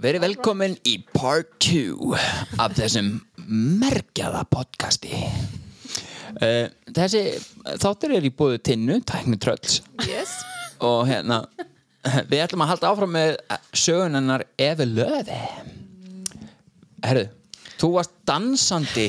verið 0.00 0.22
velkomin 0.24 0.76
í 0.88 0.96
part 1.14 1.50
2 1.64 2.14
af 2.62 2.74
þessum 2.78 3.10
merkjaða 3.80 4.42
podcasti 4.52 5.12
uh, 5.16 6.66
Þessi 6.90 7.22
þáttur 7.82 8.14
er 8.16 8.26
í 8.26 8.32
búðu 8.34 8.60
tinnu, 8.64 9.00
tækni 9.06 9.38
trölls 9.42 9.80
Yes. 10.08 10.32
og 10.80 11.04
hérna 11.10 11.42
við 12.30 12.44
ætlum 12.46 12.64
að 12.64 12.72
halda 12.74 12.92
áfram 12.94 13.12
með 13.12 13.34
sögunennar 13.76 14.46
Efi 14.60 14.86
Löði 14.88 15.40
Herðu, 17.04 17.26
þú 17.80 17.90
varst 17.98 18.14
dansandi 18.28 19.08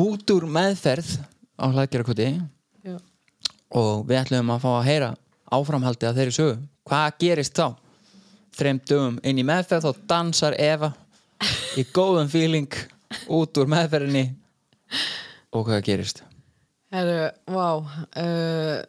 út 0.00 0.30
úr 0.34 0.46
meðferð 0.50 1.14
á 1.60 1.64
hlaðgerakoti 1.70 2.28
Já. 2.84 2.96
og 3.76 4.04
við 4.08 4.20
ætlum 4.22 4.52
að 4.54 4.62
fá 4.64 4.70
að 4.78 4.86
heyra 4.90 5.10
áframhaldi 5.54 6.08
af 6.08 6.16
þeirri 6.18 6.34
sögu 6.36 6.54
hvað 6.88 7.18
gerist 7.22 7.56
þá? 7.56 7.66
Þreim 8.54 8.80
dögum 8.88 9.18
inn 9.26 9.40
í 9.40 9.46
meðferð 9.46 9.88
þá 9.88 10.04
dansar 10.14 10.56
Eva 10.60 10.92
í 11.78 11.84
góðum 11.94 12.30
feeling 12.32 12.70
út 13.30 13.58
úr 13.60 13.70
meðferðinni. 13.70 14.28
Og 15.54 15.66
hvað 15.68 15.84
gerist? 15.86 16.22
Herru, 16.94 17.30
vá 17.50 17.68
uh, 17.74 18.80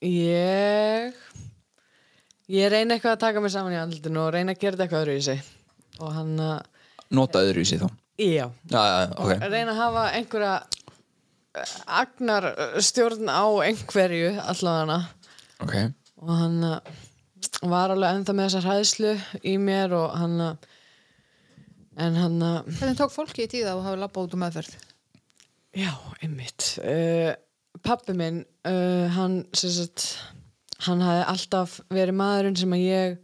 Ég 0.00 1.16
Ég 2.50 2.70
reyna 2.72 2.96
eitthvað 2.96 3.14
að 3.14 3.22
taka 3.26 3.42
mig 3.44 3.52
saman 3.52 3.76
í 3.76 3.80
andlutinu 3.80 4.22
og 4.24 4.32
reyna 4.34 4.54
að 4.56 4.62
gera 4.62 4.80
eitthvað 4.80 5.04
öðru 5.04 5.16
í 5.20 5.24
sig 5.26 5.42
og 6.00 6.14
hann 6.16 6.32
að 6.40 6.62
Nota 7.12 7.42
öðru 7.44 7.64
í 7.64 7.68
sig 7.68 7.80
þá? 7.82 7.88
Já, 8.20 8.46
Já, 8.70 8.80
já, 8.80 8.96
já, 9.02 9.12
ok. 9.16 9.44
Reyna 9.50 9.74
að 9.74 9.80
hafa 9.80 10.04
einhverja 10.16 10.54
uh, 10.64 11.76
agnar 12.00 12.48
stjórn 12.84 13.28
á 13.28 13.44
einhverju 13.66 14.32
allavega 14.40 14.98
Ok, 15.60 15.76
og 16.24 16.34
hann 16.38 16.58
uh, 16.64 16.78
var 17.62 17.94
alveg 17.94 18.18
ennþá 18.18 18.36
með 18.36 18.48
þessa 18.48 18.62
hræðslu 18.66 19.14
í 19.46 19.56
mér 19.62 19.94
og 19.96 20.16
hann 20.18 20.36
uh, 20.44 20.70
en 22.00 22.18
hann 22.18 22.38
uh, 22.42 22.60
Hvernig 22.78 22.98
tók 22.98 23.14
fólki 23.14 23.46
í 23.46 23.50
tíða 23.50 23.76
og 23.76 23.84
hafa 23.86 24.00
labba 24.00 24.24
út 24.24 24.36
um 24.36 24.42
meðferð? 24.44 24.76
Já, 25.76 25.92
einmitt 26.20 26.74
uh, 26.82 27.32
Pappi 27.86 28.14
minn 28.18 28.42
uh, 28.66 29.06
hann 29.14 29.42
sagt 29.56 30.08
hann 30.86 31.02
hafði 31.04 31.26
alltaf 31.34 31.76
verið 31.92 32.16
maðurinn 32.18 32.58
sem 32.58 32.72
að 32.76 32.86
ég 32.86 33.18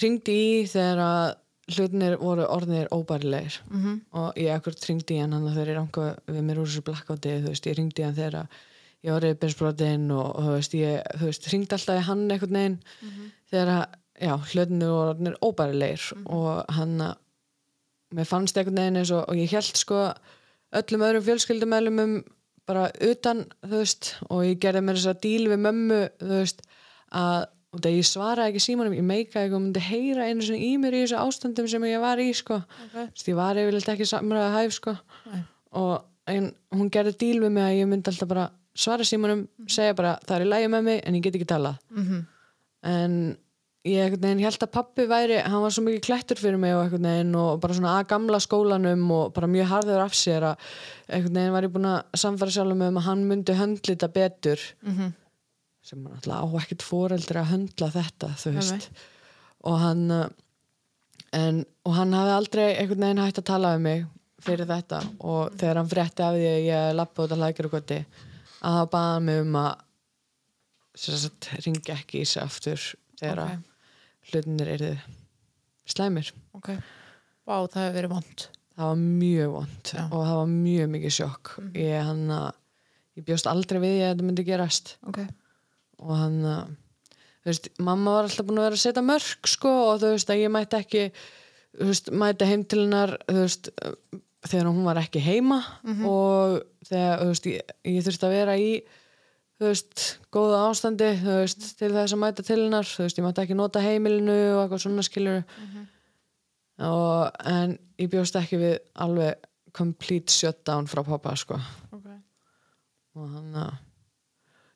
hringdi 0.00 0.34
í 0.34 0.50
þegar 0.70 1.04
að 1.04 1.28
hlutinir 1.70 2.16
voru 2.18 2.46
orðinir 2.50 2.90
óbærilegir 2.90 3.60
-hmm. 3.68 4.00
og 4.18 4.38
ég 4.38 4.54
akkurat 4.54 4.84
hringdi 4.84 5.16
í 5.16 5.20
hann 5.22 5.36
hann 5.36 5.46
þegar 5.52 5.70
ég 5.70 5.78
ranga 5.78 6.06
við 6.26 6.42
mér 6.42 6.60
úr 6.62 6.68
þessu 6.70 6.82
blackouti 6.86 7.36
þú 7.44 7.52
veist, 7.52 7.66
ég 7.66 7.76
hringdi 7.78 8.02
í 8.02 8.06
hann 8.08 8.18
þegar 8.18 8.38
að 8.42 8.58
ég 9.06 9.14
var 9.14 9.24
reyðbensbrotin 9.24 10.10
og 10.14 10.26
og 10.30 10.46
þú 10.46 10.56
veist, 10.56 10.74
ég 10.78 11.06
þú 11.20 11.30
veist, 11.30 11.48
hringdi 11.50 11.76
alltaf 11.76 12.00
í 12.00 12.06
hann 12.08 12.26
einhvern 12.30 12.58
veginn 12.58 12.78
þegar 13.50 13.72
að, 13.76 13.84
já, 14.20 14.34
hlutinir 14.52 14.92
voru 14.92 15.14
orðinir 15.14 15.38
óbærilegir 15.40 16.08
og 16.26 16.74
hann 16.76 17.00
að 17.06 17.14
mér 18.16 18.28
fannst 18.28 18.58
einhvern 18.58 18.82
veginn 18.82 19.00
eins 19.00 19.14
og, 19.14 19.24
og 19.28 19.40
ég 19.40 19.54
held 19.54 19.78
sko 19.78 20.02
öllum 20.80 21.06
öðrum 21.06 21.26
fjölskyldumælumum 21.28 22.18
bara 22.68 22.90
utan, 23.02 23.46
þú 23.64 23.80
veist 23.80 24.12
og 24.28 24.44
ég 24.46 24.60
gerði 24.62 24.84
mér 24.86 25.00
þess 25.00 25.14
að 25.14 25.24
díl 25.24 25.48
við 25.50 25.64
mömmu 25.64 26.02
þú 26.20 26.36
veist, 26.36 26.62
að 27.10 27.48
og 27.70 27.78
þegar 27.78 27.96
ég 27.96 28.06
svaraði 28.08 28.50
ekki 28.50 28.62
símanum, 28.64 28.94
ég 28.98 29.04
meika 29.06 29.44
ekki 29.44 29.54
og 29.54 29.62
myndi 29.62 29.82
heyra 29.84 30.26
einu 30.26 30.42
svona 30.42 30.58
í 30.66 30.70
mér 30.82 30.96
í 30.98 31.02
þessu 31.04 31.18
ástandum 31.22 31.68
sem 31.70 31.84
ég 31.86 32.00
var 32.02 32.18
í, 32.18 32.32
sko. 32.34 32.56
Þú 32.90 32.96
veist, 32.96 33.28
ég 33.30 33.36
var 33.38 33.60
yfirleitt 33.62 33.92
ekki 33.92 34.08
samræða 34.10 34.48
hæf, 34.56 34.74
sko 34.74 34.94
Nei. 35.30 35.42
og 35.78 35.92
en, 36.30 36.48
hún 36.74 36.90
gerði 36.90 37.14
díl 37.20 37.38
við 37.44 37.54
mig 37.54 37.66
að 37.68 37.76
ég 37.78 37.90
myndi 37.90 38.10
alltaf 38.10 38.30
bara 38.30 38.48
svara 38.76 39.06
símanum, 39.06 39.46
segja 39.68 39.94
bara 39.98 40.16
það 40.26 40.36
er 40.36 40.46
í 40.46 40.50
lægi 40.50 40.72
með 40.72 40.82
mig 40.88 41.00
en 41.04 41.14
ég 41.18 41.22
get 41.24 41.38
ekki 41.38 41.48
talað. 41.50 41.78
Mhm. 41.90 42.26
en 42.82 43.14
ég 43.84 44.12
held 44.20 44.62
að 44.62 44.72
pappi 44.72 45.06
væri, 45.08 45.38
hann 45.40 45.62
var 45.62 45.72
svo 45.72 45.84
mikið 45.84 46.02
klættur 46.04 46.36
fyrir 46.40 46.58
mig 46.60 46.74
og 46.76 46.92
veginn 46.92 47.34
og 47.36 47.60
bara 47.60 47.74
svona 47.76 47.94
að 47.98 48.08
gamla 48.12 48.40
skólanum 48.40 49.06
og 49.10 49.32
bara 49.32 49.48
mjög 49.48 49.70
harður 49.70 50.04
af 50.04 50.12
sér 50.12 50.44
að 50.50 50.66
einhvern 51.08 51.38
veginn 51.38 51.52
var 51.54 51.62
ég 51.64 51.72
búin 51.72 51.88
að 51.88 52.20
samfæra 52.20 52.54
sjálfum 52.56 52.78
með 52.82 52.92
um 52.92 53.00
að 53.00 53.06
hann 53.08 53.24
myndi 53.28 53.56
höndlita 53.56 54.08
betur. 54.12 54.60
Mhm. 54.82 55.12
sem 55.82 56.04
hann 56.04 56.12
alltaf 56.12 56.44
á 56.44 56.60
ekkert 56.60 56.82
foreldri 56.84 57.40
að 57.40 57.50
höndla 57.54 57.90
þetta 57.90 58.28
þú 58.36 58.52
veist. 58.52 58.90
og 59.64 59.78
hann 59.80 60.10
uh, 60.10 60.28
en, 61.32 61.64
og 61.86 61.94
hann 61.94 62.12
hafði 62.12 62.34
aldrei 62.36 62.66
einhvern 62.76 63.00
veginn 63.00 63.22
hægt 63.24 63.38
að 63.38 63.48
tala 63.48 63.74
um 63.76 63.82
mig 63.82 64.04
fyrir 64.40 64.66
þetta. 64.68 65.00
Og 65.20 65.56
þegar 65.56 65.80
hann 65.80 65.88
frétti 65.88 66.24
af 66.24 66.36
því 66.36 66.50
að 66.50 66.66
ég 66.68 66.94
lappa 66.96 67.24
út 67.24 67.32
að 67.32 67.40
hlækjur 67.40 67.68
og 67.70 67.74
goti 67.78 68.04
að 68.60 68.76
það 68.78 68.90
baða 68.94 69.20
mig 69.26 69.40
um 69.44 69.56
að 69.60 69.72
sagt, 71.00 71.50
ringi 71.64 71.92
ekki 71.94 72.22
í 72.24 72.28
sig 72.28 72.42
aftur 72.42 72.82
þegar 73.20 73.42
Ok. 73.44 73.50
okay. 73.50 73.58
hlutinir 74.30 74.68
eru 74.76 74.90
slæmir 75.90 76.32
Ok. 76.56 76.72
Vá, 77.46 77.54
það 77.66 77.82
hefur 77.86 77.96
verið 77.98 78.12
vond. 78.14 78.46
það 78.76 78.90
var 78.90 79.00
mjög 79.00 79.50
vond 79.54 79.92
Já. 79.94 80.02
og 80.10 80.20
það 80.26 80.36
var 80.40 80.50
mjög 80.52 80.90
mikið 80.94 81.14
sjokk 81.16 81.54
ég, 81.74 81.96
hann, 82.06 82.26
að- 82.30 82.54
ég 83.18 83.24
bjóst 83.26 83.48
aldrei 83.50 83.80
við 83.82 83.96
að 84.04 84.10
þetta 84.14 84.28
myndi 84.28 84.44
gerast 84.46 84.94
Ok. 85.06 85.18
og 85.98 86.14
hann 86.16 86.38
þú 87.40 87.48
veist, 87.48 87.68
mamma 87.80 88.10
var 88.18 88.28
alltaf 88.28 88.46
búin 88.46 88.58
að 88.60 88.66
vera 88.68 88.76
að 88.78 88.84
setja 88.84 89.02
mörg 89.04 89.48
sko 89.48 89.70
og 89.90 90.00
þú 90.02 90.10
veist 90.14 90.30
að 90.32 90.42
ég 90.44 90.52
mætti 90.52 90.76
ekki 90.80 91.04
veist, 91.80 92.10
mætti 92.12 92.44
heim 92.50 92.64
til 92.68 92.82
hennar 92.84 93.16
veist, 93.28 93.70
þegar 94.48 94.70
hún 94.70 94.86
var 94.86 95.00
ekki 95.02 95.20
heima 95.20 95.60
og 96.08 96.60
þegar 96.88 97.26
veist, 97.28 97.46
ég, 97.46 97.74
ég 97.84 98.04
þurfti 98.06 98.26
að 98.26 98.36
vera 98.38 98.56
í 98.56 98.70
veist, 99.60 100.04
góða 100.32 100.62
ástandi 100.70 101.10
veist, 101.20 101.66
til 101.78 101.92
þess 101.92 102.14
að 102.16 102.22
mæta 102.22 102.44
til 102.46 102.60
hennar 102.62 102.88
ég 102.88 103.24
mætti 103.26 103.44
ekki 103.44 103.58
nota 103.58 103.82
heimilinu 103.84 104.38
og 104.54 104.62
eitthvað 104.62 104.84
svona 104.86 105.04
skilur 105.04 105.42
og, 106.80 107.30
en 107.44 107.76
ég 108.00 108.08
bjóst 108.12 108.38
ekki 108.40 108.60
við 108.60 108.78
alveg 108.94 109.46
complete 109.76 110.32
shutdown 110.32 110.88
frá 110.90 111.04
pappa 111.06 111.36
sko. 111.38 111.60
Ok. 111.92 112.08
og 113.14 113.28
hann 113.28 113.54
að 113.54 113.74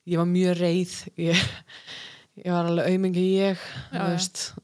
ég 0.05 0.21
var 0.21 0.29
mjög 0.29 0.59
reið 0.59 0.93
ég, 1.17 1.41
ég 2.43 2.53
var 2.53 2.69
alveg 2.69 2.93
aumingi 2.93 3.25
ég 3.39 3.65
Já, 3.91 4.05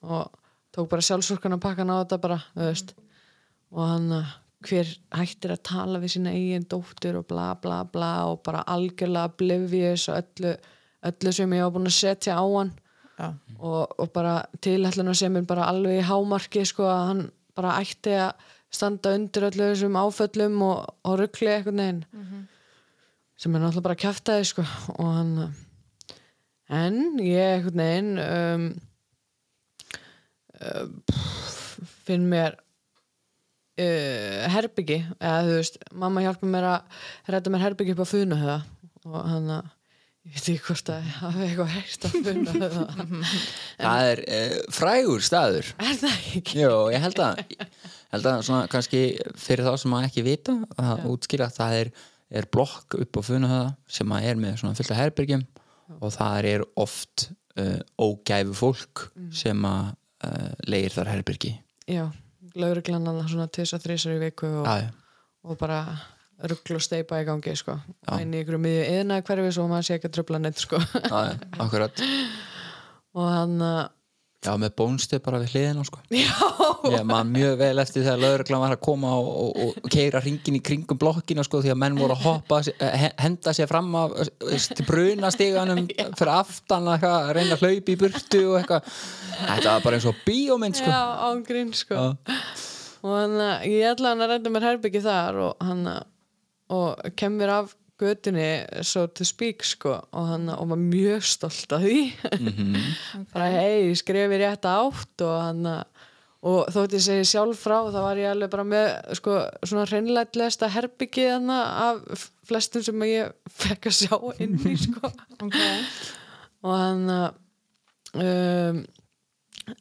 og 0.04 0.30
tók 0.72 0.88
bara 0.92 1.02
sjálfsvorkan 1.02 1.58
að 1.58 1.64
pakka 1.66 1.84
á 1.90 1.98
þetta 2.04 2.22
bara 2.22 2.40
veist. 2.54 2.94
og 3.72 3.88
hann 3.88 4.12
að 4.22 4.38
hver 4.68 4.90
hættir 5.18 5.56
að 5.56 5.64
tala 5.68 6.02
við 6.02 6.16
sína 6.16 6.36
eigin 6.36 6.68
dóttur 6.70 7.20
og 7.22 7.28
bla 7.30 7.52
bla 7.62 7.82
bla 7.90 8.12
og 8.30 8.42
bara 8.46 8.64
algjörlega 8.70 9.32
oblivious 9.32 10.08
og 10.12 10.22
öllu, 10.22 10.56
öllu 11.10 11.34
sem 11.34 11.58
ég 11.58 11.66
var 11.66 11.76
búin 11.76 11.90
að 11.90 11.98
setja 11.98 12.38
á 12.38 12.46
hann. 12.46 12.74
Já. 13.22 13.28
og, 13.60 14.00
og 14.02 14.10
bara 14.16 14.40
tilhælluna 14.64 15.14
sem 15.14 15.36
er 15.38 15.44
bara 15.46 15.68
alveg 15.70 16.00
í 16.00 16.06
hámarki 16.08 16.64
sko 16.66 16.88
að 16.90 17.02
hann 17.10 17.20
bara 17.58 17.76
ætti 17.82 18.16
að 18.18 18.48
standa 18.72 19.12
undir 19.18 19.46
öllu 19.50 19.68
þessum 19.68 19.98
áföllum 20.00 20.62
og, 20.66 20.88
og 21.06 21.20
ruggli 21.20 21.52
eitthvað 21.52 21.78
neginn 21.78 22.48
sem 23.42 23.56
er 23.56 23.62
náttúrulega 23.62 23.88
bara 23.90 24.00
kjaftaði 24.06 24.48
sko 24.48 24.66
og 24.96 25.12
hann 25.12 25.36
en 26.72 26.98
ég 27.22 27.58
eitthvað 27.58 27.80
neginn 27.82 28.12
um, 28.26 28.66
um, 30.62 30.98
finn 32.08 32.28
mér 32.32 32.58
uh, 33.82 34.48
herbyggi 34.56 35.02
eða 35.18 35.44
þú 35.48 35.60
veist, 35.60 35.78
mamma 36.04 36.26
hjálpa 36.26 36.50
mér 36.50 36.68
að 36.72 37.06
redda 37.36 37.54
mér 37.54 37.66
herbyggi 37.68 37.96
upp 37.96 38.04
á 38.06 38.14
funahöða 38.14 38.58
og 39.10 39.22
hann 39.32 39.54
að 39.58 39.70
ég 40.22 40.36
veit 40.36 40.50
ekki 40.52 40.66
hvort 40.68 40.92
að 40.94 41.08
ég 41.08 41.18
hafi 41.18 41.46
eitthvað 41.48 41.74
heist 41.76 42.06
á 42.06 42.10
funahöða 42.14 42.86
það 43.86 44.12
er 44.12 44.24
uh, 44.28 44.60
frægur 44.78 45.26
staður. 45.26 45.74
Er 45.82 45.98
það 46.04 46.30
ekki? 46.36 46.62
Jó, 46.62 46.74
ég 46.94 47.06
held 47.08 47.22
að 47.26 47.44
held 48.12 48.28
að 48.28 48.42
svona 48.48 48.70
kannski 48.72 49.04
fyrir 49.40 49.68
þá 49.68 49.74
sem 49.82 49.96
að 49.96 50.08
ekki 50.10 50.26
vita 50.26 50.56
að 50.80 51.06
útskýra 51.12 51.48
að 51.48 51.58
það 51.58 51.78
er, 51.80 51.92
er 52.42 52.48
blokk 52.54 52.98
upp 53.00 53.20
á 53.20 53.22
funahöða 53.28 53.70
sem 54.00 54.16
að 54.16 54.28
er 54.32 54.42
með 54.42 54.58
svona 54.62 54.78
fullt 54.78 54.94
af 54.94 55.02
herbergjum 55.02 55.46
og 56.00 56.14
það 56.16 56.50
er 56.52 56.66
oft 56.80 57.28
uh, 57.60 57.80
ógæfu 58.00 58.56
fólk 58.58 59.06
sem 59.36 59.68
að 59.68 59.94
uh, 60.28 60.52
leir 60.68 60.94
þar 60.94 61.14
herbergi 61.16 61.56
Já, 61.90 62.06
lauruglan 62.60 63.08
hann 63.08 63.22
svona 63.30 63.48
tvis 63.52 63.76
að 63.76 63.86
þrísar 63.88 64.16
í 64.18 64.24
viku 64.26 64.50
og, 64.62 64.68
já. 64.68 64.90
og 65.48 65.60
bara 65.62 65.82
ruggl 66.50 66.78
og 66.78 66.84
steipa 66.84 67.22
í 67.22 67.26
gangi 67.28 67.54
sko. 67.58 67.78
Inn 68.18 68.34
í 68.34 68.42
ykkur 68.42 68.58
miðju 68.62 68.86
eðna 68.96 69.22
hverfi 69.26 69.54
svo 69.56 69.68
maður 69.70 69.88
sé 69.88 69.98
ekki 69.98 70.10
að 70.10 70.16
tröfla 70.18 70.42
neitt 70.42 70.62
sko. 70.62 70.82
Já, 70.82 71.38
akkurat. 71.62 72.02
Og 73.12 73.28
hann 73.28 73.58
uh, 73.60 73.90
Já, 74.42 74.56
með 74.58 74.72
bónstu 74.74 75.20
bara 75.22 75.38
við 75.44 75.52
hliðina 75.54 75.84
sko. 75.86 76.00
Já 76.10 76.34
Ég 76.96 77.04
man 77.06 77.30
mjög 77.30 77.60
vel 77.60 77.78
eftir 77.84 78.02
þegar 78.02 78.22
lögreglan 78.24 78.62
var 78.64 78.72
að 78.74 78.80
koma 78.88 79.12
og, 79.20 79.28
og, 79.44 79.60
og 79.84 79.90
keira 79.94 80.18
ringin 80.24 80.56
í 80.58 80.62
kringum 80.66 80.98
blokkina 80.98 81.44
sko, 81.46 81.60
því 81.62 81.70
að 81.76 81.78
menn 81.84 82.00
voru 82.00 82.16
að 82.16 82.24
hoppa 82.26 82.58
eh, 82.72 82.96
he- 83.04 83.12
henda 83.22 83.54
sér 83.54 83.70
fram 83.70 83.92
af 84.00 84.16
eh, 84.24 84.66
til 84.74 84.88
brunastiganum 84.88 85.84
fyrir 86.18 86.32
aftan 86.34 86.90
að 86.90 87.06
reyna 87.38 87.54
að 87.60 87.62
hlaupa 87.68 87.94
í 87.94 87.98
burtu 88.02 88.42
og 88.50 88.58
eitthvað 88.64 88.90
Þetta 89.42 89.76
var 89.76 89.86
bara 89.86 90.00
eins 90.00 90.10
og 90.10 90.24
bíómynd 90.26 90.80
sko. 90.82 90.90
Já, 90.90 91.04
ángrín 91.30 91.70
sko 91.78 92.00
Já. 92.02 92.08
og 93.06 93.14
hann 93.20 93.38
ég 93.70 93.86
ætla 93.94 94.16
hann 94.16 94.26
að 94.26 94.34
reynda 94.36 94.56
mér 94.58 94.68
herbyggi 94.72 95.04
þar 95.06 95.38
og 95.52 95.64
hann 95.70 95.86
og 96.72 97.14
kemur 97.20 97.54
af 97.60 97.76
götunni 98.02 98.50
so 98.88 99.06
to 99.08 99.26
speak 99.28 99.64
sko 99.68 99.96
og 100.02 100.28
hann 100.34 100.50
og 100.54 100.72
var 100.74 100.82
mjög 100.82 101.26
stolt 101.32 101.76
af 101.78 101.86
því 101.86 102.00
bara 103.34 103.50
hei, 103.54 103.94
skrifi 103.98 104.42
rétt 104.42 104.68
átt 104.68 105.26
og 105.26 105.36
hann 105.38 105.70
og 106.42 106.72
þótt 106.74 106.96
ég 106.98 107.04
segi 107.06 107.26
sjálf 107.30 107.60
frá 107.62 107.78
þá 107.94 108.00
var 108.02 108.20
ég 108.20 108.32
alveg 108.34 108.50
bara 108.54 108.66
með 108.66 108.88
sko, 109.20 109.36
svona 109.62 109.86
hreinleitlegasta 109.90 110.72
herbyggið 110.74 111.36
hana 111.36 111.60
af 111.90 112.24
flestum 112.50 112.86
sem 112.86 113.04
ég 113.06 113.36
fekk 113.62 113.92
að 113.92 113.98
sjá 114.00 114.16
inn 114.42 114.58
í 114.58 114.74
sko. 114.82 115.12
okay. 115.46 115.84
og 116.66 116.74
hann 116.74 117.04
um, 118.18 118.82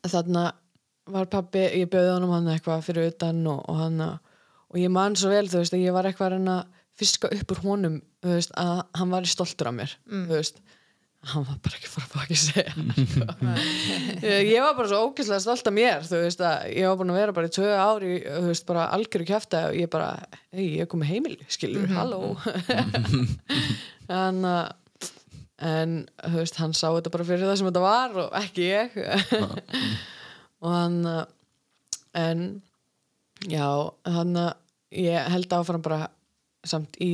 þarna 0.04 0.50
var 1.10 1.30
pabbi, 1.32 1.64
ég 1.80 1.88
bjöði 1.90 2.12
honum 2.12 2.34
hann 2.36 2.52
eitthvað 2.52 2.84
fyrir 2.86 3.08
utan 3.14 3.40
og, 3.50 3.64
og 3.64 3.80
hann 3.80 4.04
og 4.04 4.76
ég 4.78 4.92
man 4.92 5.16
svo 5.18 5.32
vel, 5.32 5.48
þú 5.50 5.62
veist, 5.62 5.74
að 5.74 5.86
ég 5.88 5.96
var 5.96 6.06
eitthvað 6.06 6.28
að 6.28 6.36
reyna 6.36 6.58
að 6.60 6.76
fiska 7.00 7.30
upp 7.34 7.54
úr 7.54 7.62
honum 7.64 8.00
veist, 8.26 8.52
að 8.60 8.84
hann 9.00 9.14
var 9.14 9.28
stoltur 9.28 9.70
af 9.70 9.76
mér 9.76 9.94
veist, 10.30 10.60
hann 11.32 11.44
var 11.48 11.58
bara 11.64 11.76
ekki 11.76 11.90
fara 11.92 12.08
að 12.08 12.22
ekki 12.24 12.38
segja. 12.40 12.72
Ég 14.54 14.62
var 14.64 14.76
bara 14.78 14.88
svo 14.88 15.02
ógeðslega 15.08 15.42
stolt 15.44 15.68
af 15.68 15.76
mér 15.76 16.04
veist, 16.08 16.40
að 16.40 16.70
ég 16.72 16.88
var 16.88 17.00
búin 17.00 17.12
að 17.12 17.20
vera 17.20 17.36
bara 17.36 17.50
í 17.50 17.54
tvö 17.56 17.70
ári 17.76 18.12
veist, 18.46 18.66
bara 18.68 18.88
algjöru 18.96 19.28
kjæfta 19.28 19.66
og 19.70 19.80
ég 19.80 19.90
bara, 19.92 20.14
ei, 20.54 20.76
ég 20.78 20.84
er 20.86 20.90
komið 20.92 21.12
heimili, 21.14 21.50
skilur 21.52 21.90
halló. 21.96 22.36
En 24.10 24.40
að 24.42 24.72
en 25.60 25.98
þú 26.24 26.38
veist, 26.40 26.58
hann 26.60 26.72
sá 26.76 26.88
þetta 26.88 27.12
bara 27.12 27.26
fyrir 27.28 27.48
það 27.48 27.58
sem 27.60 27.68
þetta 27.68 27.84
var 27.84 28.16
og 28.22 28.38
ekki 28.40 28.66
ég. 28.70 28.96
Og 30.64 30.72
hann 30.72 30.96
uh, 31.08 31.20
en 32.16 32.46
já, 33.48 33.68
hann 34.08 34.40
uh, 34.40 34.50
ég 34.92 35.28
held 35.32 35.52
áfram 35.56 35.84
bara 35.84 36.08
samt 36.66 36.98
í 37.00 37.12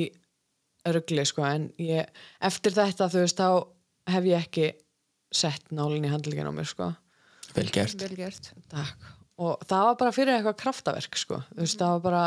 örgli 0.86 1.24
sko, 1.26 1.44
en 1.46 1.70
ég, 1.82 2.08
eftir 2.46 2.74
þetta 2.76 3.08
þú 3.12 3.24
veist, 3.24 3.40
þá 3.40 4.12
hef 4.14 4.28
ég 4.28 4.46
ekki 4.46 4.68
sett 5.34 5.72
nálinn 5.74 6.06
í 6.06 6.12
handlíkinn 6.12 6.48
á 6.48 6.54
mér 6.54 6.68
sko. 6.70 6.92
Vel 7.56 7.68
gert. 7.74 7.98
Vel 8.02 8.16
gert. 8.18 8.52
Takk. 8.70 9.12
og 9.36 9.60
það 9.68 9.82
var 9.84 9.96
bara 10.00 10.12
fyrir 10.16 10.36
eitthvað 10.38 10.60
kraftaverk 10.62 11.18
sko. 11.20 11.42
þú 11.50 11.64
veist, 11.64 11.78
það 11.80 11.90
var 11.96 12.04
bara 12.06 12.22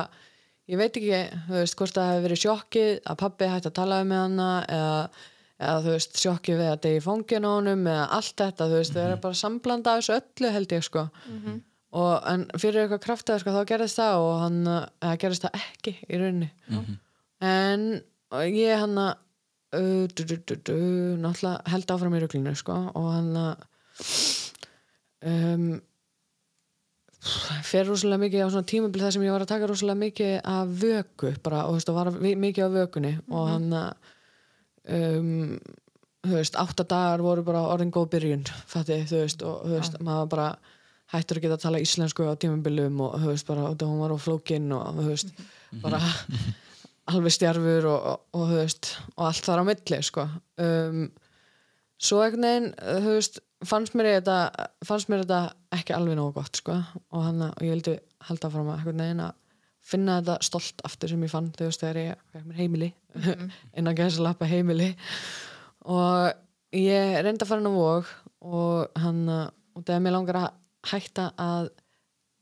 ég 0.70 0.78
veit 0.78 1.00
ekki, 1.00 1.22
þú 1.48 1.56
veist, 1.58 1.78
hvort 1.80 1.96
það 1.96 2.12
hefði 2.12 2.26
verið 2.28 2.42
sjokkið 2.44 2.92
að 3.10 3.20
pabbi 3.24 3.50
hætti 3.50 3.70
að 3.72 3.78
tala 3.80 4.02
um 4.04 4.12
með 4.12 4.22
hana 4.26 4.50
eða, 4.76 5.00
eða 5.58 5.80
þú 5.86 5.96
veist, 5.96 6.20
sjokkið 6.22 6.60
við 6.62 6.70
að 6.74 6.84
degi 6.86 7.02
fóngin 7.08 7.48
á 7.48 7.52
honum 7.56 7.90
eða 7.90 8.06
allt 8.20 8.36
þetta, 8.44 8.68
þú 8.70 8.78
veist, 8.78 8.94
það 8.94 9.16
er 9.16 9.24
bara 9.26 9.40
samblanda 9.42 9.96
af 9.96 10.04
þessu 10.04 10.20
öllu 10.20 10.54
held 10.54 10.76
ég 10.78 10.86
sko. 10.86 11.06
Og 11.90 12.28
en 12.30 12.46
fyrir 12.62 12.84
eitthvað 12.84 13.02
kraftaverk 13.08 13.42
sko, 13.42 13.56
þá 13.56 13.72
gerðist 13.72 13.98
það 13.98 14.26
og 14.28 14.34
hann, 14.44 14.60
eða 15.02 15.16
gerðist 15.24 15.48
það 15.48 15.56
ekki 15.64 15.96
í 16.06 16.20
rauninni 16.22 16.52
en 17.46 17.90
ég 18.46 18.82
hann 18.84 18.98
að 19.00 19.14
uh, 19.80 20.06
náttúrulega 21.24 21.54
held 21.72 21.94
áfram 21.94 22.18
í 22.18 22.24
ruglinu 22.24 22.56
sko 22.58 22.80
og 22.94 23.12
hann 23.14 23.32
að 23.40 23.68
um, 25.30 25.70
fer 27.68 27.88
rosalega 27.88 28.24
mikið 28.24 28.46
á 28.48 28.54
svona 28.54 28.70
tímabil 28.70 29.04
þar 29.04 29.16
sem 29.16 29.26
ég 29.26 29.36
var 29.36 29.44
að 29.44 29.52
taka 29.52 29.68
rosalega 29.70 30.04
mikið 30.06 30.34
af 30.54 30.72
vöku 30.84 31.34
bara 31.44 31.66
og 31.68 31.76
veist, 31.76 31.92
og 31.92 31.98
var 32.00 32.12
mikið 32.16 32.66
á 32.66 32.70
vökunni. 32.78 33.14
Og 33.28 33.50
hann 33.50 33.68
að 33.76 33.90
um, 34.96 35.60
þú 36.24 36.36
veist, 36.38 36.60
átta 36.60 36.86
dagar 36.88 37.24
voru 37.24 37.44
bara 37.48 37.68
orðin 37.74 37.94
góð 37.96 38.10
byrjun 38.16 38.48
fatti, 38.68 39.02
þú 39.10 39.24
veist, 39.24 39.44
og 39.44 39.66
þú 39.66 39.76
veist, 39.76 40.00
maður 40.04 40.32
bara 40.36 40.48
hættur 41.10 41.40
að 41.40 41.46
geta 41.46 41.58
að 41.58 41.66
tala 41.66 41.84
íslensku 41.84 42.28
á 42.28 42.40
tímabilum 42.40 43.04
og 43.04 43.20
þú 43.20 43.34
veist, 43.34 43.48
bara, 43.50 43.68
og 43.72 43.86
hún 43.86 44.02
var 44.04 44.16
á 44.16 44.18
flókin 44.20 44.72
og 44.76 45.00
þú 45.00 45.08
veist, 45.10 45.32
bara 45.84 46.02
alveg 47.10 47.34
stjarfur 47.36 47.88
og, 47.90 48.08
og, 48.12 48.24
og 48.40 48.54
veist 48.54 48.94
og 49.16 49.28
allt 49.30 49.46
þar 49.48 49.64
á 49.64 49.70
milli, 49.70 50.00
sko. 50.06 50.26
Um, 50.62 51.04
svo 52.00 52.22
einhvern 52.24 52.74
veginn 52.76 53.40
fannst 53.68 53.96
mér 53.98 54.14
þetta 54.20 54.38
fannst 54.88 55.12
mér 55.12 55.26
þetta 55.26 55.42
ekki 55.76 55.96
alveg 55.96 56.20
nógu 56.20 56.38
gott 56.40 56.62
sko. 56.62 56.78
og, 57.10 57.22
hana, 57.26 57.52
og 57.52 57.66
ég 57.66 57.76
vildi 57.76 57.98
halda 58.30 58.52
fram 58.54 58.72
að 58.72 58.88
finna 59.90 60.20
þetta 60.20 60.38
stolt 60.46 60.84
aftur 60.86 61.12
sem 61.12 61.24
ég 61.26 61.32
fann 61.32 61.52
veist 61.58 61.82
þegar 61.82 62.02
ég 62.04 62.56
heimili. 62.58 62.94
Innan 63.78 63.98
gæsa 63.98 64.24
lappa 64.24 64.48
heimili. 64.48 64.94
Og 65.90 66.30
ég 66.76 67.20
reyndi 67.24 67.44
að 67.44 67.50
fara 67.50 67.64
inn 67.64 67.72
á 67.72 67.74
vog 67.74 68.10
og 68.46 69.00
hann 69.00 69.24
og 69.80 69.86
þegar 69.86 70.04
mér 70.04 70.16
langar 70.16 70.40
að 70.40 70.50
hætta 70.90 71.30
að 71.40 71.70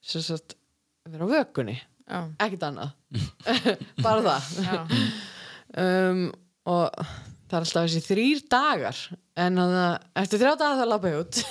sagt, 0.07 0.57
vera 1.07 1.25
á 1.25 1.31
vökunni 1.31 1.77
ekkert 2.07 2.63
annað. 2.69 2.91
Bara 4.05 4.21
það. 4.25 4.41
Já, 4.63 4.79
um, 5.83 6.21
og 6.67 6.85
það 7.01 7.57
er 7.57 7.65
alltaf 7.65 7.85
þessi 7.87 8.01
þrýr 8.07 8.41
dagar 8.51 8.97
en 9.37 9.59
þannig 9.61 9.81
að 9.83 10.23
eftir 10.23 10.41
þrjá 10.41 10.53
dagar 10.61 10.79
það 10.81 10.91
lappa 10.93 11.11
ég 11.13 11.19
út. 11.23 11.35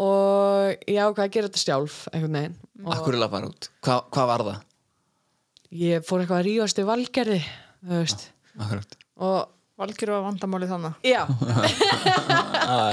Og 0.00 0.86
ég 0.88 0.96
ákvað 1.04 1.26
að 1.26 1.32
gera 1.34 1.48
þetta 1.50 1.60
sjálf 1.60 1.96
einhvern 2.14 2.36
veginn. 2.38 2.54
Akkur 2.94 3.12
er 3.16 3.20
lapar 3.20 3.44
út, 3.50 3.66
Hva, 3.84 3.98
hvað 4.08 4.28
var 4.30 4.44
það? 4.46 4.60
ég 5.76 6.02
fór 6.08 6.22
eitthvað 6.22 6.40
að 6.40 6.46
rífast 6.48 6.80
í 6.80 6.84
valgerði 6.88 7.40
þú 7.44 7.98
veist. 7.98 8.22
Akkurat. 8.58 8.96
Og 9.22 9.36
Valgjör 9.80 10.12
var 10.12 10.24
vandamáli 10.26 10.68
þannig 10.68 11.06
já, 11.14 11.22
ah, 12.70 12.92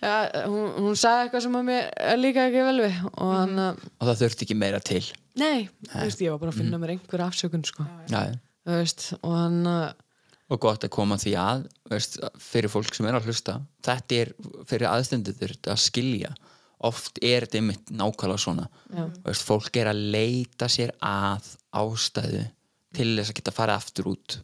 ja, 0.00 0.16
hún, 0.48 0.70
hún 0.80 0.96
sagði 0.96 1.26
eitthvað 1.26 1.44
sem 1.44 1.58
að 1.58 1.66
mér 1.68 1.88
líka 2.16 2.46
ekki 2.48 2.64
vel 2.64 2.78
við 2.80 2.98
og 3.10 3.32
hann, 3.34 3.54
mm 3.58 3.86
Og 3.98 4.08
það 4.08 4.20
þurfti 4.22 4.46
ekki 4.46 4.56
meira 4.58 4.80
til. 4.80 5.04
Nei, 5.38 5.68
þú 5.90 6.04
veist, 6.06 6.22
ég 6.24 6.32
var 6.32 6.42
bara 6.42 6.54
að 6.54 6.60
finna 6.62 6.80
mér 6.80 6.94
einhver 6.96 7.24
afsökun 7.26 7.66
sko, 7.68 7.84
Já, 8.08 8.20
þú 8.64 8.78
veist 8.80 9.08
og 9.20 9.34
hann, 9.36 9.60
uh, 9.68 9.90
og 10.48 10.62
gott 10.64 10.86
að 10.88 10.94
koma 10.96 11.18
því 11.20 11.34
að 11.44 11.66
veist, 11.92 12.18
fyrir 12.40 12.72
fólk 12.72 12.96
sem 12.96 13.08
er 13.08 13.18
að 13.18 13.28
hlusta 13.28 13.58
þetta 13.84 14.22
er 14.22 14.32
fyrir 14.70 14.88
aðstendur 14.90 15.56
að 15.68 15.82
skilja. 15.84 16.32
Oft 16.88 17.18
er 17.26 17.44
þetta 17.44 17.58
einmitt 17.58 17.90
nákvæmlega 17.90 18.38
svona. 18.40 18.68
Veist, 19.26 19.44
fólk 19.44 19.76
er 19.80 19.90
að 19.90 20.04
leita 20.14 20.68
sér 20.70 20.94
að 21.04 21.56
ástæðu 21.74 22.44
til 22.96 23.08
þess 23.18 23.32
að 23.32 23.38
geta 23.38 23.54
farið 23.54 23.80
aftur 23.80 24.10
út. 24.12 24.36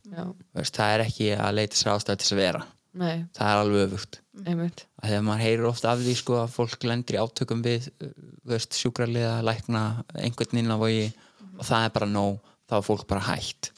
Veist, 0.55 0.76
það 0.76 0.94
er 0.94 1.05
ekki 1.06 1.29
að 1.37 1.55
leita 1.58 1.79
sér 1.79 1.93
ástæðu 1.94 2.20
til 2.20 2.26
þess 2.26 2.37
að 2.37 2.43
vera. 2.43 2.64
Nei, 2.94 3.25
það 3.35 3.50
er 3.50 3.61
alveg 3.61 3.85
öfugt. 3.88 4.19
Að 5.02 5.08
þegar 5.11 5.25
maður 5.26 5.44
heyrir 5.44 5.69
ofta 5.70 5.91
af 5.91 6.02
því 6.05 6.17
sko, 6.20 6.37
að 6.38 6.52
fólk 6.55 6.85
lendir 6.87 7.17
í 7.17 7.23
átökum 7.25 7.64
við 7.64 7.88
uh, 7.91 8.12
veist, 8.52 8.76
sjúkraliða, 8.79 9.38
lækna, 9.46 9.82
einhvern 10.20 10.61
inn 10.61 10.70
á 10.70 10.79
vogi 10.79 11.08
og 11.56 11.64
það 11.67 11.88
er 11.88 11.96
bara 11.96 12.11
nóg. 12.11 12.52
Þá 12.70 12.76
er 12.79 12.87
fólk 12.87 13.08
bara 13.11 13.25
hætt. 13.32 13.73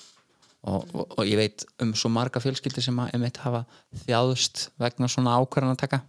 Og, 0.66 0.84
og, 0.92 1.16
og 1.16 1.24
ég 1.26 1.38
veit 1.40 1.64
um 1.82 1.94
svo 1.96 2.10
marga 2.12 2.42
fjölskyldir 2.42 2.84
sem 2.84 3.00
að 3.00 3.16
einmitt 3.16 3.40
hafa 3.40 3.64
þjáðust 4.04 4.66
vegna 4.82 5.08
svona 5.10 5.38
ákvarðan 5.40 5.76
að 5.76 5.82
taka. 5.86 6.02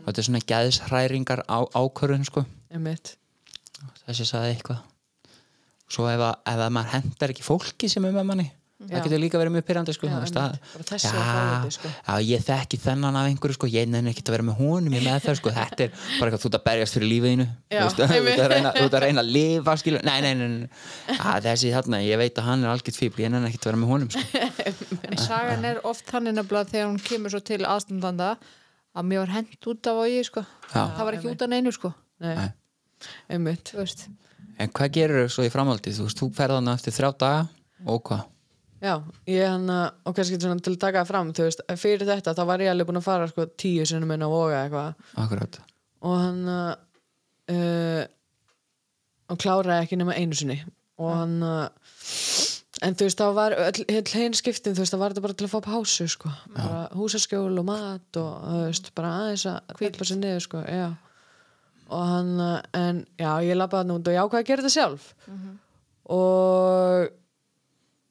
Og 0.00 0.04
þetta 0.08 0.22
er 0.22 0.28
svona 0.30 0.44
geðshræringar 0.48 1.44
á, 1.44 1.58
ákvarðun 1.76 2.26
sko. 2.26 2.44
þessi 4.08 4.26
saði 4.26 4.54
eitthvað 4.56 4.82
svo 5.88 6.06
ef, 6.12 6.20
að, 6.20 6.38
ef 6.52 6.62
að 6.68 6.72
maður 6.78 6.94
hendar 6.98 7.34
ekki 7.34 7.46
fólki 7.46 7.88
sem 7.90 8.04
er 8.04 8.12
með 8.16 8.26
manni 8.32 8.48
Já. 8.78 8.92
það 8.92 9.06
getur 9.08 9.18
líka 9.18 9.38
verið 9.40 9.52
mjög 9.56 9.64
pyrrandi 9.66 9.92
sko, 9.96 10.06
Já, 10.06 10.10
þú 10.12 10.18
veist, 10.22 10.36
einmitt. 10.38 10.58
að- 10.62 10.74
Bara 10.78 10.84
þessi 10.86 11.08
fáiði, 11.10 11.70
sko. 11.74 11.88
já, 12.06 12.14
ég 12.28 12.42
þekki 12.46 12.78
þennan 12.78 13.16
af 13.18 13.24
einhverju 13.26 13.56
sko, 13.56 13.66
ég 13.74 13.88
nenni 13.90 14.12
ekki 14.12 14.22
að 14.22 14.30
vera 14.36 14.44
með 14.46 14.60
honum 14.60 14.94
í 14.94 15.00
meðferð 15.02 15.38
sko, 15.40 15.50
þetta 15.56 15.82
er 15.82 15.90
bara 16.20 16.28
eitthvað 16.30 16.42
þú 16.44 16.50
ert 16.52 16.58
að 16.60 16.64
berjast 16.68 16.94
fyrir 16.94 17.10
lífiðinu 17.10 17.46
þú 17.74 17.88
ert 17.88 17.98
að 18.04 18.52
reyna, 18.54 18.72
þú 18.76 18.84
ert 18.86 18.94
að 18.94 19.02
reyna 19.02 19.24
að 19.24 19.32
lifa 19.34 19.74
skilur, 19.82 20.04
nei, 20.06 20.20
nei, 20.22 20.30
nei, 20.38 20.46
nei. 20.60 21.18
Að, 21.18 21.40
þessi 21.48 21.72
þarna, 21.74 22.00
ég 22.06 22.22
veit 22.22 22.38
að 22.38 22.46
hann 22.52 22.62
er 22.62 22.70
algjört 22.76 23.00
fíbl 23.02 23.24
ég 23.26 23.34
nenni 23.34 23.50
ekki 23.50 23.58
að 23.58 23.68
vera 23.72 23.80
með 23.82 23.92
honum 23.96 24.14
sko. 24.14 24.22
en 25.10 25.18
sagan 25.26 25.66
er 25.72 25.82
oft 25.82 26.06
þannig 26.14 26.38
nefnilega 26.38 26.70
þegar 26.70 26.88
hún 26.92 27.02
kemur 27.02 27.34
svo 27.34 27.42
til 27.50 27.60
aðstandanda 27.66 28.30
að 28.94 29.10
mér 29.10 29.24
var 29.26 29.34
hent 29.40 29.58
út 29.74 29.90
af 29.90 30.04
ági 30.06 30.22
sko. 30.30 30.46
Já. 30.70 30.86
það 30.94 31.02
var 31.10 31.18
ekki 31.18 31.32
út 31.34 31.42
af 31.42 31.50
neinu 31.50 31.74
sko. 31.74 31.90
Nei. 32.22 32.46
Einmitt. 33.28 33.74
En 34.58 34.72
hvað 34.74 34.90
gerur 34.96 35.26
þau 35.26 35.36
svo 35.36 35.46
í 35.46 35.52
framhaldi? 35.52 35.94
Þú 35.94 36.08
veist, 36.08 36.18
þú 36.18 36.28
ferðan 36.34 36.72
eftir 36.72 36.96
þrjá 36.96 37.12
daga 37.22 37.46
og 37.86 38.02
hvað? 38.08 38.26
Já, 38.78 38.92
ég 39.26 39.42
hann 39.50 39.66
að, 39.74 39.86
og 40.06 40.14
kannski 40.14 40.36
svona 40.38 40.62
til 40.62 40.76
að 40.76 40.82
taka 40.84 41.00
það 41.00 41.08
fram, 41.10 41.30
þú 41.34 41.46
veist, 41.48 41.62
fyrir 41.80 42.06
þetta 42.06 42.34
þá 42.38 42.44
var 42.46 42.62
ég 42.62 42.70
alveg 42.70 42.86
búin 42.86 43.00
að 43.00 43.08
fara 43.08 43.30
sko 43.30 43.46
tíu 43.58 43.86
sinnum 43.88 44.12
inn 44.14 44.22
á 44.22 44.30
voga 44.30 44.60
eitthvað. 44.60 45.08
Akkurat, 45.18 45.58
og 46.06 46.14
hann 46.14 46.44
að 46.52 46.68
uh, 47.54 48.04
og 49.28 49.40
kláraði 49.42 49.84
ekki 49.84 49.98
nema 49.98 50.14
einu 50.14 50.38
sinni. 50.38 50.60
Og 51.02 51.10
hann 51.10 51.42
að 51.42 51.66
en 52.86 52.94
þú 52.94 53.08
veist, 53.08 53.18
þá 53.18 53.34
var 53.34 53.56
hinn 54.14 54.38
skiptin 54.38 54.76
þú 54.78 54.84
veist, 54.84 54.94
þá 54.94 55.00
var 55.02 55.14
þetta 55.14 55.26
bara 55.26 55.38
til 55.38 55.48
að 55.48 55.54
fá 55.56 55.60
pásu 55.66 56.06
sko. 56.10 56.30
Bara 56.54 56.86
húsaskjól 56.94 57.58
og 57.58 57.66
mat 57.66 58.20
og 58.22 58.32
þú 58.46 58.62
veist, 58.68 58.90
bara 58.94 59.14
aðeins 59.24 59.46
að 59.50 59.76
kvípa 59.80 60.06
sér 60.06 60.22
niður 60.22 60.44
sko, 60.46 60.62
já 60.62 60.88
og 61.88 62.02
hann, 62.06 62.34
að- 62.44 62.66
en 62.78 62.98
já, 63.18 63.30
ég 63.48 63.56
labbaði 63.56 63.82
hann 63.86 63.94
út 63.96 64.08
og 64.08 64.14
ég 64.14 64.22
ákvað 64.24 64.42
að 64.42 64.48
gera 64.50 64.62
þetta 64.62 64.74
sjálf. 64.76 65.08
Og 66.08 67.08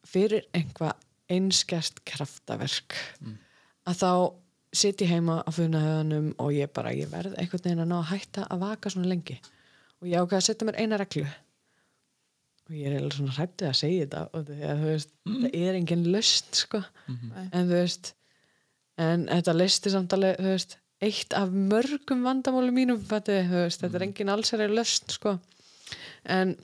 fyrir 0.07 0.45
einhvað 0.55 0.95
einskjast 1.33 2.03
kraftaverk 2.07 2.95
að 3.87 3.97
þá 4.01 4.11
sitt 4.77 5.01
ég 5.01 5.09
heima 5.11 5.39
á 5.43 5.49
funahöðunum 5.51 6.29
og 6.39 6.51
ég 6.53 6.69
bara, 6.75 6.91
ég 6.95 7.09
verð 7.11 7.35
einhvern 7.39 7.63
veginn 7.65 7.83
að 7.83 7.89
ná 7.91 7.97
að 8.01 8.09
hætta 8.11 8.45
að 8.51 8.59
vaka 8.63 8.89
svona 8.93 9.07
lengi. 9.11 9.37
Og 10.01 10.07
ég 10.11 10.19
ákveð 10.21 10.37
að 10.37 10.45
setja 10.47 10.67
mér 10.67 10.79
eina 10.83 10.97
reglu. 11.01 11.25
Og 12.67 12.75
ég 12.75 12.85
er 12.89 12.97
eiginlega 12.97 13.15
svona 13.17 13.35
hrættið 13.37 13.67
að 13.69 13.77
segja 13.79 14.05
þetta 14.05 14.21
og 14.35 14.45
því 14.49 14.57
að 14.67 14.81
þú 14.83 14.89
veist, 14.91 15.11
það 15.27 15.55
er 15.61 15.77
engin 15.79 16.05
löst 16.11 16.59
sko, 16.63 16.81
en 17.07 17.69
þú 17.69 17.77
veist 17.77 18.13
en 18.97 19.27
þetta 19.29 19.53
listi 19.55 19.89
samt 19.93 20.13
alveg, 20.17 20.35
þú 20.41 20.51
veist 20.51 20.77
eitt 21.03 21.33
af 21.37 21.51
mörgum 21.53 22.23
vandamálum 22.25 22.73
mínum 22.73 23.01
fætti, 23.05 23.37
veist, 23.51 23.83
þetta 23.83 23.99
er 23.99 24.07
engin 24.07 24.31
allsæri 24.33 24.67
löst 24.71 25.13
sko. 25.13 25.37
en 26.25 26.55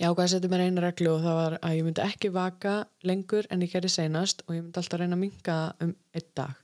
ég 0.00 0.06
ákvað 0.06 0.22
að 0.24 0.30
setja 0.34 0.50
mér 0.50 0.66
eina 0.66 0.84
reglu 0.84 1.10
og 1.14 1.24
það 1.24 1.36
var 1.40 1.56
að 1.58 1.74
ég 1.78 1.86
myndi 1.86 2.04
ekki 2.04 2.30
vaka 2.34 2.76
lengur 3.06 3.46
en 3.50 3.62
ég 3.62 3.72
gerði 3.72 3.90
seinast 3.92 4.42
og 4.46 4.54
ég 4.56 4.62
myndi 4.62 4.80
alltaf 4.80 5.00
reyna 5.00 5.16
að 5.16 5.22
minka 5.24 5.56
um 5.80 5.94
einn 6.14 6.30
dag. 6.34 6.54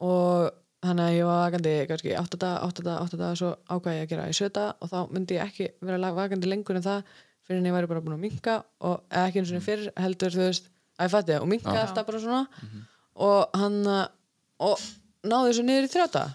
Og 0.00 0.50
þannig 0.80 1.04
að 1.04 1.16
ég 1.16 1.26
var 1.28 1.40
vakandi 1.44 1.72
kannski 1.90 2.14
8 2.16 2.38
dag, 2.40 2.62
8 2.64 2.84
dag, 2.86 3.02
8 3.04 3.18
dag 3.20 3.36
svo 3.36 3.50
ákvað 3.68 3.96
ég 3.98 4.06
að 4.06 4.12
gera 4.14 4.28
í 4.30 4.36
7 4.36 4.52
dag 4.56 4.70
og 4.80 4.92
þá 4.92 4.98
myndi 5.12 5.36
ég 5.36 5.44
ekki 5.44 5.68
vera 5.80 6.12
vakandi 6.16 6.48
lengur 6.48 6.76
en 6.76 6.86
það 6.86 7.02
fyrir 7.44 7.60
en 7.60 7.68
ég 7.68 7.76
væri 7.76 7.90
bara 7.90 8.00
búin 8.00 8.16
að 8.16 8.24
minka 8.24 8.54
og 8.80 9.02
ekki 9.10 9.42
eins 9.42 9.52
og 9.52 9.66
fyrir 9.66 9.92
heldur 9.96 10.32
þú 10.32 10.46
veist 10.46 10.70
að 10.96 11.04
ég 11.08 11.12
fætti 11.16 11.32
það 11.34 11.42
og 11.42 11.50
minka 11.50 11.76
alltaf 11.82 12.06
bara 12.06 12.22
svona. 12.24 12.46
Og 13.20 13.60
hann 13.60 13.78
og 14.60 14.78
náði 15.26 15.50
þessu 15.50 15.66
niður 15.66 15.88
í 15.88 15.92
3 15.96 16.08
dag 16.14 16.30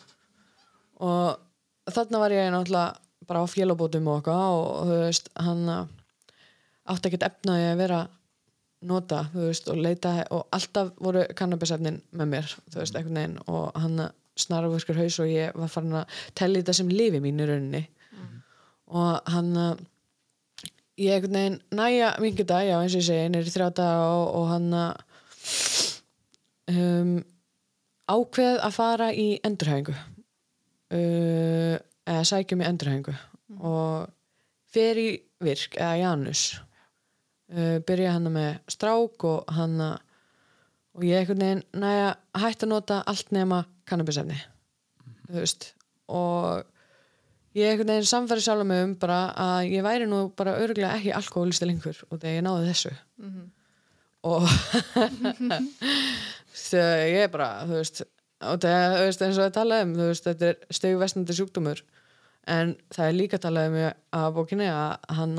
og 1.06 1.94
þarna 1.96 2.22
var 2.22 2.36
ég 2.36 2.52
náttúrulega 2.54 3.26
bara 3.26 3.42
á 3.42 3.46
félabótum 3.50 4.12
og 4.12 4.20
eitthvað 4.20 4.60
og 4.60 4.90
þú 4.90 5.00
veist 5.02 5.32
hann 5.42 5.64
átti 6.86 7.10
ekkert 7.10 7.28
efnaði 7.30 7.72
að 7.72 7.82
vera 7.82 8.04
nota, 8.86 9.26
þú 9.34 9.48
veist, 9.50 9.70
og 9.72 9.82
leita 9.82 10.14
og 10.34 10.46
alltaf 10.56 10.94
voru 11.02 11.26
kannabisefnin 11.38 12.00
með 12.16 12.32
mér 12.34 12.54
þú 12.54 12.82
veist, 12.82 12.96
einhvern 12.98 13.20
veginn. 13.20 13.38
Og 13.50 13.66
hann 13.82 14.08
snarafuskur 14.40 15.00
haus 15.00 15.20
og 15.24 15.32
ég 15.32 15.56
var 15.58 15.72
farin 15.72 16.00
að 16.02 16.22
telli 16.38 16.62
þetta 16.62 16.78
sem 16.80 16.92
lifi 16.92 17.22
mín 17.24 17.42
í 17.42 17.50
rauninni. 17.50 17.84
Og 18.94 19.32
hann 19.34 19.52
ég 21.02 21.16
einhvern 21.16 21.40
veginn 21.40 21.62
næja 21.76 22.14
mingi 22.22 22.48
dag, 22.48 22.66
já 22.68 22.78
eins 22.80 22.96
og 22.96 23.02
ég 23.02 23.08
segi, 23.10 23.30
nýri 23.34 23.54
þrjá 23.54 23.70
dag 23.80 24.04
og, 24.06 24.26
og 24.40 24.46
hann 24.54 24.68
um, 26.76 27.16
ákveð 28.12 28.60
að 28.62 28.76
fara 28.76 29.10
í 29.14 29.28
endurhæfingu 29.46 29.96
uh, 29.96 31.76
eða 32.06 32.24
sækjum 32.32 32.64
í 32.64 32.70
endurhæfingu 32.70 33.16
og 33.66 34.10
fer 34.76 35.00
í 35.02 35.10
virk 35.44 35.78
eða 35.80 36.02
Janus 36.02 36.48
uh, 37.54 37.78
byrja 37.86 38.18
hann 38.18 38.32
með 38.34 38.60
strák 38.76 39.30
og 39.30 39.56
hann 39.58 39.80
og 39.86 41.04
ég 41.04 41.22
einhvern 41.22 41.44
veginn 41.44 41.66
næja 41.82 42.14
hætti 42.40 42.68
að 42.68 42.72
nota 42.72 43.02
allt 43.10 43.34
nema 43.36 43.66
kannabisefni 43.90 44.38
þú 45.26 45.42
veist. 45.42 45.68
Og 46.12 46.64
ég 47.58 47.72
einhvern 47.72 47.92
veginn 47.94 48.10
samfæri 48.10 48.46
sjálf 48.46 48.68
mig 48.68 48.84
um 48.86 48.96
bara 49.00 49.20
að 49.42 49.74
ég 49.74 49.86
væri 49.86 50.08
nú 50.10 50.22
bara 50.38 50.58
örgulega 50.62 50.96
ekki 51.00 51.14
alkoholisti 51.18 51.68
lengur 51.70 52.02
og 52.10 52.20
þegar 52.20 52.38
ég 52.38 52.46
náði 52.46 52.72
þessu 52.72 52.94
og 54.26 54.46
þegar 56.66 57.04
ég 57.10 57.26
er 57.26 57.34
bara 57.34 57.50
þú 57.66 57.80
veist, 57.80 58.02
og 58.46 58.64
það, 58.64 58.96
þú 58.96 59.04
veist 59.10 59.26
eins 59.26 59.38
og 59.38 59.44
það 59.46 59.58
talaði 59.60 59.88
um 59.88 59.94
þú 60.00 60.08
veist, 60.12 60.30
þetta 60.30 60.50
er 60.52 60.80
steguvestnandi 60.80 61.38
sjúkdómur. 61.40 61.84
En 62.56 62.76
það 62.94 63.10
er 63.10 63.18
líka 63.18 63.42
talað 63.42 63.72
um 63.72 63.78
að 64.20 64.32
bókinni 64.36 64.68
að 64.70 65.14
hann 65.18 65.38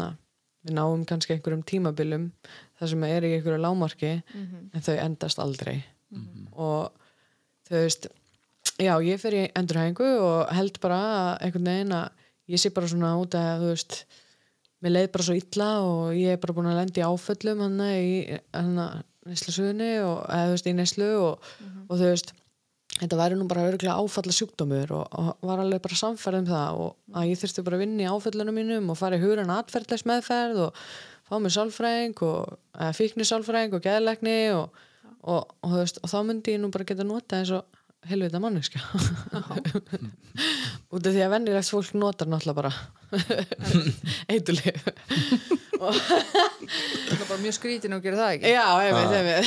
við 0.67 0.75
náum 0.75 1.05
kannski 1.07 1.37
einhverjum 1.37 1.63
tímabilum 1.67 2.31
þar 2.79 2.91
sem 2.91 3.05
er 3.07 3.27
í 3.27 3.35
einhverju 3.37 3.63
lámarki 3.63 4.13
en 4.75 4.83
þau 4.83 4.97
endast 4.99 5.39
aldrei. 5.43 5.77
Og 6.55 6.91
þú 7.69 7.83
veist 7.85 8.09
já, 8.83 8.95
ég 9.03 9.21
fer 9.23 9.35
í 9.35 9.45
endurhæfingu 9.57 10.09
og 10.21 10.55
held 10.55 10.81
bara 10.83 10.99
að 11.07 11.31
einhvern 11.47 11.71
veginn 11.71 11.95
að 11.97 12.25
ég 12.53 12.63
sé 12.63 12.71
bara 12.75 12.91
svona 12.91 13.15
út 13.21 13.35
að 13.39 13.63
þú 13.63 13.71
veist 13.73 13.97
mér 14.85 14.93
leið 14.93 15.13
bara 15.15 15.27
svo 15.27 15.37
illa 15.37 15.69
og 15.85 16.17
ég 16.17 16.37
er 16.37 16.41
bara 16.43 16.57
búin 16.57 16.71
að 16.71 16.81
lendi 16.81 17.05
áföllum 17.05 17.63
hann 17.65 17.85
í 17.87 18.41
hann 18.55 18.75
neslusögunni 19.27 19.93
og 20.05 20.19
eða 20.31 20.49
þú 20.49 20.57
veist 20.57 20.69
í 20.69 20.75
neslu 20.77 21.13
og, 21.21 21.49
og 21.89 21.95
þú 21.95 22.11
veist 22.11 22.35
þetta 22.97 23.19
væri 23.19 23.37
nú 23.37 23.47
bara 23.51 23.67
örgulega 23.69 23.97
áfalla 23.99 24.35
sjúkdómur 24.35 24.93
og, 24.97 25.19
og 25.21 25.49
var 25.49 25.63
alveg 25.63 25.83
bara 25.85 25.99
samferð 26.01 26.43
um 26.43 26.49
það 26.49 26.81
og 26.85 27.19
að 27.19 27.31
ég 27.33 27.41
þurfti 27.41 27.65
bara 27.67 27.79
að 27.79 27.85
vinna 27.85 28.05
í 28.07 28.11
áföllunum 28.13 28.57
mínum 28.57 28.93
og 28.93 29.01
fara 29.01 29.19
í 29.19 29.25
huran 29.25 29.53
atferðlegs 29.53 30.07
meðferð 30.09 30.63
og 30.69 30.83
fá 31.27 31.37
mér 31.43 31.57
sálfræðing 31.57 32.23
og 32.25 32.93
fíkni 32.97 33.27
sálfræðing 33.29 33.77
og 33.77 33.85
geðlegni 33.85 34.39
og, 34.57 34.85
og, 35.27 35.43
og, 35.43 35.73
þú 35.73 35.81
veist, 35.83 36.01
og 36.03 36.13
þá 36.13 36.19
myndi 36.29 36.57
ég 36.57 36.63
nú 36.63 36.71
bara 36.73 36.89
geta 36.89 37.07
nota 37.07 37.41
eins 37.41 37.53
og 37.57 37.76
helvita 38.11 38.41
manneska 38.43 38.81
út 40.95 41.07
af 41.07 41.13
því 41.13 41.23
að 41.25 41.33
vennilegt 41.33 41.73
fólk 41.73 41.93
notar 41.99 42.29
náttúrulega 42.31 42.61
bara 42.61 42.73
eitulíf 44.33 44.81
Það 45.77 47.13
er 47.13 47.27
bara 47.29 47.43
mjög 47.43 47.55
skrítin 47.59 47.93
og 47.93 48.01
gera 48.05 48.17
það 48.17 48.31
ekki. 48.37 48.49
Já, 48.55 48.67
einmitt, 48.81 49.13
einmitt 49.21 49.47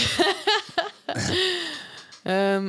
um, 2.30 2.66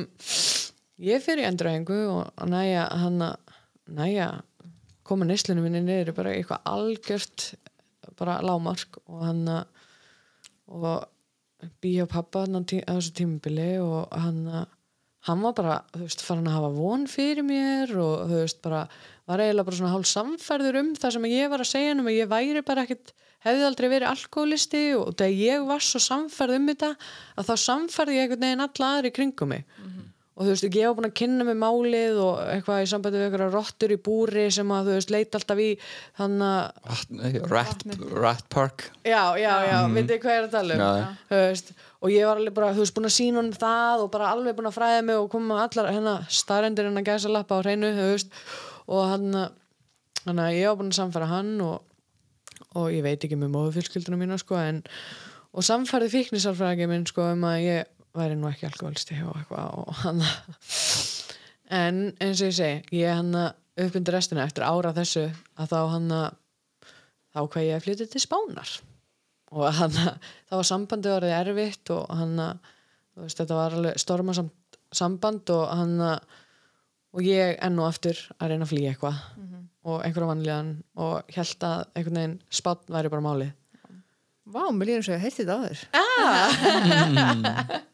Ég 1.01 1.17
fer 1.25 1.37
í 1.41 1.45
endurhæfingu 1.45 1.99
og 2.09 2.23
næja 2.49 2.83
hann 3.03 3.19
að 3.25 3.35
næja 3.91 4.27
koma 5.05 5.23
neyslunum 5.29 5.63
minni 5.65 5.81
niður 5.85 6.13
bara 6.17 6.33
eitthvað 6.33 6.65
algjört 6.71 7.39
bara 8.17 8.41
lámark 8.45 8.91
og 9.05 9.19
hann 9.25 9.45
að 9.49 9.63
og 10.71 11.67
býja 11.83 12.07
pappa 12.09 12.45
hann 12.45 12.61
á 12.61 12.61
þessu 12.63 13.13
tímubili 13.15 13.73
og 13.83 14.07
hann 14.15 14.45
að 14.47 14.69
hann 15.27 15.41
var 15.45 15.55
bara, 15.57 15.79
þú 15.93 16.03
veist, 16.05 16.23
farin 16.25 16.49
að 16.49 16.57
hafa 16.57 16.69
von 16.75 17.07
fyrir 17.09 17.45
mér 17.45 17.91
og 18.01 18.29
þú 18.29 18.37
veist, 18.39 18.61
bara 18.63 18.85
var 19.29 19.43
eiginlega 19.43 19.67
bara 19.67 19.79
svona 19.79 19.93
hálf 19.93 20.09
samferður 20.09 20.79
um 20.81 20.93
það 20.97 21.15
sem 21.15 21.27
ég 21.31 21.51
var 21.51 21.63
að 21.63 21.71
segja 21.71 21.97
um 21.97 22.07
að 22.07 22.17
ég 22.17 22.31
væri 22.31 22.63
bara 22.65 22.85
ekkit 22.87 23.13
hefði 23.45 23.65
aldrei 23.67 23.87
verið 23.89 24.11
alkoholisti 24.11 24.83
og 24.97 25.13
þegar 25.17 25.37
ég 25.41 25.67
var 25.69 25.85
svo 25.85 26.01
samferð 26.03 26.57
um 26.57 26.67
þetta 26.71 26.91
að 27.37 27.51
þá 27.51 27.55
samferði 27.65 28.17
ég 28.17 28.25
einhvern 28.27 28.45
veginn 28.45 28.65
alla 28.67 28.91
aðri 28.97 29.13
kringum 29.15 29.53
mig 29.55 29.63
og 30.41 30.47
þú 30.47 30.53
veist, 30.55 30.65
ég 30.65 30.87
var 30.87 30.95
búin 30.97 31.07
að 31.07 31.17
kynna 31.19 31.45
mig 31.45 31.57
málið 31.61 32.19
og 32.23 32.39
eitthvað 32.49 32.81
í 32.81 32.87
sambandi 32.89 33.19
við 33.19 33.27
eitthvað 33.27 33.53
rottur 33.53 33.93
í 33.93 33.97
búri 34.01 34.45
sem 34.53 34.73
að 34.73 34.89
þú 34.89 34.95
veist, 34.97 35.13
leita 35.13 35.37
alltaf 35.37 35.61
í 35.61 35.67
þannig 36.17 37.45
Rat, 37.51 37.85
rat 38.15 38.47
Park 38.49 38.87
já, 39.05 39.37
já, 39.37 39.53
já, 39.67 39.77
mm. 39.85 39.99
veitir 39.99 40.21
hvað 40.23 40.33
ég 40.33 40.41
er 40.41 40.49
að 40.49 40.55
tala 40.55 40.73
um 40.77 40.81
Já. 40.81 41.05
þú 41.29 41.41
veist, 41.43 41.71
og 42.01 42.15
ég 42.15 42.27
var 42.31 42.41
alveg 42.41 42.57
bara, 42.57 42.73
þú 42.73 42.83
veist, 42.85 42.97
búin 42.97 43.09
að 43.11 43.15
sína 43.19 43.41
honum 43.43 43.61
það 43.61 44.05
og 44.07 44.11
bara 44.17 44.33
alveg 44.33 44.57
búin 44.57 44.71
að 44.71 44.77
fræða 44.79 45.05
mig 45.11 45.21
og 45.21 45.31
koma 45.35 45.53
með 45.53 45.63
allar 45.67 45.93
hérna 45.93 46.17
starendir 46.41 46.89
hérna 46.89 47.05
gæsa 47.05 47.31
lappa 47.31 47.61
á 47.61 47.63
hreinu, 47.63 47.93
þú 47.99 48.09
veist 48.15 48.37
og 48.91 49.07
hann 49.13 49.31
hann 50.25 50.41
að 50.41 50.57
ég 50.57 50.69
var 50.71 50.81
búin 50.81 50.93
að 50.93 50.99
samfæra 51.03 51.29
hann 51.29 51.55
og, 51.65 51.81
og 52.73 52.89
ég 52.93 53.05
veit 53.05 53.21
ekki 53.21 53.37
með 53.37 53.53
móðufylskildunum 53.53 54.25
mína 54.25 54.41
sko, 54.41 54.57
en 54.57 54.81
og 55.51 55.65
samfærði 55.67 56.11
fíknisálfræðagi 56.15 56.87
minn 56.89 57.07
sko 57.09 57.31
um 57.33 57.49
að 57.49 57.65
ég 57.65 57.89
væri 58.17 58.35
nú 58.37 58.49
ekki 58.51 58.67
alkoholisti 58.67 59.17
og 59.23 59.37
eitthvað 59.39 59.81
og 59.81 59.97
hann 60.03 60.23
en 61.71 61.99
eins 62.19 62.41
og 62.41 62.49
ég 62.49 62.57
segi 62.57 63.01
ég 63.01 63.15
hann 63.15 63.35
uppbyndir 63.79 64.15
restina 64.17 64.45
eftir 64.45 64.67
ára 64.67 64.93
þessu 64.95 65.27
að 65.55 65.71
þá 65.71 65.79
hann 65.93 66.15
þá 67.31 67.41
hvað 67.47 67.67
ég 67.67 67.83
flytja 67.85 68.07
til 68.11 68.23
Spánar. 68.23 68.71
Og 69.51 69.67
hann 69.75 69.95
þá 69.95 70.53
var 70.57 70.67
sambandi 70.67 71.11
orðið 71.11 71.37
erfitt 71.39 71.91
og 71.95 72.11
hann 72.15 72.35
veist 73.19 73.39
þetta 73.39 73.57
var 73.57 73.77
alveg 73.77 73.99
stormasamt 74.01 74.79
samband 74.91 75.51
og 75.55 75.65
hann 75.71 75.95
og 76.01 77.23
ég 77.23 77.57
enn 77.63 77.79
og 77.79 77.87
aftur 77.87 78.19
að 78.39 78.51
reyna 78.53 78.67
að 78.67 78.73
flýja 78.73 78.93
eitthvað. 78.93 79.23
Og 79.81 80.03
einhverja 80.05 80.29
vanlíðan 80.29 80.75
og 81.01 81.31
held 81.33 81.63
að 81.65 81.79
einhvern 81.95 82.19
veginn 82.19 82.37
spánn 82.53 82.91
væri 82.93 83.11
bara 83.11 83.25
málið 83.25 83.55
Vá, 84.51 84.63
mér 84.75 84.89
líður 84.89 85.05
svo 85.07 85.13
að 85.13 85.17
ég 85.17 85.23
heiti 85.25 85.39
þetta 85.41 85.55
áður. 85.61 85.79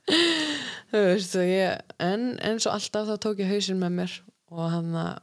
Þú 0.91 1.03
veist 1.03 1.33
ég, 1.43 1.85
en 2.01 2.27
eins 2.47 2.65
og 2.65 2.73
alltaf 2.77 3.07
þá 3.09 3.15
tók 3.25 3.41
ég 3.43 3.51
hausinn 3.51 3.81
með 3.81 3.95
mér 3.99 4.17
og 4.55 4.65
hann 4.71 4.91
að 4.95 5.15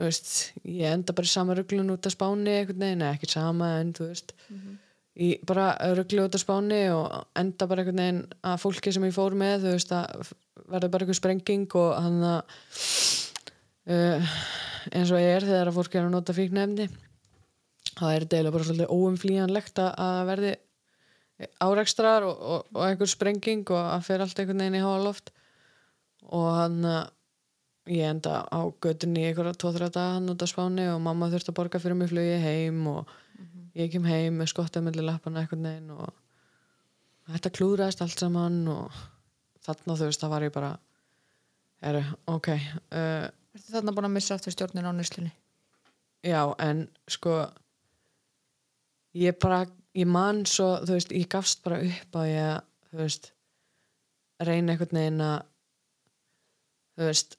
þú 0.00 0.06
veist, 0.06 0.30
ég 0.66 0.94
enda 0.94 1.14
bara 1.16 1.28
í 1.28 1.30
sama 1.30 1.56
rugglun 1.58 1.92
út 1.94 2.06
af 2.08 2.14
spáni 2.14 2.54
einhvern 2.56 2.82
veginn, 2.82 3.04
eða 3.04 3.16
ekki 3.18 3.28
sama 3.30 3.66
en 3.80 3.92
þú 3.96 4.08
veist 4.10 4.34
í 5.20 5.30
bara 5.46 5.72
rugglu 5.98 6.24
út 6.24 6.36
af 6.38 6.42
spáni 6.42 6.80
og 6.94 7.10
enda 7.38 7.66
bara 7.70 7.84
einhvern 7.84 8.00
veginn 8.02 8.22
að 8.46 8.62
fólki 8.62 8.92
sem 8.94 9.04
ég 9.08 9.16
fór 9.16 9.36
með 9.38 9.66
þú 9.66 9.74
veist 9.74 9.94
að 9.96 10.32
verður 10.70 10.92
bara 10.94 11.06
einhver 11.06 11.18
sprenging 11.18 11.76
og 11.80 11.90
hann 11.98 12.18
að 12.30 12.40
uh, 13.90 14.34
eins 14.94 15.12
og 15.12 15.20
ég 15.20 15.36
er 15.36 15.48
þegar 15.48 15.70
að 15.70 15.78
fólk 15.80 15.96
er 15.96 16.06
að 16.06 16.14
nota 16.14 16.36
fíknefni 16.36 16.88
þá 18.00 18.04
er 18.14 18.24
eiginlega 18.26 18.54
bara 18.56 18.66
svolítið 18.68 18.92
óumflýjanlegt 18.96 19.80
að- 19.84 20.26
verði 20.30 20.52
árekstrar 21.64 22.26
og, 22.28 22.40
og, 22.40 22.66
og 22.76 22.82
einhver 22.84 23.08
sprenging 23.08 23.62
og 23.72 23.80
að 23.80 24.04
fer 24.08 24.20
allt 24.24 24.40
einhvern 24.42 24.60
veginn 24.60 24.76
í 24.80 24.84
háa 24.84 24.98
loft 25.04 25.30
og 26.28 26.48
hann 26.58 26.84
uh, 26.84 27.06
ég 27.88 28.04
enda 28.10 28.42
á 28.44 28.60
göttunni 28.84 29.22
í 29.24 29.30
einhverja 29.30 29.56
2-3 29.56 29.88
daga 29.94 30.16
hann 30.18 30.28
út 30.32 30.44
af 30.44 30.50
spáni 30.52 30.84
og 30.92 31.00
mamma 31.04 31.30
þurfti 31.32 31.52
að 31.54 31.56
borga 31.62 31.80
fyrir 31.80 31.96
mig 31.96 32.10
flugi 32.12 32.36
heim 32.44 32.82
og 32.92 33.14
ég 33.78 33.88
kem 33.94 34.04
heim 34.04 34.36
með 34.42 34.52
skottið 34.52 34.84
mellir 34.84 35.06
lappana 35.08 35.40
einhvern 35.44 35.64
veginn 35.70 35.94
og 35.96 36.12
þetta 37.30 37.54
klúðraðist 37.56 38.04
allt 38.04 38.20
saman 38.20 38.60
og 38.68 39.00
þarna 39.64 39.96
þú 39.96 40.10
veist 40.10 40.20
það 40.24 40.34
var 40.34 40.46
ég 40.48 40.54
bara 40.58 40.70
er, 41.88 42.00
ok 42.28 42.48
uh, 42.52 43.28
Ertu 43.50 43.72
þarna 43.72 43.96
búin 43.96 44.06
að 44.06 44.14
missa 44.14 44.36
aftur 44.36 44.54
stjórnin 44.54 44.86
á 44.86 44.92
nýslunni? 44.94 45.32
Já, 46.22 46.44
en 46.62 46.84
sko 47.10 47.40
ég 49.18 49.38
bara, 49.42 49.64
ég 49.96 50.08
man 50.08 50.44
svo 50.46 50.72
þú 50.84 50.96
veist, 50.96 51.14
ég 51.16 51.30
gafst 51.30 51.62
bara 51.66 51.80
upp 51.86 52.18
að 52.20 52.30
ég, 52.30 52.66
þú 52.90 53.00
veist 53.02 53.30
reyna 54.40 54.74
einhvern 54.74 55.00
veginn 55.00 55.24
að 55.24 55.38
þú 56.96 57.08
veist 57.08 57.36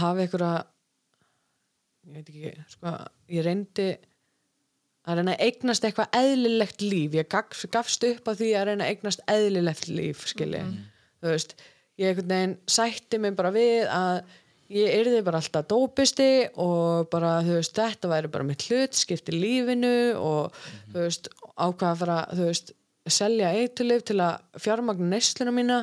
hafa 0.00 0.24
einhverja 0.24 0.52
ég 2.06 2.14
veit 2.16 2.30
ekki 2.30 2.54
sko, 2.76 2.94
ég 3.34 3.44
reyndi 3.46 3.90
að 5.08 5.20
reyna 5.20 5.34
að 5.34 5.44
eignast 5.46 5.86
eitthvað 5.86 6.16
eðlilegt 6.20 6.84
líf. 6.84 7.16
Ég 7.16 7.28
gaf, 7.32 7.64
gafst 7.72 8.04
upp 8.06 8.28
á 8.28 8.32
því 8.36 8.50
að 8.56 8.66
reyna 8.68 8.86
að 8.86 8.94
eignast 8.94 9.22
eðlilegt 9.30 9.88
líf 9.90 10.24
skilji. 10.28 10.62
Þú 11.20 11.32
veist, 11.34 11.54
ég 12.00 12.12
einhvern 12.12 12.32
veginn 12.34 12.56
sætti 12.70 13.20
mig 13.20 13.36
bara 13.38 13.52
við 13.54 13.88
að 13.92 14.20
ég 14.70 14.98
yrði 15.00 15.22
bara 15.26 15.40
alltaf 15.42 15.68
dópisti 15.70 16.30
og 16.62 17.08
bara, 17.12 17.38
þú 17.46 17.56
veist, 17.58 17.76
þetta 17.76 18.10
væri 18.12 18.32
bara 18.32 18.46
mitt 18.46 18.66
hlut, 18.68 18.96
skipti 18.98 19.34
lífinu 19.36 19.96
og 20.18 20.60
þú 20.92 21.06
veist, 21.06 21.30
ákvaða 21.56 21.90
að 21.90 22.04
fara, 22.04 22.20
þú 22.34 22.50
veist 22.50 22.74
selja 23.10 23.50
eitulif 23.56 24.04
til 24.06 24.18
að 24.22 24.60
fjármagna 24.60 25.08
neysluna 25.14 25.52
mína 25.54 25.78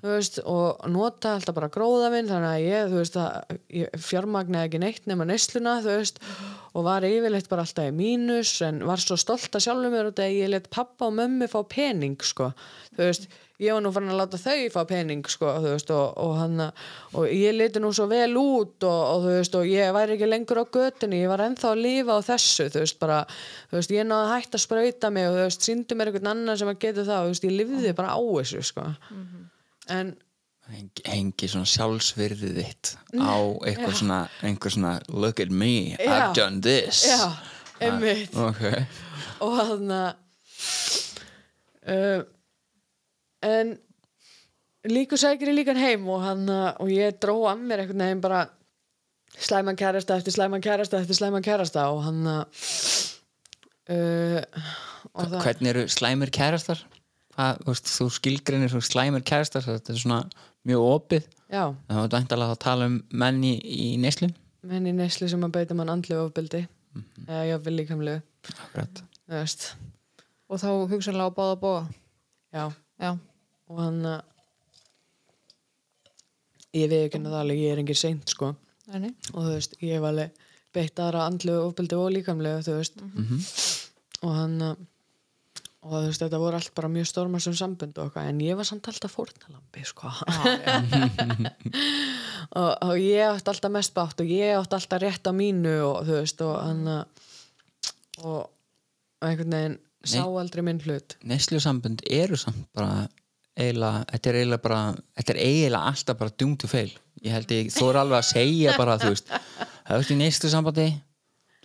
þú 0.00 0.08
veist, 0.08 0.38
og 0.48 0.86
nota 0.90 1.34
alltaf 1.36 1.56
bara 1.56 1.70
gróðavinn 1.72 2.30
þannig 2.30 2.52
að 2.52 2.64
ég, 2.64 3.50
ég 3.82 4.06
fjármagnaði 4.06 4.70
ekki 4.70 4.80
neitt 4.82 5.10
nema 5.10 5.28
neysluna, 5.28 5.78
þú 5.84 5.98
veist 6.00 6.22
og 6.76 6.84
var 6.84 7.06
yfirleitt 7.08 7.48
bara 7.48 7.64
alltaf 7.64 7.88
í 7.88 7.94
mínus 7.96 8.58
en 8.66 8.82
var 8.84 9.00
svo 9.00 9.16
stolt 9.20 9.54
að 9.56 9.64
sjálfum 9.64 9.94
mér 9.94 10.10
út 10.10 10.20
að 10.20 10.36
ég 10.36 10.52
let 10.52 10.68
pappa 10.72 11.08
og 11.08 11.16
mömmu 11.16 11.48
fá 11.48 11.62
pening 11.72 12.20
sko, 12.20 12.50
þú 12.92 13.06
veist, 13.06 13.28
ég 13.62 13.72
var 13.72 13.80
nú 13.80 13.92
farin 13.94 14.12
að 14.12 14.20
láta 14.20 14.40
þau 14.40 14.66
fá 14.74 14.82
pening 14.90 15.24
sko, 15.32 15.54
þú 15.64 15.72
veist, 15.72 15.92
og, 15.96 16.18
og 16.20 16.34
hann 16.36 16.66
og 16.66 17.24
ég 17.32 17.56
leti 17.56 17.80
nú 17.80 17.94
svo 17.96 18.08
vel 18.10 18.36
út 18.36 18.84
og, 18.84 19.00
og 19.14 19.24
þú 19.24 19.32
veist, 19.38 19.56
og 19.56 19.70
ég 19.70 19.94
væri 19.96 20.18
ekki 20.18 20.28
lengur 20.28 20.60
á 20.60 20.64
götunni 20.76 21.22
ég 21.22 21.32
var 21.32 21.46
ennþá 21.46 21.72
að 21.72 21.82
lifa 21.86 22.20
á 22.20 22.26
þessu 22.28 22.68
þú 22.74 22.84
veist, 22.84 23.00
bara, 23.00 23.22
þú 23.70 23.80
veist, 23.80 23.96
ég 23.96 24.08
náði 24.10 24.28
hætta 24.34 24.60
að 24.60 24.66
sprauta 24.66 25.12
mig 25.16 25.30
og 25.30 25.38
þú 25.38 25.48
veist, 25.48 25.66
síndi 25.70 25.96
mér 25.96 26.12
einhvern 26.12 26.32
annan 26.34 26.60
sem 26.60 26.74
að 26.74 26.80
geta 26.84 27.08
það, 27.08 27.24
þú 27.24 27.32
veist, 27.32 27.48
ég 27.48 27.58
lifði 27.62 27.96
bara 27.96 28.12
á 28.12 28.20
þessu 28.20 28.64
sko, 28.68 28.90
en 29.96 30.16
hengi, 30.72 31.02
hengi 31.06 31.48
svona 31.50 31.66
sjálfsvirðið 31.70 32.54
þitt 32.60 32.86
á 33.18 33.36
eitthvað 33.66 33.94
svona, 34.00 34.20
einhver 34.46 34.72
svona 34.74 34.94
look 35.08 35.40
at 35.42 35.50
me, 35.50 35.96
Já. 35.96 36.06
I've 36.06 36.34
done 36.36 36.56
this. 36.64 36.96
Já, 37.08 37.20
einmitt. 37.80 38.36
Ok, 38.36 38.62
og 39.44 39.52
hann 39.60 39.86
uh, 39.96 40.12
en 43.46 43.66
líku 44.90 45.14
sækir 45.20 45.48
ég 45.52 45.58
líkan 45.60 45.80
heim 45.80 46.02
og 46.10 46.18
hann 46.24 46.44
og 46.50 46.88
ég 46.90 47.18
dró 47.22 47.34
að 47.50 47.56
mér 47.62 47.78
einhvern 47.84 48.04
veginn 48.06 48.24
bara 48.24 48.40
slæman 49.36 49.78
kærasta 49.78 50.12
eftir 50.16 50.32
slæman 50.34 50.64
kærasta 50.64 50.94
eftir 51.02 51.16
slæman 51.18 51.44
kærasta. 51.44 51.80
Og 51.92 52.00
hann 52.06 52.20
uh, 52.26 52.44
og 55.14 55.30
það 55.30 55.44
hvernig 55.44 55.70
eru 55.72 55.82
slæmir 55.90 56.30
kærastar? 56.34 56.80
Hvað, 57.36 57.52
þú, 57.66 57.72
þú 57.92 58.06
skilgreinir 58.16 58.70
svo 58.72 58.80
slæmir 58.84 59.22
kærastar 59.26 59.62
þetta 59.66 59.92
er 59.92 59.98
svona 60.00 60.20
mjög 60.66 60.88
opið. 60.90 61.30
Já, 61.52 61.62
það 61.86 62.02
var 62.02 62.10
dæntalega 62.16 62.56
að 62.56 62.64
tala 62.66 62.90
um 62.90 62.98
menn 63.14 63.44
í, 63.46 63.54
í 63.62 63.94
neslum 64.02 64.34
menn 64.66 64.88
í 64.88 64.94
nesli 64.96 65.28
sem 65.30 65.44
að 65.46 65.54
beita 65.58 65.76
mann 65.78 65.92
andlu 65.92 66.18
eða 67.26 67.42
ég 67.46 67.62
vil 67.64 67.76
líkamlegu. 67.76 68.22
Akkurat. 68.64 69.02
þú 69.26 69.34
veist, 69.34 69.66
og 70.48 70.60
þá 70.62 70.68
hugsanlega 70.90 71.30
á 71.30 71.36
báða 71.36 71.56
bóa 71.60 71.82
já. 72.54 72.64
Já, 73.02 73.10
og 73.68 73.80
hann 73.82 74.00
uh, 74.06 74.20
ég 76.72 76.88
veit 76.88 77.06
ekki 77.06 77.20
það 77.20 77.38
alveg, 77.40 77.62
ég 77.62 77.74
er 77.74 77.82
engin 77.82 78.00
seint 78.00 78.32
sko. 78.32 78.54
Enni 78.94 79.12
og 79.34 79.40
þú 79.42 79.48
veist, 79.50 79.76
ég 79.82 79.98
hef 79.98 80.06
alveg 80.08 80.44
beitt 80.76 81.02
aðra 81.02 81.26
andlu 81.26 81.56
ofbeldi 81.66 81.98
og 81.98 82.12
líkamlegu 82.14 82.64
þú 82.64 82.78
veist. 82.78 83.02
Og 84.22 84.32
hann 84.32 84.56
uh, 84.62 84.76
og 85.86 85.94
þú 85.94 86.06
veist, 86.08 86.22
þetta 86.24 86.40
voru 86.42 86.58
allt 86.58 86.72
bara 86.76 86.90
mjög 86.90 87.06
stormar 87.10 87.42
sem 87.44 87.54
sambund 87.56 87.98
og 87.98 88.08
eitthvað, 88.08 88.30
en 88.30 88.40
ég 88.42 88.58
var 88.58 88.66
samt 88.66 88.88
alltaf 88.90 89.14
fórnalambi 89.14 89.84
sko. 89.86 90.10
Og, 92.56 92.72
og 92.86 92.92
ég 93.00 93.26
átti 93.26 93.50
alltaf 93.50 93.72
mest 93.74 93.90
bátt 93.96 94.20
og 94.22 94.28
ég 94.30 94.54
átti 94.54 94.76
alltaf 94.76 95.00
rétt 95.02 95.26
á 95.26 95.32
mínu 95.34 95.72
og 95.82 95.96
þú 96.06 96.18
veist, 96.20 96.42
og 96.46 96.52
hann 96.62 96.84
uh, 96.86 97.00
og 98.22 99.24
einhvern 99.24 99.56
veginn 99.56 99.74
sá 100.06 100.22
aldrei 100.22 100.62
minn 100.64 100.78
hlut. 100.84 101.16
Neslu 101.26 101.58
sambund 101.60 102.04
eru 102.06 102.38
samt 102.38 102.68
bara 102.76 103.08
eiginlega, 103.58 104.04
þetta 104.12 104.30
er 104.30 104.38
eiginlega 104.38 104.62
bara 104.62 104.80
þetta 105.18 105.34
er 105.34 105.40
eiginlega 105.42 105.90
alltaf 105.90 106.20
bara 106.22 106.36
to 106.38 106.70
fail. 106.70 106.94
Ég 107.24 107.34
held 107.34 107.56
ég, 107.56 107.72
þú 107.74 107.90
er 107.90 108.00
alveg 108.04 108.20
að 108.20 108.30
segja 108.30 108.76
bara 108.78 108.96
þú 109.02 109.12
veist, 109.16 109.34
það 109.88 109.98
veist 109.98 110.14
í 110.14 110.20
neyslu 110.20 110.52
sambandi 110.52 110.88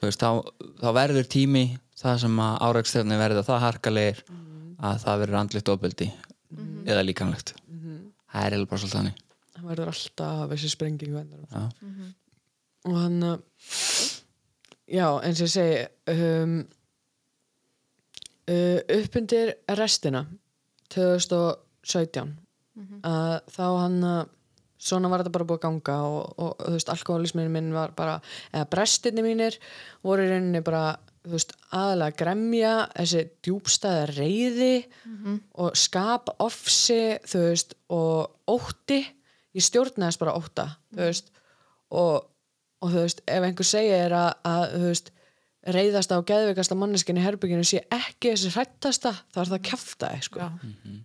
þú 0.01 0.09
veist, 0.09 0.23
þá, 0.23 0.65
þá 0.81 0.89
verður 0.97 1.29
tími 1.29 1.65
það 2.01 2.21
sem 2.25 2.39
að 2.43 2.59
áreikstöfni 2.67 3.19
verða 3.19 3.45
það 3.47 3.65
harkalegir 3.65 4.23
að 4.81 5.03
það 5.03 5.21
verður 5.23 5.41
andlitt 5.41 5.71
ofbeldi 5.73 6.09
eða 6.89 7.05
líkanlegt 7.05 7.53
það 8.31 8.45
er 8.45 8.55
eiginlega 8.55 8.71
bara 8.71 8.81
svolítið 8.81 8.97
þannig. 8.97 9.23
Hann 9.55 9.69
verður 9.69 9.91
alltaf 9.91 10.43
þessi 10.53 10.69
sprenging 10.71 11.15
vendur 11.15 11.41
Já. 11.51 11.63
og 12.89 12.95
hann 12.97 13.17
uh, 13.27 13.37
já, 14.87 15.07
eins 15.21 15.41
og 15.41 15.47
ég 15.47 15.53
segi 15.53 15.81
um, 16.15 16.55
uh, 18.49 18.79
uppundir 18.97 19.55
restina 19.77 20.25
2017 20.95 22.37
að 23.05 23.35
þá 23.51 23.65
hann 23.77 23.99
uh, 24.07 24.23
svona 24.81 25.11
var 25.11 25.21
þetta 25.21 25.35
bara 25.35 25.45
búið 25.45 25.59
að 25.59 25.65
ganga 25.67 25.97
og, 26.07 26.33
og 26.41 26.65
þú 26.65 26.73
veist, 26.73 26.89
alkoholismin 26.89 27.51
minn 27.53 27.69
var 27.75 27.93
bara 27.97 28.17
eða 28.49 28.69
brestinni 28.71 29.23
mínir 29.25 29.59
voru 30.01 30.25
í 30.25 30.31
rauninni 30.31 30.63
bara 30.65 30.95
veist, 31.29 31.53
aðalega 31.71 32.17
gremja 32.17 32.73
þessi 32.95 33.23
djúbstæða 33.45 34.05
reyði 34.15 34.85
og 35.53 35.75
skap 35.77 36.29
ofsi, 36.39 37.17
þú 37.29 37.39
veist, 37.49 37.75
og 37.89 38.31
ótti. 38.49 39.05
Ég 39.53 39.61
stjórnaðist 39.63 40.19
bara 40.19 40.33
ótta 40.33 40.77
þú 40.95 41.01
veist, 41.05 41.31
og, 41.91 42.25
og 42.81 42.89
þú 42.93 43.01
veist, 43.03 43.21
ef 43.27 43.43
einhver 43.43 43.65
segir 43.67 44.13
að, 44.15 44.31
að 44.47 44.63
þú 44.77 44.85
veist, 44.87 45.11
reyðasta 45.61 46.17
og 46.17 46.25
geðveikasta 46.25 46.75
manneskinn 46.75 47.19
í 47.19 47.21
herbygginu 47.21 47.63
sé 47.63 47.83
ekki 47.93 48.31
þessi 48.31 48.49
hrættasta, 48.55 49.11
þá 49.29 49.41
er 49.43 49.51
það 49.51 49.65
kjaftaði 49.67 50.21
sko. 50.25 50.39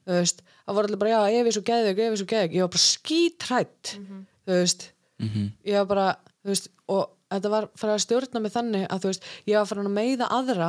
þú 0.06 0.14
veist, 0.16 0.40
það 0.64 0.74
voru 0.78 0.88
allir 0.88 0.98
bara 1.02 1.10
já, 1.10 1.18
ef 1.28 1.34
ég 1.36 1.46
er 1.50 1.56
svo 1.58 1.64
geðveik, 1.66 1.98
ef 1.98 2.06
ég 2.06 2.14
er 2.14 2.20
svo 2.22 2.28
geðveik. 2.30 2.54
Ég 2.56 2.62
var 2.64 2.72
bara 2.72 2.84
skítrætt 2.86 3.92
þú 4.46 4.56
veist, 4.62 4.86
ég 5.66 5.76
var 5.76 5.86
bara 5.90 6.06
þú 6.40 6.48
veist, 6.54 6.70
og 6.88 7.04
þetta 7.32 7.50
var 7.50 7.68
farið 7.74 7.94
að 7.96 8.02
stjórna 8.04 8.40
mig 8.44 8.52
þannig 8.54 8.84
að 8.86 9.02
þú 9.02 9.10
veist, 9.10 9.24
ég 9.50 9.58
var 9.58 9.68
farin 9.70 9.88
að 9.90 9.96
meiða 9.96 10.28
aðra 10.36 10.68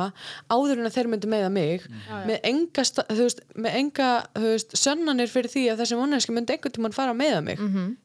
áður 0.50 0.80
en 0.82 0.88
að 0.88 0.96
þeir 0.96 1.10
myndu 1.12 1.30
meiða 1.30 1.50
mig. 1.54 1.86
Með 2.26 2.38
enga, 2.50 2.84
veist, 3.20 3.42
með 3.54 3.78
enga 3.82 4.08
þú 4.34 4.52
veist, 4.52 4.76
sönnanir 4.82 5.30
fyrir 5.32 5.52
því 5.54 5.64
að 5.72 5.82
þessi 5.84 5.98
manneski 6.00 6.34
myndi 6.34 6.56
einhvern 6.56 6.76
tímann 6.78 6.96
fara 6.96 7.14
að 7.14 7.20
meiða 7.22 7.40
mig. 7.46 7.58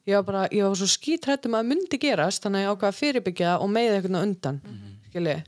Ég 0.06 0.14
var 0.20 0.26
bara, 0.28 0.44
ég 0.54 0.62
var 0.68 0.78
svo 0.78 0.86
skítrættum 0.94 1.58
að 1.58 1.70
myndi 1.72 1.98
gerast 2.02 2.42
þannig 2.46 2.62
að 2.62 2.66
ég 2.68 2.74
ákvað 2.76 2.92
að 2.92 3.00
fyrirbyggja 3.02 3.56
og 3.58 3.70
meiða 3.74 3.96
einhvern 3.98 4.18
á 4.18 4.26
undan 4.26 4.60
skilji 5.10 5.38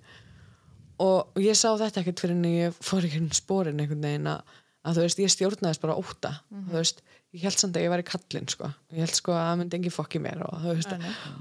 og, 0.99 1.29
ég 1.43 1.57
sá 1.59 1.69
þetta 1.77 2.01
ekkert 2.01 2.21
fyrir 2.23 2.37
en 2.37 2.45
ég 2.49 2.77
fór 2.81 3.05
ekki 3.05 3.19
inn 3.21 3.31
spórin 3.37 3.81
einhvern 3.83 4.01
veginn 4.07 4.29
að, 4.31 4.41
að 4.87 4.97
þú 4.97 5.03
veist, 5.07 5.19
ég 5.21 5.33
stjórnaðist 5.35 5.83
bara 5.83 5.97
óta 5.99 6.31
þú 6.71 6.79
veist, 6.79 7.03
ég 7.37 7.43
held 7.45 7.59
samt 7.61 7.77
að 7.77 7.83
ég 7.85 7.93
væri 7.93 8.07
kallinn 8.09 8.49
sko, 8.49 8.71
ég 8.95 9.05
held 9.05 9.15
sko 9.19 9.35
að 9.35 9.43
það 9.51 9.59
myndi 9.61 9.77
engi 9.81 9.93
fokki 9.93 10.23
mér 10.25 10.41
og 10.47 10.57
þú 10.63 10.75
veist, 10.79 10.95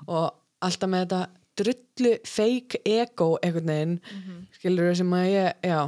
og 0.08 0.26
alltaf 0.68 0.90
með 0.92 1.06
þetta 1.06 1.22
drullu 1.60 2.16
fake 2.28 2.82
ego 2.86 3.36
einhvern 3.44 3.72
veginn, 3.72 4.00
skilur 4.58 4.96
sem 4.98 5.14
að 5.16 5.28
ég, 5.32 5.62
já, 5.72 5.80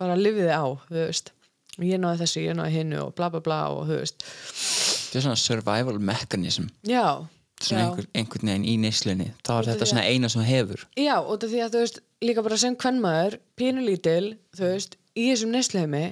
bara 0.00 0.16
lifiði 0.18 0.52
á 0.52 0.64
þú 0.88 0.98
veist, 1.00 1.30
og 1.78 1.86
ég 1.88 2.02
náði 2.02 2.22
þessu, 2.24 2.42
ég 2.44 2.58
náði 2.58 2.74
hinnu 2.78 3.00
og 3.06 3.14
bla 3.18 3.30
bla 3.32 3.42
bla 3.44 3.60
og 3.74 3.86
þú 3.88 4.00
veist. 4.02 4.26
Þetta 4.26 5.20
er 5.20 5.26
svona 5.28 5.40
survival 5.40 6.00
mechanism. 6.00 6.68
Já, 6.86 7.24
svona 7.60 7.80
já. 7.80 7.86
einhver, 7.86 8.10
einhvern 8.14 8.50
veginn 8.52 8.66
í 8.68 8.74
neyslunni. 8.82 9.30
Þá 9.46 9.54
er 9.56 9.70
þetta 9.72 9.90
svona 9.92 10.08
eina 10.10 10.30
sem 10.32 10.44
hefur. 10.46 10.84
Já, 10.98 11.14
út 11.22 11.46
af 11.46 11.54
því 11.54 11.62
að 11.64 11.76
þú 11.76 11.84
veist, 11.84 12.02
líka 12.24 12.44
bara 12.46 12.60
sem 12.60 12.76
kvennmaður, 12.76 13.38
pínulítil, 13.58 14.34
þú 14.56 14.68
veist, 14.72 14.98
í 15.14 15.28
þessum 15.30 15.54
neysleimi, 15.54 16.04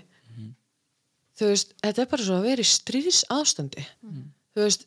þú 1.39 1.51
veist, 1.51 1.75
þetta 1.83 2.05
er 2.05 2.13
bara 2.13 2.27
svo 2.27 2.39
að 2.39 2.49
vera 2.51 2.63
í 2.63 2.69
stríðs 2.69 3.25
ástandi, 3.33 3.85
þú 4.55 4.65
veist, 4.67 4.87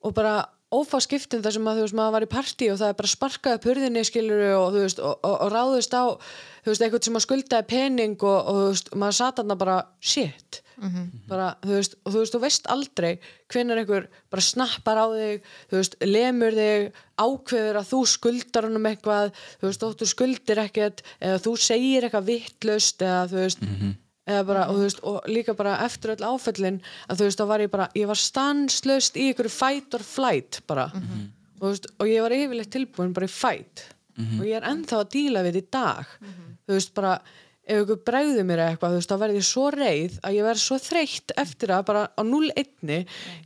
og 0.00 0.16
bara 0.16 0.34
ófá 0.70 1.00
skiptin 1.02 1.42
þar 1.42 1.56
sem 1.56 1.68
að 1.68 1.78
þú 1.80 1.84
veist, 1.84 1.98
maður 1.98 2.14
var 2.16 2.24
í 2.26 2.30
partí 2.30 2.70
og 2.70 2.78
það 2.78 2.92
er 2.92 2.98
bara 3.00 3.10
sparkað 3.10 3.56
upp 3.58 3.68
hurðinni 3.68 4.02
skilur 4.06 4.42
og 4.54 4.66
þú 4.74 4.82
veist, 4.84 5.00
og, 5.02 5.14
og, 5.26 5.36
og 5.46 5.52
ráðist 5.54 5.94
á, 5.98 6.04
þú 6.62 6.72
veist, 6.72 6.82
eitthvað 6.86 7.06
sem 7.08 7.18
að 7.18 7.24
skuldaði 7.26 7.68
pening 7.72 8.18
og, 8.22 8.36
og 8.38 8.58
þú 8.60 8.66
veist, 8.70 8.90
maður 9.02 9.16
sat 9.18 9.40
þarna 9.40 9.56
bara, 9.64 9.78
shit, 10.00 10.60
bara, 11.28 11.48
þú 11.60 11.74
veist, 11.74 11.96
og 12.06 12.14
þú 12.14 12.22
veist, 12.22 12.34
þú 12.36 12.42
veist 12.44 12.68
aldrei 12.72 13.10
hvenær 13.52 13.80
einhver 13.82 14.06
bara 14.30 14.44
snappar 14.46 15.00
á 15.02 15.06
þig, 15.12 15.48
þú 15.72 15.80
veist, 15.80 15.96
lemur 16.06 16.56
þig, 16.56 16.86
ákveður 17.20 17.80
að 17.82 17.90
þú 17.90 18.00
skuldar 18.14 18.68
honum 18.70 18.86
eitthvað, 18.88 19.34
þú 19.60 19.66
veist, 19.68 19.82
þóttu 19.82 20.08
skuldir 20.08 20.62
ekkert, 20.62 21.02
eða 21.18 21.42
þú 21.44 21.56
segir 21.66 22.06
eitthvað 22.06 22.30
vittlust, 22.30 23.02
eða 23.02 23.26
þú 23.28 23.42
veist, 23.42 23.66
eða 23.66 23.98
bara, 24.26 24.66
og 24.70 24.76
þú 24.78 24.84
veist, 24.84 25.00
og 25.08 25.28
líka 25.30 25.54
bara 25.58 25.78
eftir 25.86 26.12
öll 26.14 26.26
áföllin, 26.28 26.80
að 27.08 27.20
þú 27.20 27.28
veist, 27.28 27.40
þá 27.40 27.46
var 27.50 27.64
ég 27.64 27.70
bara, 27.72 27.88
ég 27.98 28.06
var 28.10 28.20
stanslöst 28.20 29.16
í 29.16 29.30
ykkur 29.32 29.48
fight 29.50 29.94
or 29.94 30.04
flight, 30.06 30.60
bara, 30.70 30.88
og 30.94 31.60
þú 31.64 31.70
veist, 31.72 31.86
og 31.98 32.10
ég 32.10 32.22
var 32.26 32.36
yfirleitt 32.36 32.72
tilbúin 32.74 33.14
bara 33.16 33.26
í 33.26 33.32
fight, 33.32 33.86
og 34.38 34.44
ég 34.46 34.56
er 34.60 34.66
ennþá 34.70 35.00
að 35.02 35.12
díla 35.16 35.44
við 35.46 35.60
þetta 35.60 35.66
í 35.66 35.70
dag, 35.78 36.16
þú 36.66 36.76
veist, 36.76 36.94
bara, 36.94 37.14
ef 37.70 37.84
ykkur 37.84 38.02
bregður 38.06 38.46
mér 38.48 38.64
eitthvað, 38.66 38.96
þú 38.96 39.00
veist, 39.00 39.10
þá 39.12 39.22
verð 39.24 39.38
ég 39.40 39.46
svo 39.46 39.68
reið 39.74 40.18
að 40.26 40.36
ég 40.36 40.46
verð 40.50 40.62
svo 40.64 40.78
þreytt 40.82 41.34
eftir 41.38 41.72
að 41.76 41.86
bara 41.90 42.04
á 42.10 42.22
0-1 42.26 42.92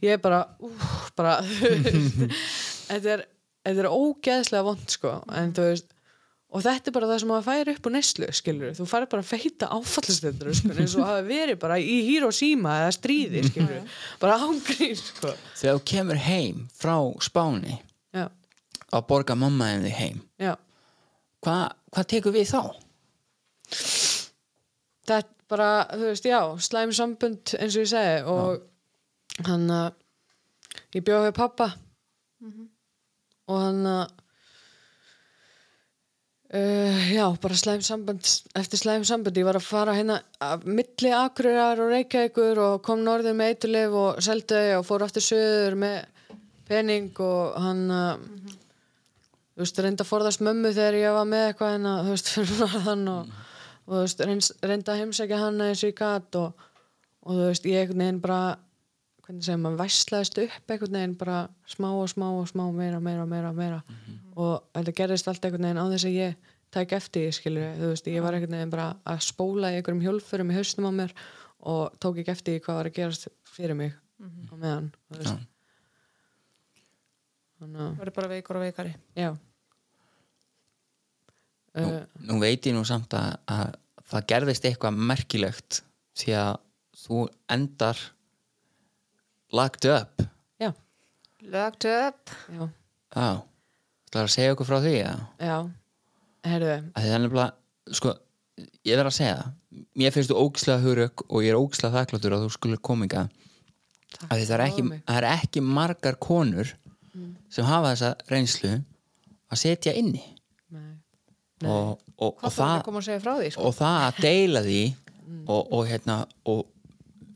ég 0.02 0.10
er 0.14 0.20
bara, 0.24 0.42
úf, 0.64 1.10
bara 1.16 1.38
þú 1.44 1.72
veist, 1.84 2.24
þetta 2.88 3.16
er 3.18 3.24
þetta 3.64 3.84
er 3.84 3.90
ógeðslega 3.90 4.66
vond 4.66 4.92
sko. 4.92 5.14
En 5.32 5.52
þú 5.56 5.68
veist 5.70 5.90
og 6.54 6.62
þetta 6.62 6.90
er 6.90 6.94
bara 6.94 7.08
það 7.10 7.20
sem 7.22 7.30
maður 7.32 7.46
fær 7.48 7.70
upp 7.72 7.88
úr 7.88 7.94
neslu 7.96 8.28
skilur 8.38 8.76
þú 8.78 8.86
fær 8.86 9.06
bara 9.10 9.24
að 9.24 9.30
feita 9.32 9.70
áfallastundur 9.74 10.54
sko, 10.54 10.70
eins 10.76 10.94
og 10.98 11.08
hafa 11.08 11.24
verið 11.26 11.58
bara 11.64 11.78
í 11.82 11.96
Hiroshima 12.06 12.76
eða 12.84 12.92
stríði 12.94 13.42
skilur 13.48 14.00
bara 14.22 14.38
ángríð 14.46 15.00
sko. 15.00 15.32
Þegar 15.58 15.80
þú 15.80 15.84
kemur 15.90 16.22
heim 16.28 16.64
frá 16.78 16.96
Spáni 17.26 17.78
já, 18.14 18.28
að 18.94 19.06
borga 19.10 19.36
mamma 19.38 19.72
en 19.74 19.86
þig 19.88 19.98
heim 19.98 20.22
já. 20.42 20.54
hvað 21.44 21.64
hva 21.94 22.06
tekur 22.10 22.34
við 22.34 22.50
þá? 22.50 22.62
þetta 25.04 25.18
er 25.18 25.30
bara, 25.50 25.70
þú 25.92 26.08
veist, 26.08 26.26
já, 26.26 26.40
slæm 26.62 26.92
sambund 26.96 27.54
eins 27.58 27.76
og 27.76 27.84
ég 27.84 27.90
segi 27.90 28.22
og 28.30 29.46
hann 29.48 29.66
að 29.74 29.90
ég 30.94 31.04
bjóði 31.04 31.28
við 31.28 31.38
pappa 31.38 31.72
og 33.44 33.58
hann 33.60 33.82
að 33.90 34.20
uh, 36.54 37.04
já, 37.12 37.26
bara 37.42 37.58
slæm 37.58 37.82
sambund 37.84 38.32
eftir 38.56 38.80
slæm 38.80 39.04
sambund, 39.06 39.38
ég 39.38 39.46
var 39.46 39.58
að 39.58 39.68
fara 39.68 39.94
hérna 39.96 40.20
að 40.42 40.66
milli 40.70 41.12
Akureyrar 41.14 41.82
og 41.82 41.92
Reykjavíkur 41.92 42.60
og 42.64 42.82
kom 42.86 43.04
norður 43.06 43.36
með 43.38 43.54
eitulif 43.54 43.96
og 44.00 44.20
seldi 44.24 44.58
þau 44.58 44.80
og 44.80 44.86
fór 44.88 45.06
aftur 45.06 45.26
söður 45.26 45.78
með 45.84 45.96
pening 46.68 47.10
og 47.20 47.58
hann 47.60 47.88
að 47.92 48.22
þú 49.54 49.62
veist, 49.62 49.80
reynda 49.84 50.02
að 50.02 50.10
forðast 50.10 50.42
mömmu 50.42 50.72
þegar 50.74 50.98
ég 50.98 51.14
var 51.14 51.26
með 51.30 51.48
eitthvað 51.48 51.74
hérna, 51.76 51.96
þú 52.02 52.14
veist, 52.14 52.30
fyrir 52.34 52.62
norðan 52.62 53.08
og, 53.12 53.34
og 53.86 53.94
þú 53.94 54.04
veist, 54.04 54.54
reynda 54.64 54.94
að 54.94 55.02
heimsækja 55.02 55.42
hann 55.44 55.64
eins 55.68 55.82
og 55.84 55.90
ég 55.92 55.98
gat 56.00 56.38
og, 56.40 56.68
og 57.24 57.38
þú 57.38 57.50
veist, 57.52 57.68
ég 57.70 57.92
veginn 57.94 58.22
bara 58.24 58.40
hvernig 59.24 59.44
segir 59.46 59.60
maður, 59.60 59.80
væslaðist 59.80 60.40
upp 60.42 60.72
einhvern 60.74 60.98
veginn 60.98 61.14
bara 61.20 61.38
smá 61.70 61.88
og 61.92 62.08
smá 62.12 62.26
og 62.30 62.48
smá 62.50 62.64
meira, 62.74 63.00
meira, 63.00 63.24
meira, 63.28 63.52
meira. 63.56 63.78
Og 64.37 64.66
þetta 64.76 64.96
gerðist 65.00 65.30
allt 65.30 65.46
einhvern 65.46 65.68
veginn 65.68 65.80
á 65.80 65.87
þess 65.94 66.08
að 66.08 66.18
ég 66.18 66.50
tæk 66.74 66.92
eftir, 66.98 67.24
því, 67.24 67.38
skilur, 67.38 67.72
þú 67.78 67.90
veist, 67.92 68.10
ég 68.10 68.24
var 68.24 68.37
einhvern 68.37 68.58
veginn 68.58 68.74
bara 68.74 68.90
að 69.08 69.24
spóla 69.28 69.72
í 69.72 69.78
einhverjum 69.78 70.04
hjólfurum 70.04 70.52
í 70.52 70.58
haustum 70.58 70.88
á 70.90 70.92
mér 71.00 71.16
og 71.64 71.96
tók 72.02 72.20
ekki 72.20 72.34
eftir 72.34 72.60
hvað 72.64 72.80
var 72.80 72.90
að 72.90 72.96
gerast 72.98 73.28
fyrir 73.48 73.78
mig 73.78 73.94
á 74.20 74.54
meðan, 74.54 74.90
þú 75.08 75.20
veist. 75.20 75.50
Þannig 77.62 77.84
að 77.84 77.98
verður 78.02 78.16
bara 78.18 78.32
veikur 78.34 78.58
og 78.58 78.66
veikari. 78.66 78.94
Já. 79.16 79.30
Nú, 81.74 81.87
uh, 81.87 82.02
nú 82.28 82.37
veit 82.42 82.66
ég 82.68 82.76
nú 82.76 82.84
samt 82.87 83.14
að, 83.18 83.38
að 83.50 83.72
það 84.10 84.28
gerðist 84.34 84.66
eitthvað 84.68 85.00
merkilegt 85.10 85.80
því 86.18 86.37
að 86.38 86.52
þú 87.04 87.22
endar 87.50 88.02
lagt 89.54 89.88
upp 89.90 90.24
Já, 90.60 90.70
lögt 91.54 91.88
upp 91.90 92.34
já, 92.50 92.68
Já, 93.14 93.28
þú 93.40 94.10
ætlar 94.10 94.28
að 94.28 94.34
segja 94.34 94.54
okkur 94.54 94.70
frá 94.70 94.78
því 94.82 94.94
já? 94.98 95.56
Herðu, 96.44 96.74
að 96.92 97.06
það 97.06 97.14
er 97.16 97.22
nefnilega 97.24 97.94
sko, 97.98 98.14
ég 98.84 98.98
verð 98.98 99.10
að 99.10 99.16
segja 99.16 99.36
það. 99.38 99.52
Mér 99.98 100.14
finnst 100.14 100.30
þú 100.30 100.40
ógislega 100.42 100.82
hugurök 100.84 101.24
og 101.28 101.44
ég 101.44 101.52
er 101.54 101.58
ógislega 101.58 101.98
þakkláttur 101.98 102.36
að 102.36 102.44
þú 102.44 102.50
skulle 102.54 102.80
kominga 102.84 103.24
takk 104.14 104.28
að 104.28 104.42
það 104.44 104.54
er 104.56 104.64
ekki, 104.66 104.76
fyrir 104.76 104.90
mig. 104.90 105.04
það 105.08 105.20
er 105.20 105.28
ekki 105.32 105.62
margar 105.66 106.18
konur 106.22 106.74
sem 107.54 107.66
hafa 107.68 107.94
þessa 107.94 108.12
reynslu 108.30 108.74
að 108.74 109.60
setja 109.60 109.94
inni. 109.96 110.22
Nei. 110.74 110.92
og, 111.62 111.94
og, 111.94 111.98
og, 112.18 112.36
hvað 112.40 112.50
þú 112.50 112.58
það, 112.58 112.74
að 112.74 112.84
koma 112.88 113.00
að 113.00 113.08
segja 113.08 113.22
frá 113.22 113.32
því 113.38 113.50
sko? 113.54 113.66
og 113.68 113.74
það 113.78 113.98
að 114.04 114.22
deila 114.24 114.62
því 114.64 114.80
og, 115.54 115.60
og, 115.60 115.82
hérna, 115.88 116.16
og 116.50 116.64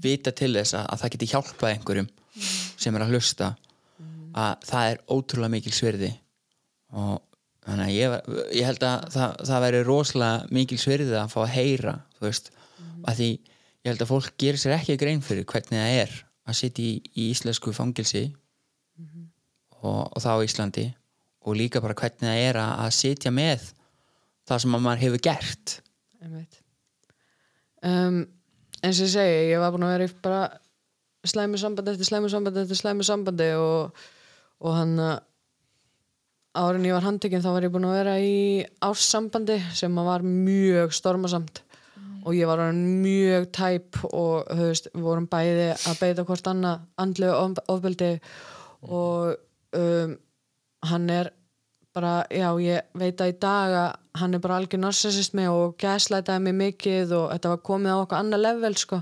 vita 0.03 0.33
til 0.37 0.53
þess 0.57 0.77
að, 0.79 0.85
að 0.93 1.03
það 1.03 1.15
geti 1.15 1.31
hjálpað 1.33 1.73
einhverjum 1.73 2.11
sem 2.79 2.95
er 2.95 3.05
að 3.05 3.15
hlusta 3.15 3.53
að 4.39 4.69
það 4.69 4.91
er 4.93 5.01
ótrúlega 5.11 5.55
mikil 5.57 5.75
svirði 5.75 6.13
og 6.95 7.17
þannig 7.67 7.85
að 7.85 7.95
ég, 7.97 8.17
ég 8.57 8.69
held 8.69 8.85
að 8.87 9.09
það, 9.15 9.37
það 9.51 9.65
væri 9.65 9.83
rosalega 9.89 10.53
mikil 10.59 10.79
svirði 10.81 11.17
að 11.19 11.33
fá 11.35 11.39
að 11.43 11.55
heyra 11.57 11.95
þú 12.19 12.27
veist, 12.29 12.53
að 13.05 13.21
því 13.21 13.31
ég 13.33 13.91
held 13.91 14.05
að 14.05 14.13
fólk 14.13 14.37
gerir 14.41 14.63
sér 14.63 14.77
ekki 14.79 14.99
grein 15.01 15.25
fyrir 15.25 15.49
hvernig 15.49 15.81
það 15.81 15.97
er 16.05 16.15
að 16.49 16.61
sitja 16.61 16.85
í, 16.85 16.93
í 17.13 17.27
íslensku 17.33 17.75
fangilsi 17.77 18.25
og, 19.83 20.01
og 20.07 20.23
það 20.23 20.41
á 20.41 20.47
Íslandi 20.47 20.87
og 21.49 21.59
líka 21.59 21.83
bara 21.85 21.97
hvernig 21.99 22.25
það 22.25 22.47
er 22.47 22.61
að, 22.61 22.73
að 22.85 22.95
sitja 22.97 23.33
með 23.35 23.69
það 24.49 24.65
sem 24.65 24.77
að 24.77 24.85
maður 24.85 25.05
hefur 25.05 25.23
gert. 25.29 25.75
Einmitt. 26.25 26.59
um, 27.85 28.23
eins 28.89 29.03
og 29.03 29.09
ég 29.09 29.15
segi 29.15 29.53
ég 29.53 29.63
var 29.63 29.75
búin 29.75 29.87
að 29.87 29.95
vera 29.95 30.09
í 30.09 30.15
bara 30.25 30.43
slæmu 31.29 31.61
sambandi 31.61 31.95
eftir 31.95 32.09
slæmu 32.09 32.31
sambandi 32.33 32.65
eftir 32.65 32.79
slæmu 32.81 33.07
sambandi 33.07 33.49
og, 33.61 34.05
og 34.65 34.77
hann 34.79 34.95
að 35.03 35.17
árin 36.59 36.87
ég 36.89 36.97
var 36.97 37.07
handtekinn 37.07 37.43
þá 37.45 37.51
var 37.55 37.67
ég 37.67 37.73
búin 37.75 37.87
að 37.89 37.97
vera 37.99 38.19
í 38.23 38.37
ársambandi 38.85 39.59
sem 39.77 39.99
var 40.09 40.25
mjög 40.27 40.95
stormasamt. 40.97 41.63
Og 42.27 42.35
ég 42.37 42.49
var 42.51 42.61
mjög 42.75 43.47
tæp 43.55 44.01
og 44.11 44.49
við 44.59 44.89
vorum 45.01 45.29
bæði 45.31 45.69
að 45.77 46.01
beita 46.03 46.25
hvort 46.29 46.51
annað 46.51 46.83
andlu 47.01 47.31
ofbeldi 47.73 48.11
og 48.89 49.39
um, 49.79 50.17
hann 50.91 51.07
er 51.15 51.31
bara, 51.95 52.27
já, 52.31 52.51
ég 52.61 52.99
veit 52.99 53.23
að 53.23 53.33
í 53.33 53.39
dag 53.41 53.77
að 53.85 53.95
hann 54.21 54.35
er 54.37 54.43
bara 54.45 54.59
algjör 54.61 54.83
narsisist 54.83 55.35
með 55.39 55.49
og 55.55 55.75
gæslætaði 55.83 56.45
mig 56.47 56.57
mikið 56.59 57.15
og 57.17 57.27
þetta 57.33 57.53
var 57.55 57.65
komið 57.71 57.95
á 57.95 58.03
okkur 58.03 58.19
annað 58.21 58.45
level 58.45 58.79
sko. 58.79 59.01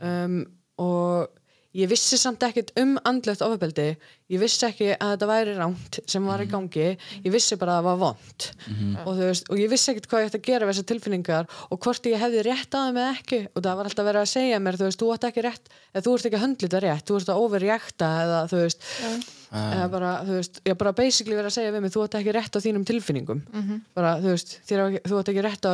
Um, 0.00 0.38
og 0.80 1.28
ég 1.74 1.90
vissi 1.90 2.18
samt 2.20 2.42
ekkert 2.46 2.70
um 2.80 2.96
andlegt 3.04 3.42
ofabeldi 3.44 3.88
ég 4.32 4.40
vissi 4.40 4.64
ekki 4.66 4.92
að 4.94 5.14
þetta 5.14 5.28
væri 5.28 5.54
rámt 5.58 5.98
sem 6.10 6.24
var 6.24 6.40
í 6.40 6.46
gangi, 6.48 6.86
ég 7.24 7.32
vissi 7.34 7.58
bara 7.60 7.76
að 7.76 7.82
það 7.82 7.88
var 7.88 7.98
vond 8.02 8.46
og, 9.04 9.10
þú 9.10 9.28
veist, 9.28 9.50
og 9.50 9.60
ég 9.60 9.70
vissi 9.72 9.90
ekkert 9.92 10.08
hvað 10.10 10.22
ég 10.22 10.30
ætti 10.30 10.40
að 10.40 10.46
gera 10.48 10.68
við 10.68 10.72
þessar 10.74 10.88
tilfinningar 10.92 11.48
og 11.68 11.80
hvort 11.84 12.08
ég 12.08 12.22
hefði 12.22 12.44
rétt 12.46 12.74
að 12.74 12.84
þeim 12.88 13.00
eða 13.02 13.14
ekki. 13.14 13.40
Og 13.52 13.64
það 13.64 13.76
var 13.78 13.90
alltaf 13.90 14.06
verið 14.08 14.22
að 14.22 14.30
segja 14.32 14.60
mér, 14.64 14.78
þú 14.80 14.88
veist, 14.88 15.00
þú 15.02 15.08
ætti 15.14 15.28
ekki 15.28 15.44
rétt 15.44 15.66
eða 15.92 16.04
þú 16.04 16.14
ert 16.14 16.28
ekki 16.28 16.38
að 16.38 16.44
höndla 16.44 16.68
þetta 16.68 16.82
rétt, 16.84 17.04
þú 17.08 17.18
ert 17.18 17.32
að 17.34 17.42
overreakta 17.44 18.10
eða 18.24 18.38
þú 18.50 18.62
veist 18.62 18.88
eða 19.54 19.88
bara, 19.92 20.12
þú 20.24 20.38
veist, 20.38 20.60
ég 20.64 20.78
bara 20.80 20.92
basically 20.98 21.36
verið 21.36 21.50
að 21.50 21.56
segja 21.58 21.74
við 21.74 21.84
mig 21.84 21.92
þú 21.94 22.04
ætti 22.06 22.20
ekki 22.20 22.34
rétt 22.34 22.56
á 22.56 22.64
þínum 22.64 22.86
tilfinningum. 22.88 23.42
Bara, 23.94 24.16
þú 24.22 24.32
veist, 24.32 24.56
þér, 24.66 24.80
þú 25.04 25.20
ætti 25.20 25.34
ekki 25.34 25.44
rétt 25.46 25.68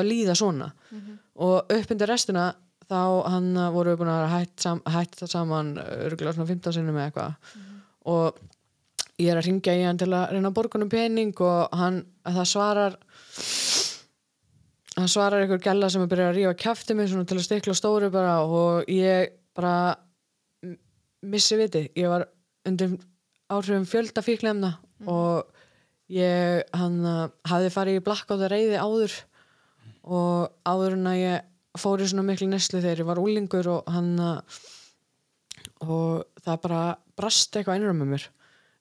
á 2.91 2.99
þá 2.99 3.31
hann 3.31 3.51
uh, 3.57 3.71
voru 3.75 3.95
við 3.95 4.01
búin 4.03 4.13
að 4.13 4.21
vera 4.21 4.39
hætt, 4.39 4.55
sam, 4.63 4.83
hætt 4.91 5.19
það 5.21 5.33
saman 5.35 5.75
örgulega 5.79 6.37
svona 6.37 6.51
15 6.51 6.77
sinnum 6.77 6.99
eða 6.99 7.11
eitthvað. 7.11 7.59
Og 8.11 8.41
ég 9.21 9.31
er 9.31 9.41
að 9.41 9.47
ringja 9.47 9.77
í 9.77 9.85
hann 9.87 10.01
til 10.01 10.11
að 10.11 10.35
reyna 10.35 10.51
að 10.51 10.57
borga 10.57 10.79
honum 10.79 10.93
pening 10.93 11.43
og 11.45 11.77
hann, 11.77 12.03
það 12.27 12.47
svarar 12.51 12.97
hann 14.97 15.11
svarar 15.11 15.45
einhver 15.45 15.63
gælla 15.63 15.91
sem 15.93 16.05
er 16.05 16.11
byrjað 16.11 16.31
að 16.33 16.39
rífa 16.39 16.57
kjafti 16.65 16.97
mig 16.97 17.11
svona 17.11 17.29
til 17.29 17.39
að 17.39 17.47
stikla 17.47 17.77
á 17.77 17.81
stóru 17.81 18.11
bara 18.13 18.35
og 18.45 18.91
ég 18.91 19.37
bara 19.57 19.95
missi 21.21 21.59
viti, 21.61 21.85
ég 21.97 22.09
var 22.11 22.27
undir 22.69 22.97
áhrifum 23.51 23.89
fjölda 23.89 24.25
fíklemna 24.25 24.75
og 25.11 25.51
ég 26.11 26.65
hann 26.77 27.01
uh, 27.07 27.29
hafði 27.49 27.75
farið 27.75 28.01
í 28.01 28.05
blackout 28.07 28.41
að 28.41 28.53
reyði 28.55 28.81
áður 28.81 29.17
og 30.11 30.51
áður 30.65 30.97
en 30.97 31.11
að 31.11 31.21
ég 31.21 31.50
fór 31.79 32.03
í 32.03 32.09
svona 32.11 32.25
miklu 32.27 32.49
neslu 32.51 32.81
þegar 32.83 33.03
ég 33.05 33.09
var 33.09 33.21
úlingur 33.23 33.69
og 33.71 33.91
hann 33.93 34.15
uh, 34.19 34.41
og 35.85 36.25
það 36.45 36.61
bara 36.65 36.81
brast 37.19 37.57
eitthvað 37.57 37.79
einrum 37.79 38.01
með 38.03 38.11
mér. 38.15 38.25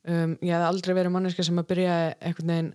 Um, 0.10 0.34
ég 0.42 0.56
hef 0.56 0.64
aldrei 0.70 0.96
verið 0.96 1.14
manneska 1.14 1.44
sem 1.46 1.60
að 1.60 1.68
byrja 1.74 1.96
einhvern 2.24 2.52
veginn 2.54 2.72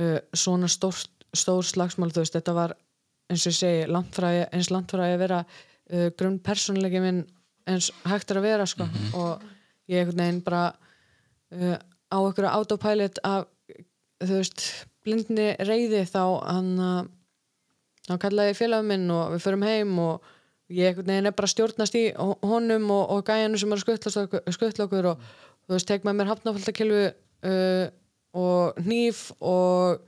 uh, 0.00 0.18
svona 0.36 0.68
stór, 0.72 0.98
stór 1.36 1.66
slagsmál 1.68 2.10
þú 2.14 2.22
veist, 2.24 2.36
þetta 2.38 2.54
var 2.56 2.74
eins 3.30 3.44
og 3.44 3.52
ég 3.52 3.58
segi 3.58 3.86
ég- 4.38 4.52
eins 4.56 4.70
ég 5.12 5.18
að 5.18 5.24
vera 5.26 5.40
uh, 5.44 6.08
grunn 6.18 6.38
persónleiki 6.46 7.02
minn 7.04 7.22
eins 7.68 7.90
hægt 8.08 8.32
er 8.32 8.40
að 8.40 8.48
vera 8.48 8.66
sko. 8.70 8.86
Og 9.18 9.44
ég 9.92 10.00
einhvern 10.02 10.22
veginn 10.24 10.42
bara 10.46 10.64
uh, 10.72 11.76
á 12.08 12.16
einhverju 12.18 12.50
autopilot 12.56 13.20
af 13.26 13.46
þú 14.24 14.40
veist, 14.40 14.64
blindni 15.04 15.50
reyði 15.68 16.02
þá 16.08 16.22
hann 16.48 16.72
uh, 16.80 17.02
þá 18.06 18.16
kallaði 18.22 18.56
félagum 18.58 18.90
minn 18.92 19.10
og 19.10 19.34
við 19.34 19.44
förum 19.46 19.64
heim 19.66 19.98
og 19.98 20.32
ég 20.72 20.88
einhvern 20.90 21.06
veginn 21.12 21.30
er 21.30 21.34
bara 21.38 21.50
stjórnast 21.52 21.94
í 21.98 22.04
ho- 22.18 22.38
honum 22.42 22.88
og, 22.90 23.04
og 23.16 23.24
gæjanum 23.28 23.58
sem 23.60 23.72
er 23.72 23.82
að 23.82 24.56
skutla 24.56 24.86
okkur, 24.88 25.08
og 25.12 25.28
þú 25.66 25.76
veist, 25.76 25.86
tek 25.90 26.06
með 26.06 26.16
mér 26.20 26.30
hafnafaldakilfu 26.32 27.04
uh, 27.06 27.86
og 28.36 28.80
hníf 28.86 29.20
og 29.40 30.00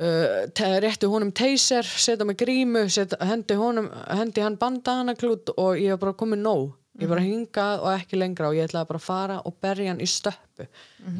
uh, 0.00 0.80
rétti 0.84 1.08
honum 1.10 1.32
teyser 1.36 1.84
setja 1.86 2.26
með 2.28 2.40
grímu, 2.44 2.86
setja, 2.92 3.18
hendi 3.28 3.56
honum 3.60 3.90
hendi 4.16 4.44
hann 4.44 4.56
bandanaklút 4.60 5.52
og 5.56 5.76
ég 5.80 5.94
var 5.96 6.02
bara 6.06 6.18
komið 6.24 6.42
nóg, 6.44 6.66
ég 7.00 7.10
bara 7.12 7.24
hingað 7.24 7.84
og 7.84 7.90
ekki 7.92 8.20
lengra 8.20 8.48
og 8.50 8.56
ég 8.58 8.68
ætlaði 8.70 8.88
bara 8.92 9.02
að 9.02 9.08
fara 9.08 9.38
og 9.44 9.56
berja 9.60 9.92
hann 9.92 10.00
í 10.00 10.08
stöppu. 10.08 10.64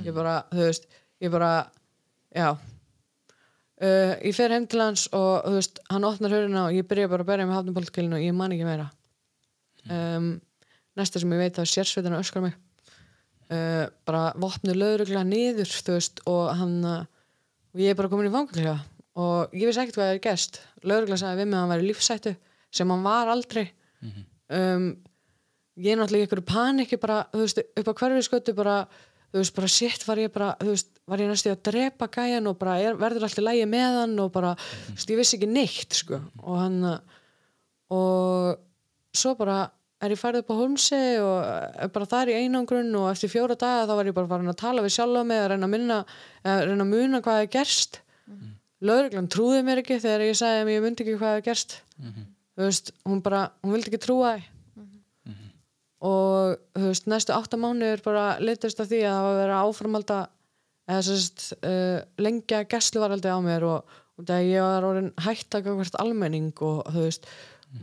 Ég 0.06 0.14
bara, 0.16 0.38
þú 0.52 0.62
veist, 0.70 0.88
ég 1.20 1.32
bara 1.36 1.50
já 2.36 2.48
uh, 3.82 4.12
ég 4.22 4.34
fer 4.36 4.54
heim 4.54 4.66
til 4.70 4.82
hans 4.82 5.06
og 5.16 5.46
þú 5.46 5.54
veist, 5.58 5.80
hann 5.92 6.08
opnar 6.08 6.34
höruna 6.36 6.66
og 6.68 6.76
ég 6.76 6.88
byrja 6.88 7.10
bara 7.12 7.26
að 7.26 7.32
berja 7.32 7.48
með 7.48 7.58
hafnabóltkilinu 7.60 8.18
og 8.18 8.26
ég 8.26 8.36
man 8.36 8.54
ekki 8.54 8.68
meira. 8.68 8.90
Um, 9.86 10.30
næsta 10.98 11.22
sem 11.22 11.34
ég 11.36 11.42
veit 11.44 11.60
er 11.62 11.70
sérsveitin 11.70 12.16
að 12.16 12.24
öskra 12.24 12.44
mig. 12.44 12.56
Uh, 13.46 13.86
bara 14.08 14.32
vopnu 14.42 14.74
lögregla 14.74 15.22
niður 15.26 15.70
þú 15.70 15.96
veist 15.98 16.22
og 16.26 16.50
hann 16.58 16.78
og 16.86 17.82
ég 17.82 17.92
er 17.92 17.98
bara 17.98 18.10
komin 18.10 18.26
í 18.26 18.34
fangaklega 18.34 18.78
og 19.16 19.52
ég 19.56 19.68
vissi 19.68 19.80
ekkert 19.82 19.98
hvað 19.98 20.08
það 20.08 20.14
er 20.14 20.24
gerst. 20.24 20.60
Lögregla 20.84 21.20
sagði 21.20 21.42
við 21.42 21.50
mig 21.50 21.58
að 21.58 21.62
hann 21.64 21.74
væri 21.74 21.90
lífsættu 21.90 22.32
sem 22.74 22.90
hann 22.92 23.04
var 23.06 23.30
aldrei. 23.32 23.68
Um, 24.52 24.90
ég 25.76 25.92
er 25.92 25.98
náttúrulega 26.00 26.24
í 26.24 26.26
einhverju 26.26 26.46
paniki 26.48 26.98
bara, 27.00 27.22
þú 27.32 27.42
veist, 27.42 27.60
upp 27.80 27.90
á 27.90 27.98
hverfi 28.00 28.24
skötu 28.26 28.54
bara, 28.56 28.76
þú 29.36 29.42
veist, 29.42 29.56
bara 29.56 29.68
shit 29.68 30.04
var 30.08 30.20
ég 30.22 30.32
bara, 30.32 30.50
þú 30.62 30.72
veist, 30.72 30.92
var 31.06 31.20
ég 31.20 31.28
næstu 31.28 31.52
að 31.52 31.64
drepa 31.68 32.08
gæjan 32.08 32.48
og 32.48 32.56
bara 32.60 32.78
er, 32.80 32.96
verður 32.96 33.26
alltaf 33.28 33.44
lægi 33.44 33.66
með 33.68 33.98
hann 34.00 34.14
og 34.22 34.30
bara, 34.32 34.54
þú 34.56 34.94
veist, 34.94 35.12
ég 35.12 35.20
vissi 35.20 35.36
ekki 35.36 35.48
neitt 35.50 35.98
sko, 35.98 36.20
og 36.40 36.60
hann 36.62 36.78
og 37.92 38.62
svo 39.16 39.34
bara 39.38 39.58
er 40.02 40.12
ég 40.12 40.20
færið 40.20 40.42
upp 40.42 40.50
á 40.52 40.60
Holmsi 40.60 41.02
og 41.20 41.36
er 41.84 41.92
bara 41.92 42.08
þar 42.08 42.32
í 42.32 42.38
einangrun 42.40 42.90
og 43.00 43.10
eftir 43.12 43.32
fjóra 43.32 43.56
daga 43.60 43.86
þá 43.88 43.94
var 44.00 44.10
ég 44.10 44.16
bara 44.16 44.30
farin 44.32 44.52
að 44.52 44.58
tala 44.64 44.84
við 44.84 44.96
sjálfa 44.96 45.22
mig 45.28 45.40
að 45.42 45.48
reyna 45.52 45.68
að 45.68 45.72
minna, 45.76 46.00
að 46.44 46.64
reyna 46.70 46.84
að 46.84 46.92
muna 46.92 47.22
hvað 47.24 47.44
er 47.44 47.52
gerst. 47.56 48.02
Mm. 48.26 48.50
lögreglan 48.82 49.30
trúði 49.32 49.62
mér 49.64 49.80
ekki 49.84 50.00
þegar 50.02 50.26
ég 50.26 50.36
sagði 50.36 50.64
að 50.64 50.74
ég 50.74 50.82
myndi 50.84 51.04
ekki 51.04 51.20
hvað 51.20 51.38
er 51.38 51.46
gerst. 51.46 51.78
Þú 52.56 52.66
veist, 52.66 52.92
hún 53.06 53.22
bara, 53.24 53.46
hún 53.62 53.76
vildi 53.76 53.92
ekki 53.92 54.02
trúa 54.04 54.34
því 54.36 54.55
og 56.04 56.56
veist, 56.76 57.06
næstu 57.08 57.32
átta 57.32 57.56
mánuður 57.60 58.02
bara 58.04 58.24
litast 58.42 58.80
af 58.82 58.90
því 58.90 59.02
að 59.04 59.14
það 59.14 59.26
var 59.26 59.30
að 59.32 59.40
vera 59.40 59.60
áframalda 59.64 60.18
eða 60.86 61.04
sérst 61.06 61.46
uh, 61.56 62.00
lengja 62.20 62.64
gæsluvaraldi 62.68 63.32
á 63.32 63.38
mér 63.42 63.64
og, 63.66 63.94
og 64.16 64.26
þegar 64.26 64.50
ég 64.50 64.66
var 64.66 64.88
orðin 64.90 65.14
hægt 65.24 65.56
að 65.56 65.70
gafast 65.70 65.96
almenning 66.02 66.52
og 66.62 66.84
þú 66.92 67.06
veist 67.06 67.30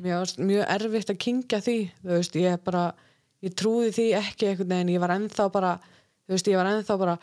var 0.04 0.30
mjög 0.40 0.70
erfitt 0.76 1.12
að 1.12 1.20
kingja 1.22 1.60
því 1.64 1.78
þú 2.04 2.14
veist, 2.14 2.38
ég 2.40 2.62
bara 2.64 2.86
ég 3.44 3.58
trúði 3.60 3.92
því 3.98 4.08
ekki 4.20 4.48
einhvern 4.50 4.72
veginn, 4.72 4.94
ég 4.96 5.04
var 5.04 5.16
ennþá 5.18 5.50
bara 5.54 5.74
þú 5.82 6.36
veist, 6.36 6.48
ég 6.48 6.60
var 6.60 6.70
ennþá 6.72 6.98
bara 7.02 7.18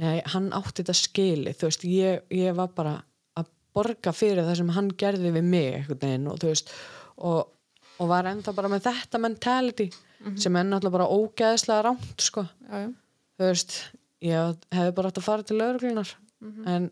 nei, 0.00 0.20
hann 0.34 0.52
átti 0.54 0.82
þetta 0.82 0.96
skili, 0.98 1.56
þú 1.56 1.70
veist 1.70 1.88
ég, 1.88 2.22
ég 2.34 2.56
var 2.56 2.70
bara 2.76 2.94
að 3.40 3.50
borga 3.74 4.14
fyrir 4.14 4.46
það 4.46 4.60
sem 4.60 4.72
hann 4.76 4.92
gerði 5.00 5.34
við 5.34 5.50
mig 5.50 5.70
einhvern 5.80 6.02
veginn 6.04 6.30
og 6.30 6.40
þú 6.42 6.52
veist 6.52 6.74
og, 7.16 7.40
og 7.98 8.10
var 8.12 8.30
ennþá 8.30 8.54
bara 8.54 8.70
með 8.70 8.86
þetta 8.90 9.22
mentality 9.24 9.88
sem 10.40 10.56
er 10.56 10.64
náttúrulega 10.68 10.96
bara 10.98 11.08
ógeðslega 11.12 11.84
rámt 11.88 12.24
sko, 12.24 12.44
já, 12.68 12.86
þú 13.38 13.48
veist 13.50 13.78
ég 14.24 14.60
hefði 14.72 14.94
bara 14.96 15.10
átt 15.12 15.20
að 15.20 15.26
fara 15.28 15.46
til 15.46 15.58
lauruglunar 15.60 16.14
en 16.74 16.90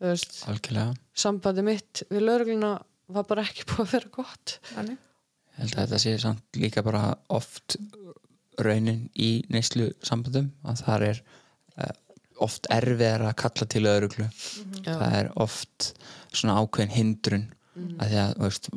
þú 0.00 0.10
veist 0.12 0.36
algjörlega. 0.50 0.94
sambandi 1.24 1.64
mitt 1.66 2.02
við 2.10 2.24
laurugluna 2.26 2.72
var 3.10 3.26
bara 3.26 3.42
ekki 3.46 3.66
búið 3.70 3.80
að 3.86 3.94
vera 3.96 4.12
gott. 4.14 4.58
Þannig. 4.74 4.98
Ég 5.50 5.62
held 5.64 5.74
að 5.74 5.80
þetta 5.82 5.98
sé 6.04 6.12
samt 6.22 6.60
líka 6.62 6.82
bara 6.86 7.02
oft 7.28 7.76
raunin 8.60 9.08
í 9.18 9.30
neyslu 9.50 9.90
sambandum 10.04 10.50
að 10.68 10.84
það 10.86 11.04
er 11.08 11.20
uh, 11.80 11.94
oft 12.46 12.68
erfiðar 12.72 13.26
að 13.28 13.34
kalla 13.42 13.66
til 13.74 13.82
öðruglu 13.90 14.26
Já. 14.28 14.94
það 14.94 15.16
er 15.18 15.30
oft 15.42 15.90
svona 16.32 16.60
ákveðin 16.62 16.94
hindrun. 16.94 17.48
Að 18.00 18.10
því 18.12 18.18
að 18.20 18.32
þú 18.36 18.46
veist, 18.46 18.70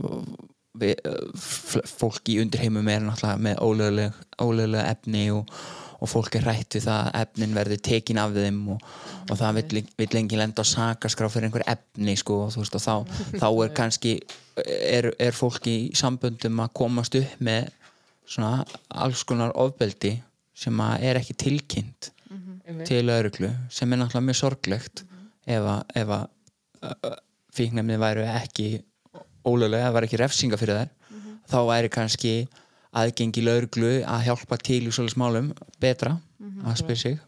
við, 0.82 1.00
f- 1.38 1.84
fólk 2.00 2.30
í 2.34 2.40
undirheimum 2.44 2.88
er 2.90 3.04
náttúrulega 3.06 3.42
með 3.48 3.62
ólöguleg, 3.68 4.20
ólögulega 4.42 4.92
efni 4.96 5.24
og, 5.36 5.52
og 6.04 6.10
fólk 6.12 6.36
er 6.40 6.48
rætt 6.50 6.76
við 6.78 6.88
það 6.88 7.02
að 7.10 7.20
efnin 7.22 7.54
verði 7.58 7.78
tekin 7.90 8.20
af 8.24 8.34
þeim 8.36 8.58
og, 8.76 8.88
og 9.30 9.38
það 9.40 9.60
vill, 9.60 9.84
vill 10.02 10.18
engin 10.20 10.42
lenda 10.42 10.66
á 10.66 10.72
sakaskrá 10.72 11.30
fyrir 11.32 11.48
einhver 11.50 11.66
efni 11.76 12.16
sko, 12.20 12.42
og, 12.48 12.52
þú 12.56 12.64
veist, 12.64 12.76
og 12.80 12.84
þá, 12.84 13.22
þá 13.42 13.48
er 13.68 13.74
kannski 13.78 14.16
er, 14.66 15.12
er 15.20 15.38
fólk 15.38 15.70
í 15.72 15.78
samböndum 15.98 16.60
að 16.66 16.74
komast 16.82 17.16
upp 17.22 17.38
með 17.44 17.70
svona 18.26 18.64
alls 19.04 19.24
konar 19.28 19.52
ofbeldi 19.60 20.16
sem 20.56 20.78
að 20.80 21.02
er 21.10 21.18
ekki 21.20 21.34
tilkynnt 21.44 22.10
til 22.88 23.04
öðruglu 23.12 23.50
sem 23.74 23.92
er 23.94 24.00
náttúrulega 24.00 24.28
mjög 24.30 24.38
sorglegt 24.40 25.02
ef 25.46 25.66
að, 25.68 25.82
ef 26.00 26.14
að 26.16 27.18
fíknefni 27.54 27.98
væru 28.02 28.24
ekki 28.28 28.68
ólöglega, 29.44 29.88
það 29.88 29.96
var 29.98 30.08
ekki 30.08 30.22
refsinga 30.22 30.60
fyrir 30.60 30.80
þær 30.82 30.92
þá 31.52 31.58
væri 31.68 31.92
kannski 31.92 32.34
aðgengi 32.94 33.44
lögreglu 33.44 33.94
að 34.06 34.26
hjálpa 34.28 34.58
til 34.62 34.82
í 34.86 34.92
svolítið 34.94 35.16
smálum 35.16 35.52
betra 35.82 36.18
að 36.64 36.80
spyrja 36.80 37.02
sig. 37.02 37.22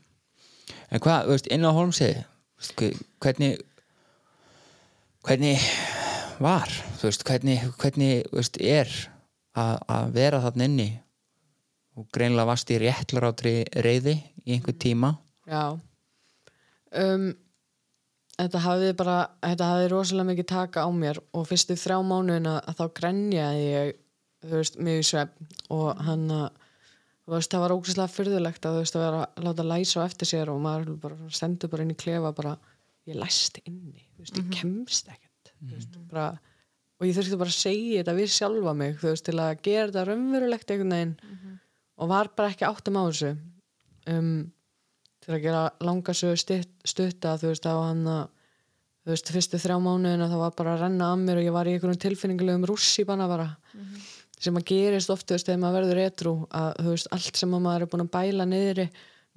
En 0.94 1.02
hvað, 1.02 1.26
þú 1.26 1.36
veist, 1.36 1.50
inn 1.52 1.66
á 1.66 1.72
Holmsiði 1.76 2.24
hvernig 3.24 3.58
hvernig 5.26 5.64
var, 6.40 6.70
þú 7.00 7.10
veist, 7.10 7.26
hvernig 7.26 7.66
hvernig, 7.82 8.28
veist, 8.32 8.60
er 8.62 8.92
að, 9.58 9.80
að 9.90 10.14
vera 10.16 10.44
þarna 10.44 10.70
inni? 10.70 10.90
Og 11.96 12.08
greinlega 12.12 12.50
varst 12.50 12.72
í 12.76 12.80
réttlarátri 12.82 13.56
reyði 13.80 14.18
í 14.44 14.56
einhver 14.58 14.76
tíma. 14.76 15.14
Já. 15.48 15.78
Um, 16.92 17.30
þetta 18.36 18.62
hafði 18.66 18.92
bara 19.00 19.18
þetta 19.44 19.70
hafði 19.72 19.90
rosalega 19.92 20.30
mikið 20.32 20.48
taka 20.52 20.86
á 20.86 20.90
mér 20.96 21.20
og 21.36 21.48
fyrstu 21.50 21.78
þrjá 21.80 21.98
mánuðina 22.06 22.56
að 22.62 22.80
þá 22.80 22.86
grenjaði 23.00 23.66
ég 23.66 23.92
þú 24.46 24.54
veist, 24.60 24.80
í 24.80 24.96
svefn 25.10 25.52
og 25.74 26.02
hann 26.06 26.26
að 26.34 26.48
þú 27.26 27.34
veist, 27.34 27.52
það 27.54 27.64
var 27.64 27.76
ógæslega 27.76 28.14
fyrðulegt 28.14 28.66
að 28.68 28.76
þú 28.76 28.82
veist 28.84 28.98
að 28.98 29.06
vera 29.06 29.22
að 29.26 29.48
láta 29.48 29.68
læsa 29.72 30.04
á 30.04 30.08
eftir 30.08 30.30
sér 30.30 30.52
og 30.54 30.60
maður 30.62 30.98
bara 31.06 31.30
stendur 31.34 31.72
bara 31.72 31.86
inn 31.86 31.96
í 31.96 31.98
klefa 31.98 32.34
bara, 32.38 32.58
ég 33.10 33.18
læst 33.18 33.62
inni 33.64 34.04
þú 34.04 34.26
veist, 34.26 34.42
ég 34.42 34.52
kemst 34.54 35.10
ekkert 35.14 35.54
þú 35.56 35.72
veist, 35.72 35.98
bara, 36.12 36.28
og 37.00 37.08
ég 37.08 37.18
þurfti 37.18 37.40
bara 37.42 37.54
að 37.54 37.64
segja 37.64 38.04
þetta 38.04 38.18
við 38.20 38.36
sjálfa 38.36 38.76
mig, 38.78 39.00
þú 39.02 39.12
veist, 39.12 39.26
til 39.26 39.40
að 39.40 39.56
gera 39.66 39.88
þetta 39.90 40.06
raunverulegt 40.12 40.76
einhvern 40.76 40.96
veginn 40.98 41.16
og 41.96 42.12
var 42.12 42.30
bara 42.36 42.52
ekki 42.52 42.68
áttum 42.68 43.00
á 43.00 43.04
þessu. 43.08 43.32
Um, 44.12 44.52
til 45.26 45.36
að 45.36 45.46
gera 45.46 45.62
langa 45.84 46.14
sögur 46.16 46.40
stutt, 46.40 46.74
stutta 46.86 47.36
þú 47.42 47.52
veist, 47.52 47.66
á 47.66 47.76
hann 47.82 48.04
að 48.06 48.26
þú 49.06 49.14
veist, 49.14 49.32
fyrstu 49.36 49.62
þrjá 49.62 49.78
mánuðina 49.82 50.30
það 50.30 50.44
var 50.44 50.54
bara 50.58 50.76
að 50.76 50.84
renna 50.86 51.10
að 51.14 51.24
mér 51.24 51.42
og 51.42 51.48
ég 51.48 51.56
var 51.56 51.70
í 51.70 51.74
einhverjum 51.76 52.04
tilfinningulegum 52.06 52.70
rússi 52.70 53.06
bara 53.06 53.28
bara 53.30 53.50
sem 54.42 54.58
að 54.58 54.66
gerist 54.70 55.12
oft, 55.14 55.28
þú 55.28 55.38
veist, 55.38 55.50
þegar 55.50 55.62
maður 55.62 55.78
verður 55.80 56.02
etru 56.04 56.34
að, 56.50 56.72
þú 56.80 56.94
veist, 56.94 57.12
allt 57.16 57.40
sem 57.40 57.54
að 57.56 57.66
maður 57.66 57.86
er 57.86 57.92
búin 57.92 58.06
að 58.06 58.14
bæla 58.16 58.48
niðri 58.50 58.88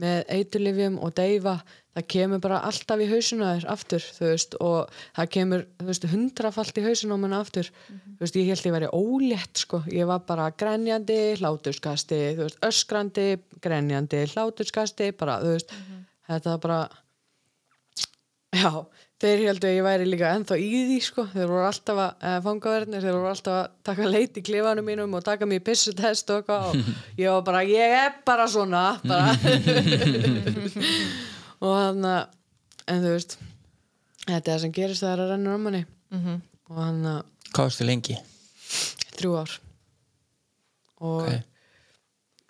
með 0.03 0.29
eiturlifjum 0.35 0.99
og 1.03 1.15
deyfa, 1.19 1.57
það 1.97 2.07
kemur 2.15 2.43
bara 2.43 2.61
alltaf 2.69 3.01
í 3.03 3.09
hausuna 3.11 3.55
þér 3.57 3.67
aftur, 3.73 4.05
veist 4.21 4.55
og 4.63 4.93
það 5.17 5.31
kemur, 5.35 5.65
veist, 5.89 6.07
hundrafalt 6.13 6.79
í 6.79 6.85
hausuna 6.87 7.19
á 7.19 7.23
manna 7.25 7.41
aftur, 7.43 7.71
þú 7.89 8.23
veist, 8.23 8.39
ég 8.39 8.53
held 8.53 8.69
ég 8.69 8.77
væri 8.77 8.93
ólétt, 8.95 9.65
sko, 9.65 9.83
ég 9.91 10.09
var 10.11 10.23
bara 10.29 10.51
grenjandi, 10.55 11.19
hláturskasti, 11.41 12.21
öskrandi 12.69 13.29
grenjandi, 13.65 14.23
hláturskasti 14.35 15.11
bara, 15.19 15.41
þú 15.43 15.57
veist, 15.57 15.75
þetta 16.31 16.57
bara 16.63 16.81
já, 18.55 18.71
þeir 19.19 19.41
heldur 19.49 19.67
að 19.71 19.75
ég 19.77 19.83
væri 19.87 20.05
líka 20.07 20.29
ennþá 20.37 20.55
í 20.63 20.67
því 20.89 20.99
sko, 21.03 21.23
þeir 21.33 21.49
voru 21.51 21.65
alltaf 21.67 21.99
að 22.05 22.11
eh, 22.29 22.37
fangaverðnir, 22.45 23.03
þeir 23.03 23.17
voru 23.17 23.31
alltaf 23.33 23.55
að 23.59 23.67
taka 23.89 24.07
leit 24.13 24.37
í 24.39 24.43
klifanum 24.47 24.87
mínum 24.87 25.17
og 25.19 25.25
taka 25.27 25.49
mér 25.51 25.63
pissutest 25.67 26.31
og 26.31 26.37
eitthvað 26.45 26.63
og 26.69 26.73
ég 27.23 27.29
var 27.35 27.43
bara, 27.49 27.61
ég 27.67 27.89
er 28.05 28.13
bara 28.29 28.47
svona 28.53 28.85
bara 29.03 29.35
og 31.65 31.73
hann 31.75 32.07
að 32.07 32.23
en 32.89 33.03
þú 33.05 33.11
veist 33.17 33.35
þetta 34.29 34.39
er 34.39 34.47
það 34.53 34.63
sem 34.65 34.75
gerist 34.79 35.03
það 35.05 35.13
er 35.17 35.21
að 35.27 35.33
renna 35.35 35.57
um 35.59 35.63
manni 35.69 35.85
Mhm. 36.09 36.39
og 36.73 36.77
hann 36.81 37.03
að 37.05 37.19
Hvað 37.53 37.65
varstu 37.67 37.85
lengi? 37.85 38.15
þrjú 39.19 39.31
ár 39.43 39.51
og 41.01 41.27
Ok. 41.27 41.33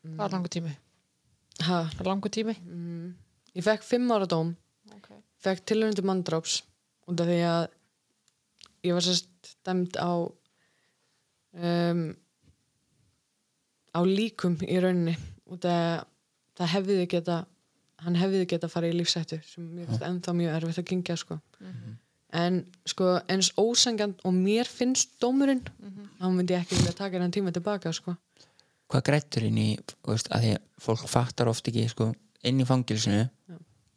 Það 0.08 0.24
er 0.26 0.30
langur 0.36 0.52
tími 0.54 0.72
ha, 1.66 1.78
Það 1.90 2.00
er 2.00 2.06
langur 2.12 2.30
tími 2.36 2.54
ég 3.58 3.64
fekk 3.66 3.82
fimm 3.88 4.06
ára 4.14 4.28
dóm 4.30 4.48
okay. 4.52 4.56
Fekk 5.44 5.64
tilhörundu 5.68 6.04
manndráps 6.06 6.62
út 7.08 7.20
af 7.22 7.28
því 7.28 7.40
að 7.48 7.66
ég 8.88 8.96
var 8.96 9.04
sérst 9.06 9.54
dæmd 9.66 9.98
á 9.98 10.12
um, 11.58 12.02
á 13.94 14.00
líkum 14.04 14.58
í 14.62 14.80
rauninni 14.82 15.16
út 15.48 15.64
af 15.68 15.78
að 15.78 16.04
það 16.58 16.74
hefði 16.74 17.06
geta 17.14 17.38
hann 18.04 18.18
hefði 18.18 18.44
geta 18.50 18.70
farið 18.70 18.94
í 18.94 18.98
lífsættu 19.00 19.40
sem 19.46 19.64
mér 19.74 19.88
finnst 19.88 20.06
ennþá 20.06 20.34
mjög 20.38 20.56
erfitt 20.58 20.82
að 20.82 20.88
gengja 20.92 21.16
sko. 21.18 21.38
en 22.38 22.60
sko 22.86 23.10
eins 23.32 23.50
ósangjant 23.58 24.22
og 24.28 24.34
mér 24.36 24.68
finnst 24.70 25.16
dómurinn 25.22 25.64
þá 26.18 26.26
myndi 26.28 26.54
ég 26.54 26.62
ekki 26.62 26.78
vilja 26.78 26.94
taka 26.94 27.16
hennan 27.16 27.34
tíma 27.34 27.52
tilbaka 27.54 27.92
sko. 27.92 28.14
Hvað 28.88 29.04
grættur 29.04 29.44
inn 29.44 29.58
í, 29.60 29.68
veist, 30.06 30.30
að 30.32 30.44
því 30.44 30.52
að 30.56 30.62
fólk 30.80 31.08
fattar 31.12 31.48
oft 31.50 31.66
ekki, 31.68 31.88
sko, 31.92 32.12
inn 32.48 32.60
í 32.62 32.64
fangilsinu 32.68 33.26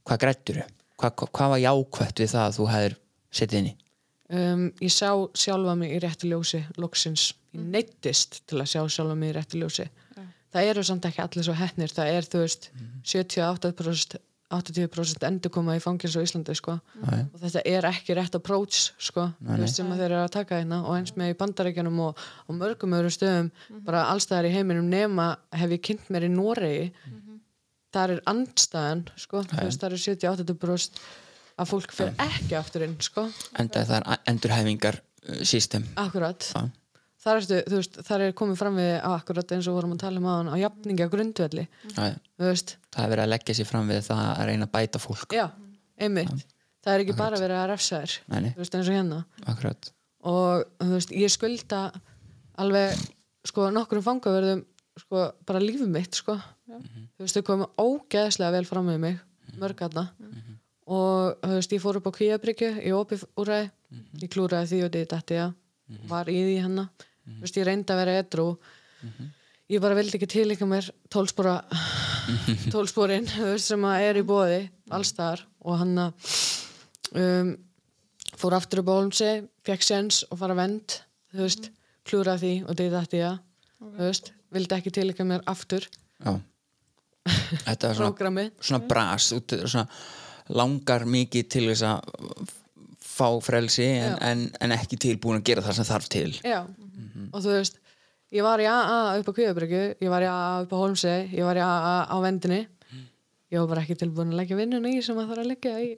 hvað 0.04 0.24
grættur 0.26 0.64
Hva, 1.02 1.10
hva, 1.10 1.28
hvað 1.34 1.54
var 1.56 1.64
jákvætt 1.66 2.22
við 2.22 2.34
það 2.36 2.48
að 2.48 2.58
þú 2.60 2.72
hefðir 2.72 2.98
setið 3.32 3.62
inni? 3.62 3.76
um, 4.32 4.66
ég 4.82 4.94
sá 4.94 5.12
sjálfa 5.38 5.76
mig 5.80 5.96
í 5.96 6.00
réttu 6.04 6.30
ljósi 6.32 6.64
loksins, 6.80 7.32
ég 7.56 7.68
neittist 7.76 8.42
til 8.48 8.62
að 8.62 8.74
sjá 8.74 8.82
sjálfa 8.88 9.18
mig 9.18 9.34
í 9.34 9.38
réttu 9.38 9.62
ljósi. 9.62 9.88
Það 10.52 10.68
eru 10.68 10.84
samt 10.84 11.06
ekki 11.08 11.24
allir 11.24 11.48
svo 11.48 11.56
hefnir 11.56 11.94
það 11.96 12.10
er 12.12 12.28
þú 12.28 12.44
veist 12.44 12.68
78% 13.08 14.20
80% 14.52 15.24
endur 15.24 15.52
koma 15.56 15.78
í 15.78 15.80
fangins 15.80 16.18
á 16.20 16.20
Íslandi 16.20 16.52
sko. 16.60 16.74
Nei. 17.06 17.22
og 17.32 17.40
þetta 17.40 17.62
er 17.72 17.86
ekki 17.88 18.18
rétt 18.18 18.36
approach 18.36 18.92
sko, 19.00 19.30
þú 19.40 19.60
veist, 19.62 19.78
sem 19.80 19.88
að 19.94 20.02
þeir 20.04 20.10
eru 20.10 20.22
að 20.26 20.34
taka 20.34 20.60
hérna. 20.60 20.82
Og 20.84 20.98
eins 20.98 21.14
með 21.16 21.32
í 21.32 21.38
bandaríkjanum 21.40 22.02
og, 22.04 22.20
og 22.48 22.58
mörgum 22.58 22.98
öðrum 22.98 23.16
stöðum 23.16 23.48
bara 23.88 24.10
allstæðar 24.12 24.50
í 24.50 24.54
heiminum 24.58 24.90
nema 24.92 25.30
hef 25.56 25.72
ég 25.78 25.86
kynnt 25.88 26.12
mér 26.12 26.28
í 26.28 26.34
Noregi 26.34 26.92
það 27.92 28.14
er 28.16 28.22
andstæðan 28.32 29.02
sko, 29.20 29.44
þú 29.48 29.64
veist, 29.66 29.82
það 29.82 29.96
er 29.96 30.04
70-80 30.06 30.60
bróst 30.62 31.00
að 31.60 31.72
fólk 31.72 31.96
fyrir 31.96 32.14
ekki 32.24 32.58
aftur 32.58 32.86
inn 32.86 32.94
sko, 33.04 33.26
enda 33.60 33.84
það 33.88 33.98
er 34.00 34.22
endurhæfingar 34.32 35.00
uh, 35.02 35.42
system. 35.48 35.86
Akkurat. 36.00 36.48
Já. 36.56 36.70
þar, 37.22 37.42
ertu, 37.42 37.60
veist, 37.76 38.00
þar 38.08 38.26
er 38.28 38.36
komið 38.38 38.62
fram 38.62 38.80
við 38.80 38.94
á 38.98 39.10
akkurat 39.14 39.56
eins 39.56 39.70
og 39.70 39.78
vorum 39.78 39.96
að 39.98 40.04
tala 40.06 40.22
um 40.22 40.30
aðan 40.32 40.54
á 40.54 40.56
jafningi 40.64 41.06
á 41.06 41.14
grundvelli, 41.14 41.68
það 41.96 42.08
er 42.08 43.14
verið 43.14 43.26
að 43.26 43.32
leggja 43.36 43.58
sér 43.60 43.70
fram 43.70 43.92
við 43.92 44.04
það 44.08 44.24
að 44.32 44.44
reyna 44.50 44.70
að 44.70 44.76
bæta 44.78 45.04
fólk. 45.04 45.38
Já, 45.38 45.48
einmitt, 46.02 46.46
það 46.82 46.94
er 46.96 47.06
ekki 47.06 47.18
bara 47.20 47.42
verið 47.42 47.60
að 47.60 47.72
refsa 47.76 48.02
þér, 48.02 48.54
veist, 48.58 48.78
eins 48.80 48.88
og 48.88 48.98
hérna. 48.98 49.24
Akkurat. 49.52 49.92
Og 50.32 50.88
veist, 50.96 51.14
ég 51.18 51.34
skulda 51.34 51.90
alveg, 52.62 52.98
sko, 53.50 53.70
nokkrum 53.74 54.04
fangaverðum 54.06 54.66
sko, 55.02 55.28
bara 55.48 55.62
lífið 55.64 55.92
mitt, 55.92 56.18
sko. 56.22 56.38
Þú 56.72 57.26
veist, 57.26 57.38
þau 57.38 57.48
komu 57.50 57.70
ógeðslega 57.82 58.56
vel 58.56 58.66
fram 58.70 58.88
með 58.90 59.02
mig, 59.06 59.22
mörg 59.60 59.86
aðna 59.86 60.08
og 60.92 61.38
þú 61.44 61.58
veist, 61.58 61.74
ég 61.76 61.84
fór 61.84 62.00
upp 62.00 62.10
á 62.10 62.18
kvíabryggju 62.18 62.72
í 62.84 62.94
opið 62.96 63.26
úræði, 63.40 63.70
ég 64.22 64.32
klúraði 64.34 64.72
því 64.72 64.80
og 64.86 64.96
þetta 64.96 65.16
dætti 65.16 65.38
ég, 65.38 65.54
var 66.10 66.32
í 66.32 66.40
því 66.40 66.56
hennar 66.66 66.90
þú 66.98 67.44
veist, 67.44 67.60
ég 67.60 67.68
reyndi 67.68 67.94
að 67.94 68.02
vera 68.02 68.16
edru 68.22 68.48
ég 69.72 69.84
bara 69.84 69.98
vildi 69.98 70.18
ekki 70.18 70.30
tilíka 70.32 70.68
mér 70.68 70.90
tólspora 71.12 71.60
tólsporin, 72.74 73.28
þú 73.30 73.52
veist, 73.54 73.70
sem 73.72 73.88
að 73.88 74.08
er 74.08 74.20
í 74.22 74.26
bóði 74.28 74.62
allstaðar 74.92 75.46
og 75.62 75.80
hann 75.80 75.96
að 76.08 76.34
um, 77.22 77.54
fór 78.42 78.58
aftur 78.58 78.82
upp 78.82 78.92
á 78.92 78.98
Holmsi, 78.98 79.32
fekk 79.68 79.86
séns 79.86 80.24
og 80.30 80.42
fara 80.42 80.58
vend, 80.58 81.00
þú 81.32 81.46
veist 81.46 81.72
klúraði 82.08 82.42
því 82.42 82.54
og 82.66 82.80
þetta 82.82 83.22
ég 83.22 83.42
þú 83.82 84.06
veist, 84.10 84.34
vildi 84.54 84.78
ekki 84.78 84.94
tilíka 84.96 85.26
mér 85.28 85.44
aftur. 85.50 85.88
Já. 86.22 86.34
þetta 87.68 87.92
er 87.92 88.00
svona, 88.00 88.48
svona 88.62 88.82
bras 88.90 89.30
svona 89.30 89.86
langar 90.52 91.06
mikið 91.06 91.48
til 91.54 91.68
þess 91.70 91.86
að 91.86 92.56
fá 93.12 93.28
frelsi 93.44 93.86
en, 93.86 94.16
en, 94.26 94.44
en 94.64 94.74
ekki 94.74 94.98
tilbúin 95.02 95.40
að 95.40 95.48
gera 95.52 95.64
það 95.66 95.78
sem 95.78 95.90
þarf 95.92 96.10
til. 96.12 96.30
Já, 96.42 96.62
og 97.30 97.40
þú 97.44 97.54
veist 97.54 97.78
ég 98.32 98.46
var 98.46 98.64
í 98.64 98.68
AA 98.72 99.18
upp 99.20 99.30
á 99.30 99.34
Kvíðabryggu 99.38 99.82
ég 100.02 100.12
var 100.12 100.26
í 100.26 100.30
AA 100.32 100.62
upp 100.64 100.74
á 100.74 100.78
Holmsi, 100.82 101.16
ég 101.36 101.46
var 101.48 101.60
í 101.60 101.66
AA 101.66 101.98
á 102.10 102.16
vendinni. 102.24 102.62
Ég 103.52 103.60
var 103.60 103.68
bara 103.74 103.82
ekki 103.84 103.98
tilbúin 104.00 104.32
að 104.32 104.40
leggja 104.40 104.56
vinnuna 104.56 104.94
í 104.94 105.02
sem 105.04 105.18
að 105.20 105.34
þarf 105.34 105.44
að 105.44 105.50
leggja 105.52 105.74
í 105.84 105.90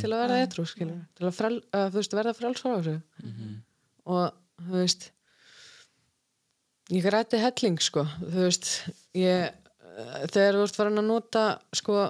til 0.00 0.08
að 0.10 0.22
verða 0.24 0.38
eitthrú, 0.42 0.64
til 0.74 1.28
að 1.28 1.34
frel, 1.36 1.56
þú 1.70 1.98
veist, 2.00 2.14
verða 2.16 2.32
frels 2.34 2.62
frá 2.64 2.72
þessu. 2.72 2.94
Og 4.10 4.24
þú 4.66 4.78
veist 4.80 5.10
ég 6.92 7.02
græti 7.02 7.40
helling 7.42 7.82
sko, 7.82 8.06
þú 8.20 8.46
veist 8.46 8.70
ég, 9.16 9.50
uh, 9.82 10.24
þegar 10.30 10.56
þú 10.56 10.64
veist 10.64 10.78
farin 10.78 11.02
að 11.02 11.08
nota 11.08 11.44
sko 11.74 12.08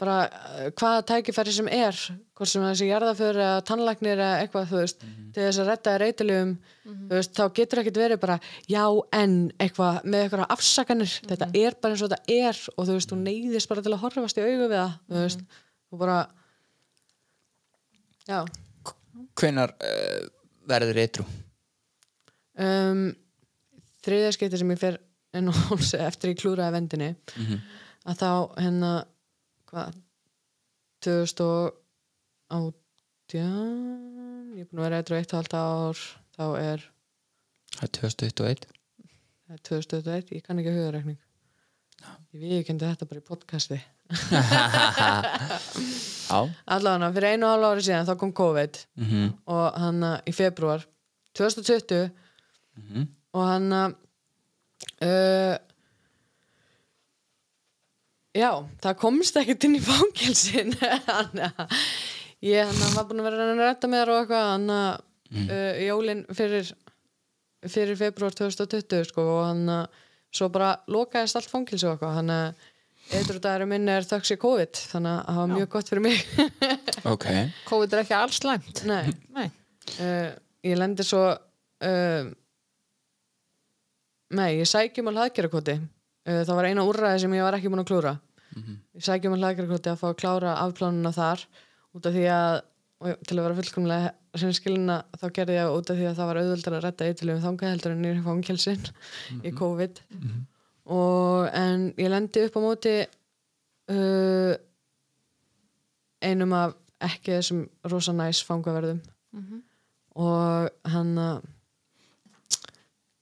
bara 0.00 0.16
uh, 0.26 0.68
hvaða 0.72 1.02
tækifæri 1.10 1.54
sem 1.54 1.68
er 1.68 1.98
hvort 2.32 2.50
sem 2.50 2.64
þessi 2.64 2.88
jarðaför 2.88 3.38
eða 3.38 3.64
tannlagnir 3.68 4.16
eða 4.16 4.40
eitthvað 4.40 4.70
þú 4.70 4.80
veist 4.80 5.04
til 5.04 5.44
þess 5.44 5.60
að 5.62 5.68
redda 5.68 5.96
reytilegum 6.00 6.54
þú 6.86 7.12
veist 7.12 7.36
þá 7.36 7.44
getur 7.58 7.82
ekkert 7.82 8.00
verið 8.02 8.22
bara 8.24 8.38
já 8.72 8.84
en 9.18 9.36
eitthvað 9.60 10.00
með 10.08 10.24
eitthvað 10.24 10.56
afsakanir. 10.56 11.14
Þetta 11.28 11.50
er 11.60 11.78
bara 11.78 11.94
eins 11.94 12.04
og 12.06 12.12
þetta 12.12 12.38
er 12.48 12.64
og 12.72 12.88
þú 12.88 12.96
veist 12.96 13.12
þú 13.12 13.20
neyðist 13.20 13.72
bara 13.72 13.84
til 13.84 13.92
að 13.92 14.02
horfast 14.06 14.40
í 14.40 14.46
augu 14.46 14.64
við 14.64 14.76
það 14.78 14.98
þú 15.12 15.22
veist 15.26 15.46
og 15.92 16.02
bara 16.02 16.18
já. 18.26 18.38
Hvenar 19.38 19.76
uh, 19.76 20.20
verður 20.72 21.04
eitru 21.04 21.28
um, 22.58 23.14
þriðja 24.04 24.32
skeiti 24.36 24.58
sem 24.60 24.72
ég 24.74 24.80
fer 24.80 24.96
inn 25.38 25.48
á 25.48 25.52
hólsi 25.70 25.96
eftir 26.02 26.32
ég 26.34 26.40
klúraði 26.42 26.74
vendinni 26.76 27.10
að 28.04 28.14
þá 28.20 28.30
hérna 28.58 28.92
hvað 29.70 29.90
2018 31.06 31.72
ég 33.32 34.60
er 34.60 34.66
búin 34.68 34.80
að 34.82 34.86
vera 34.86 34.98
eitthvað 35.00 35.20
eitt 35.22 35.32
og 35.32 35.38
halvt 35.40 35.56
ár 35.56 35.98
þá 36.36 36.44
er 36.60 36.80
það 37.72 37.86
er 37.86 37.92
2021 37.98 38.66
það 38.66 39.54
er 39.56 39.60
2021, 39.68 40.34
ég 40.36 40.42
kann 40.46 40.58
ekki 40.60 40.72
að 40.72 40.78
hugarekning 40.80 41.20
ég 42.32 42.40
viðkendi 42.40 42.86
þetta 42.88 43.06
bara 43.08 43.20
í 43.20 43.24
podcasti. 43.26 43.78
Allavega 46.72 47.10
fyrir 47.14 47.28
einu 47.34 47.44
og 47.46 47.50
hálf 47.52 47.66
ári 47.68 47.82
síðan 47.86 48.08
þá 48.08 48.14
kom 48.20 48.32
COVID. 48.36 48.74
Mhm, 49.00 49.24
og 49.52 49.66
hann 49.84 49.98
í 50.28 50.30
februar 50.36 50.80
2020 51.38 52.00
og 53.32 53.46
hann 53.48 53.72
uh, 53.72 55.56
já, 58.36 58.50
það 58.82 59.00
komst 59.00 59.36
ekkert 59.40 59.64
inn 59.68 59.78
í 59.78 59.82
fangelsin 59.84 60.74
hann 61.08 61.42
ég 62.42 62.66
hann 62.66 62.96
var 62.96 63.08
búin 63.08 63.22
að 63.22 63.28
vera 63.30 63.46
að 63.46 63.52
að 63.54 63.64
rætta 63.66 63.90
með 63.90 64.02
þér 64.02 64.12
og 64.14 64.22
eitthvað 64.22 64.48
hann 64.52 64.68
uh, 64.76 64.96
jólin 65.86 66.24
fyrir 66.32 66.72
fyrir 67.62 67.96
februar 67.98 68.34
2020 68.34 69.08
sko, 69.12 69.22
og 69.22 69.44
hann 69.46 69.68
uh, 69.70 70.02
svo 70.32 70.48
bara 70.52 70.74
lokaðist 70.90 71.38
allt 71.38 71.50
fangelsi 71.50 71.86
og 71.86 71.94
eitthvað 71.94 72.16
hann 72.18 72.32
uh, 72.34 72.68
eitthvað 73.12 73.40
dagurinn 73.44 73.72
minn 73.72 73.90
er 73.92 74.06
þöks 74.06 74.34
í 74.34 74.38
COVID 74.40 74.80
þannig 74.92 75.14
að 75.14 75.24
það 75.28 75.40
var 75.40 75.52
mjög 75.52 75.70
gott 75.74 75.90
fyrir 75.92 76.04
mig. 76.06 76.22
Ok. 77.12 77.26
COVID 77.66 77.94
er 77.94 78.00
ekki 78.04 78.14
alls 78.14 78.38
slæmt. 78.38 78.84
Nei. 78.86 79.10
Nei. 79.34 79.48
uh, 79.98 80.28
ég 80.62 80.78
lendi 80.78 81.06
svo 81.06 81.22
uh, 81.32 82.30
nei, 84.32 84.50
ég 84.58 84.68
sækjum 84.68 85.10
að 85.12 85.20
hlaðgerakoti 85.20 85.78
uh, 85.78 86.42
það 86.42 86.54
var 86.58 86.68
eina 86.70 86.86
úrræði 86.88 87.24
sem 87.24 87.38
ég 87.38 87.46
var 87.46 87.58
ekki 87.58 87.72
búin 87.72 87.84
að 87.84 87.90
klúra 87.92 88.16
ég 88.52 89.04
sækjum 89.04 89.36
að 89.36 89.44
hlaðgerakoti 89.44 89.92
að 89.92 90.00
fá 90.00 90.08
að 90.10 90.18
klára 90.20 90.56
afplánuna 90.60 91.12
þar. 91.16 91.44
Út 91.96 92.08
af 92.08 92.14
því 92.16 92.26
að 92.32 92.58
og 93.02 93.22
til 93.26 93.36
að 93.38 93.46
vera 93.46 93.58
fullkomlega 93.58 94.10
sem 94.38 94.52
skilina 94.54 94.96
þá 95.18 95.24
gerði 95.34 95.56
ég 95.56 95.76
út 95.76 95.88
af 95.90 95.96
því 95.98 96.04
að 96.06 96.18
það 96.18 96.28
var 96.28 96.38
auðvöldar 96.40 96.76
að 96.76 96.84
redda 96.84 97.06
eitthvað 97.08 97.40
þangað 97.46 97.72
heldur 97.72 97.94
en 97.94 98.04
nýri 98.04 98.22
fangelsin 98.26 98.84
í 99.42 99.52
COVID. 99.58 100.02
Og 100.94 101.48
en 101.58 101.88
ég 101.98 102.12
lendi 102.12 102.44
upp 102.46 102.58
á 102.58 102.60
móti 102.62 102.94
uh, 103.96 104.52
einum 106.22 106.54
af 106.58 106.76
ekki 107.02 107.34
þessum 107.34 107.64
rosa 107.90 108.14
næs 108.14 108.44
fangaverðum. 108.46 109.02
Og 110.22 110.70
hann 110.94 111.12
uh, 111.18 111.42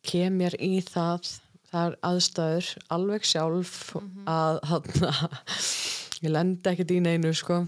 kem 0.06 0.36
mér 0.40 0.56
í 0.62 0.78
það 0.84 1.32
þar 1.70 1.96
aðstæður 2.06 2.70
alveg 2.94 3.26
sjálf 3.28 3.74
að 4.28 4.60
hann 4.70 4.88
ég 6.20 6.32
lendi 6.32 6.72
ekkert 6.72 6.94
í 6.94 7.02
neinu 7.04 7.32
sko. 7.36 7.62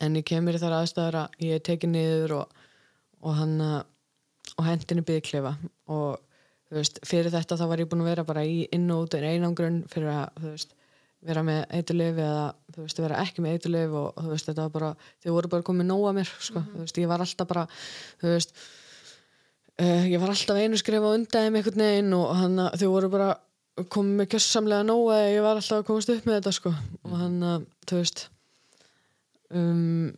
En 0.00 0.16
ég 0.16 0.26
kem 0.28 0.44
mér 0.44 0.58
í 0.58 0.62
þar 0.62 0.80
aðstæður 0.80 1.20
að 1.22 1.38
ég 1.44 1.58
er 1.58 1.64
tekið 1.64 1.94
niður 1.94 2.36
og, 2.40 2.58
og 3.24 3.38
hann 3.40 3.56
uh, 3.64 3.80
og 4.56 4.66
hendinni 4.66 5.04
byggklefa 5.06 5.54
og 5.92 6.20
þú 6.70 6.78
veist, 6.78 7.00
fyrir 7.06 7.32
þetta 7.32 7.58
þá 7.58 7.64
var 7.70 7.82
ég 7.82 7.88
búin 7.90 8.04
að 8.04 8.12
vera 8.12 8.26
bara 8.28 8.44
í 8.46 8.62
inn 8.74 8.90
og 8.92 9.06
út 9.06 9.16
en 9.18 9.26
einangrun 9.26 9.80
fyrir 9.90 10.12
að 10.12 10.42
þú 10.42 10.52
veist, 10.52 10.74
vera 11.30 11.44
með 11.44 11.62
eiturlif 11.76 12.20
eða 12.24 12.44
þú 12.74 12.84
veist, 12.84 13.00
vera 13.04 13.22
ekki 13.24 13.44
með 13.44 13.56
eiturlif 13.56 13.96
og 14.00 14.20
þú 14.20 14.34
veist, 14.34 14.50
þetta 14.50 14.66
var 14.66 14.74
bara, 14.76 14.90
þau 15.24 15.32
voru 15.34 15.52
bara 15.54 15.66
komið 15.66 15.88
nóg 15.90 16.06
að 16.10 16.20
mér, 16.20 16.34
sko, 16.48 16.62
þú 16.68 16.84
veist, 16.84 17.00
ég 17.02 17.10
var 17.10 17.24
alltaf 17.24 17.50
bara 17.50 17.66
þú 18.22 18.34
veist 18.34 18.54
uh, 19.80 20.04
ég 20.06 20.20
var 20.22 20.32
alltaf 20.32 20.60
einu 20.60 20.78
skrifa 20.80 21.14
undan 21.16 21.46
þeim 21.46 21.60
einhvern 21.60 21.84
veginn 21.84 22.16
og 22.16 22.34
hann, 22.38 22.64
þau 22.80 22.88
voru 22.92 23.12
bara 23.12 23.30
komið 23.90 24.18
með 24.18 24.30
kjössamlega 24.34 24.86
nóg 24.86 25.10
að 25.14 25.26
ég 25.32 25.44
var 25.46 25.60
alltaf 25.60 25.80
að 25.80 25.86
komast 25.88 26.12
upp 26.12 26.26
með 26.28 26.40
þetta, 26.40 26.52
sko. 26.56 26.72
Og 27.08 27.14
hann, 27.16 27.66
þú 27.88 28.00
veist 28.00 28.26
um 29.50 30.10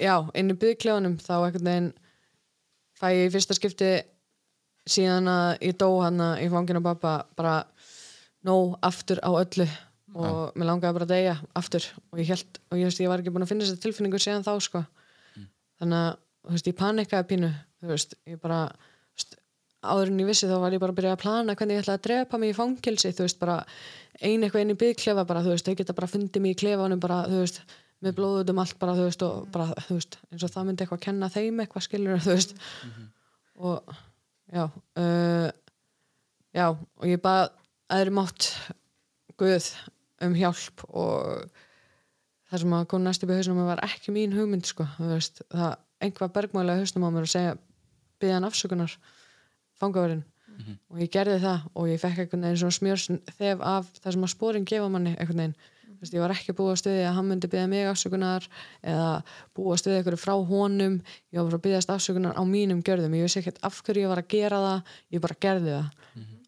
já, 0.00 0.14
inn 0.34 0.50
í 0.50 0.58
byggklefanum 0.58 1.16
þá 1.22 1.34
einhvern 1.36 1.68
veginn 1.68 1.88
fæ 2.96 3.08
ég 3.12 3.26
í 3.28 3.32
fyrsta 3.34 3.56
skipti 3.56 3.90
síðan 4.88 5.28
að 5.30 5.50
ég 5.66 5.76
dó 5.78 5.88
hann 6.00 6.22
í 6.40 6.46
fanginu 6.50 6.82
pappa 6.84 7.18
bara 7.36 7.58
nóg 8.46 8.76
aftur 8.86 9.20
á 9.20 9.30
öllu 9.34 9.66
og 10.16 10.54
mér 10.56 10.70
langaði 10.70 10.96
bara 10.96 11.06
að 11.06 11.12
deyja 11.12 11.34
aftur. 11.58 11.86
Og 12.12 12.20
ég 12.22 12.30
held, 12.32 12.60
og 12.70 12.78
ég 12.78 12.88
veist, 12.88 13.02
ég 13.02 13.10
var 13.10 13.20
ekki 13.20 13.32
búin 13.34 13.44
að 13.44 13.50
finna 13.50 13.66
þessa 13.66 13.82
tilfinningu 13.82 14.20
síðan 14.22 14.46
þá, 14.46 14.54
sko. 14.64 14.82
Þannig 15.80 15.98
að, 15.98 16.20
veist, 16.54 16.68
ég 16.70 16.78
panikaði 16.78 17.28
pínu 17.32 17.50
þú 17.80 17.90
veist, 17.92 18.14
ég 18.28 18.40
bara 18.42 18.60
áður 19.86 20.10
en 20.10 20.20
ég 20.22 20.28
vissi 20.30 20.48
þá 20.50 20.56
var 20.62 20.74
ég 20.74 20.82
bara 20.82 20.94
að 20.94 21.00
byrja 21.00 21.14
að 21.14 21.22
plana 21.22 21.56
hvernig 21.58 21.76
ég 21.76 21.84
ætlaði 21.84 22.00
að 22.00 22.06
drepa 22.06 22.40
mig 22.42 22.52
í 22.52 22.56
fangilsi 22.56 23.12
þú 23.14 23.26
veist, 23.26 23.40
bara 23.42 23.58
ein 24.20 24.42
eitthvað 24.44 24.64
inn 24.64 24.74
í 24.74 24.78
byggklefa 24.80 25.26
bara, 25.28 25.42
þú 25.44 25.52
veist, 25.54 25.66
þau 25.68 25.78
geta 25.78 25.96
bara 25.96 26.10
fundið 26.10 26.42
mig 26.42 26.56
í 26.56 26.60
klefanum 26.62 27.02
bara, 27.02 27.20
þú 27.28 27.42
veist, 27.42 27.60
með 28.04 28.16
blóðut 28.18 28.52
um 28.52 28.62
allt 28.62 28.78
bara, 28.80 28.96
þú 28.96 29.04
veist, 29.08 29.26
og 29.26 29.46
bara, 29.54 29.68
þú 29.86 29.98
veist, 29.98 30.18
eins 30.30 30.46
og 30.46 30.52
það 30.54 30.66
myndi 30.68 30.84
eitthvað 30.84 31.00
að 31.00 31.06
kenna 31.06 31.30
þeim 31.32 31.62
eitthvað 31.62 31.86
skilur, 31.86 32.24
þú 32.24 32.34
veist. 32.34 32.56
Og 33.56 33.94
já 34.52 34.64
uh, 34.64 35.48
já, 36.56 36.66
og 36.72 37.06
ég 37.08 37.22
bað 37.22 37.48
aðri 37.92 38.14
mátt 38.14 38.50
Guð 39.36 39.68
um 40.24 40.36
hjálp 40.36 40.84
og 40.88 41.50
það 42.48 42.62
sem 42.62 42.76
að 42.78 42.86
kom 42.88 43.02
næst 43.04 43.24
upp 43.24 43.32
í 43.32 43.36
hausnum 43.36 43.66
var 43.66 43.82
ekki 43.84 44.14
mín 44.14 44.32
hugmynd 44.36 44.68
sko, 44.68 44.86
þú 44.96 45.10
veist, 45.10 45.42
það 45.52 45.74
einhvað 46.02 46.34
bergmálega 46.36 46.82
hausnum 46.82 47.06
á 47.06 47.10
mér 47.10 47.26
að 47.26 47.34
segja 47.34 47.58
byggja 48.20 48.38
hann 48.38 48.48
afsökunar 48.48 48.96
fangaverinn 49.80 50.24
og 50.64 51.00
ég 51.00 51.10
gerði 51.12 51.38
það 51.42 51.64
og 51.76 51.88
ég 51.90 52.00
fekk 52.00 52.20
einhvern 52.22 52.44
veginn 52.46 52.60
svona 52.60 52.76
smjörs 52.76 53.06
þef 53.36 53.64
af 53.64 53.88
það 54.00 54.14
sem 54.14 54.26
að 54.26 54.32
spórin 54.32 54.68
gefa 54.68 54.88
manni 54.92 55.12
einhvern 55.16 55.42
veginn. 55.42 55.56
Þú 55.96 56.04
veist, 56.04 56.14
ég 56.16 56.22
var 56.22 56.34
ekki 56.34 56.54
búið 56.56 56.72
að 56.72 56.78
stuði 56.82 57.02
að 57.08 57.14
hann 57.16 57.28
myndi 57.30 57.50
byggja 57.52 57.68
mig 57.72 57.88
afsökunar 57.88 58.46
eða 58.84 59.10
búið 59.56 59.74
að 59.74 59.80
stuði 59.82 59.98
einhverju 59.98 60.20
frá 60.20 60.34
honum. 60.50 60.96
Ég 61.32 61.38
var 61.38 61.48
bara 61.48 61.60
að 61.60 61.64
byggjast 61.66 61.92
afsökunar 61.94 62.36
á 62.36 62.42
mínum 62.48 62.82
gjörðum. 62.84 63.16
Ég 63.16 63.28
vissi 63.28 63.40
ekkert 63.40 63.60
af 63.64 63.80
hverju 63.84 64.04
ég 64.04 64.12
var 64.12 64.20
að 64.20 64.30
gera 64.34 64.62
það 64.64 64.94
ég 65.16 65.24
bara 65.24 65.38
gerði 65.46 65.76
það. 65.76 65.86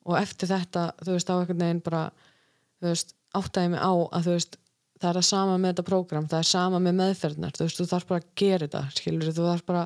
Og 0.09 0.19
eftir 0.21 0.53
þetta 0.53 0.85
þú 1.05 1.15
veist 1.15 1.33
á 1.33 1.35
einhvern 1.39 1.65
veginn 1.65 1.85
bara 1.85 2.03
þú 2.81 2.91
veist 2.91 3.15
áttaði 3.37 3.73
mig 3.75 3.81
á 3.81 3.93
að 3.93 4.29
þú 4.29 4.37
veist 4.37 4.59
það 4.99 5.09
er 5.11 5.19
það 5.19 5.27
sama 5.29 5.55
með 5.59 5.73
þetta 5.73 5.85
prógram, 5.89 6.27
það 6.31 6.41
er 6.43 6.49
sama 6.49 6.81
með 6.83 6.97
meðferðnar, 6.99 7.55
þú 7.57 7.65
veist, 7.65 7.79
þú 7.79 7.87
þarf 7.93 8.09
bara 8.09 8.21
að 8.23 8.29
gera 8.43 8.67
þetta 8.67 8.83
skilur, 8.97 9.31
þú 9.37 9.47
þarf 9.47 9.65
bara, 9.69 9.85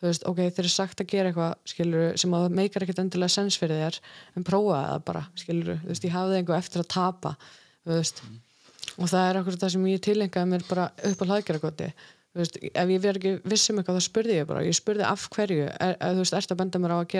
þú 0.00 0.08
veist, 0.08 0.26
ok 0.30 0.40
þeir 0.40 0.62
eru 0.64 0.72
sagt 0.74 1.02
að 1.04 1.10
gera 1.12 1.30
eitthvað, 1.30 1.52
skilur 1.74 2.18
sem 2.20 2.36
að 2.38 2.46
meikar 2.60 2.86
ekkert 2.86 3.02
endilega 3.04 3.34
sens 3.34 3.60
fyrir 3.60 3.82
þér 3.82 4.00
en 4.38 4.48
prófa 4.48 4.80
það 4.80 5.04
bara, 5.10 5.22
skilur, 5.42 5.78
þú 5.82 5.92
veist, 5.92 6.08
ég 6.08 6.16
hafði 6.16 6.40
einhver 6.40 6.58
eftir 6.58 6.84
að 6.84 6.90
tapa, 6.96 7.36
þú 7.84 7.90
veist. 7.94 8.18
Og 8.94 9.06
það 9.10 9.24
er 9.28 9.38
okkur 9.40 9.56
það 9.58 9.72
sem 9.74 9.86
ég 9.90 10.04
tilengaði 10.04 10.50
mér 10.50 10.62
bara 10.68 10.84
upp 11.08 11.24
á 11.24 11.28
hlaðgeragoti 11.28 11.88
þú 12.34 12.42
veist, 12.42 12.56
ef 12.66 12.88
ég 12.90 13.02
verð 13.02 13.18
ekki 13.20 13.32
vissum 13.46 13.78
eitthvað 13.78 13.98
þá 14.00 14.04
spurði 14.08 14.34
ég 14.40 14.48
bara, 14.48 14.64
ég 14.66 14.74
spurði 14.74 15.04
af 15.06 15.22
hverju 15.34 15.66
er, 15.70 15.94
er, 15.94 16.14
þú 16.16 16.20
veist, 16.24 16.34
ert 16.34 16.50
að 16.54 16.60
benda 16.60 16.78
mér 16.82 16.94
á 16.94 16.98
að 16.98 17.10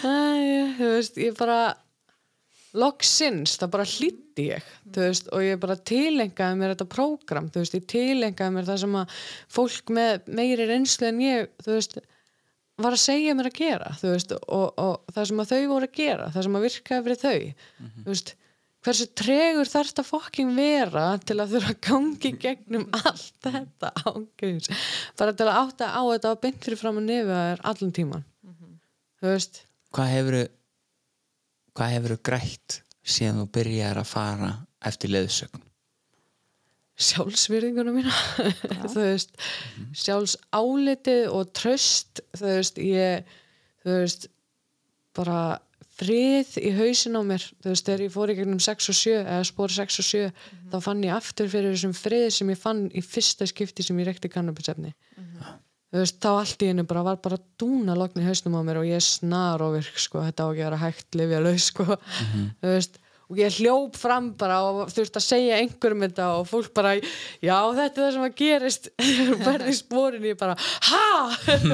Æ, 0.00 0.16
þú 0.78 0.90
veist, 0.94 1.16
ég 1.20 1.36
bara 1.38 1.60
loksins, 2.78 3.56
það 3.58 3.72
bara 3.72 3.86
hlýtti 3.88 4.46
ég 4.52 4.66
veist, 4.94 5.26
og 5.34 5.42
ég 5.42 5.58
bara 5.62 5.76
tilengaði 5.76 6.58
mér 6.60 6.74
þetta 6.74 6.86
prógram, 6.92 7.50
þú 7.50 7.64
veist, 7.64 7.76
ég 7.76 7.88
tilengaði 7.90 8.54
mér 8.54 8.68
það 8.68 8.80
sem 8.84 8.96
að 9.00 9.18
fólk 9.56 9.92
með 9.96 10.30
meiri 10.38 10.68
reynslu 10.70 11.10
en 11.10 11.22
ég, 11.24 11.50
þú 11.64 11.76
veist 11.76 11.98
var 12.80 12.96
að 12.96 13.02
segja 13.02 13.34
mér 13.36 13.50
að 13.50 13.58
gera, 13.58 13.90
þú 14.00 14.12
veist 14.14 14.36
og, 14.38 14.68
og 14.80 15.14
það 15.14 15.30
sem 15.30 15.42
að 15.42 15.50
þau 15.50 15.62
voru 15.74 15.90
að 15.90 15.98
gera, 15.98 16.30
það 16.34 16.46
sem 16.46 16.56
að 16.56 16.66
virkaði 16.68 17.06
fyrir 17.08 17.20
þau, 17.24 17.40
þú 18.04 18.08
veist 18.12 18.34
hversu 18.84 19.06
tregur 19.18 19.68
þarf 19.68 19.92
þetta 19.92 20.06
fokking 20.08 20.52
vera 20.56 21.06
til 21.24 21.38
að 21.38 21.56
þurfa 21.56 21.74
að 21.74 21.80
gangi 21.88 22.32
gegnum 22.44 22.86
allt 22.96 23.48
þetta 23.48 23.92
ángriðs 24.08 24.86
bara 25.20 25.36
til 25.36 25.48
að 25.48 25.60
átta 25.64 25.90
á 25.92 26.02
þetta 26.12 26.34
og 26.34 26.44
beint 26.44 26.62
fyrir 26.64 26.80
fram 26.80 27.00
að 27.00 27.10
nefi 27.10 27.34
að 27.36 27.50
er 27.54 27.64
allan 27.72 27.96
tíman 27.96 28.28
þú 29.20 29.32
veist? 29.34 29.64
Hvað 29.94 30.14
hefur 30.14 30.38
hvað 31.76 31.96
hefur 31.96 32.16
grætt 32.30 32.80
síðan 33.00 33.42
þú 33.42 33.50
byrjar 33.58 34.00
að 34.00 34.10
fara 34.12 34.54
eftir 34.90 35.12
leðsögn 35.12 35.68
sjálfsvirðinguna 37.00 37.94
mína. 37.94 38.12
Þú 38.90 38.96
veist, 38.98 39.32
sjálfsálitið 39.96 41.30
og 41.32 41.52
tröst 41.56 42.22
þú 42.36 42.46
veist, 42.50 42.80
ég 42.82 43.30
þú 43.84 43.96
veist, 44.02 44.28
bara 45.16 45.40
frið 46.00 46.56
í 46.60 46.72
hausin 46.78 47.18
á 47.18 47.22
mér. 47.26 47.44
Þú 47.60 47.72
veist, 47.72 47.86
þegar 47.86 48.04
ég 48.06 48.14
fór 48.14 48.32
í 48.32 48.36
gegnum 48.38 48.60
6 48.64 48.92
og 48.92 48.98
7 48.98 49.16
eða 49.20 49.48
spór 49.48 49.74
6 49.74 50.00
og 50.02 50.08
7, 50.10 50.30
þá 50.72 50.76
fann 50.86 51.02
ég 51.04 51.16
aftur 51.16 51.50
fyrir 51.52 51.74
þessum 51.74 51.96
frið 51.96 52.28
sem 52.36 52.52
ég 52.52 52.60
fann 52.60 52.86
í 52.90 53.02
fyrsta 53.04 53.48
skipti 53.50 53.86
sem 53.86 53.98
ég 54.00 54.08
rekti 54.08 54.30
kannabisefni. 54.32 54.94
Þú 55.90 55.98
veist, 55.98 56.20
þá 56.22 56.30
allt 56.30 56.62
í 56.62 56.68
hennu 56.70 56.84
bara 56.86 57.02
var 57.02 57.16
bara 57.18 57.40
dúna 57.58 57.96
logni 57.98 58.22
í 58.22 58.28
hausnum 58.28 58.54
á 58.54 58.62
mér 58.62 58.78
og 58.78 58.86
ég 58.86 59.00
er 59.00 59.02
snar 59.02 59.64
og 59.64 59.74
virk, 59.74 59.96
sko, 59.98 60.22
þetta 60.22 60.46
á 60.46 60.48
ekki 60.52 60.62
að 60.62 60.68
vera 60.68 60.82
hægt 60.84 61.18
lifja 61.18 61.40
laus, 61.42 61.64
sko, 61.72 61.86
þú 62.62 62.74
veist 62.76 62.99
og 63.30 63.38
ég 63.38 63.58
hljóp 63.60 63.98
fram 63.98 64.32
bara 64.38 64.58
og 64.66 64.90
þurfti 64.90 65.20
að 65.20 65.26
segja 65.26 65.58
einhverjum 65.62 66.04
þetta 66.06 66.28
og 66.40 66.48
fólk 66.50 66.72
bara 66.74 66.96
já 66.98 67.56
þetta 67.76 67.84
er 67.86 68.00
það 68.00 68.14
sem 68.16 68.26
að 68.26 68.34
gerist. 68.40 68.88
Verði 69.46 69.70
í 69.70 69.78
spórinu 69.78 70.32
ég 70.32 70.40
bara 70.40 70.56
ha? 70.58 71.04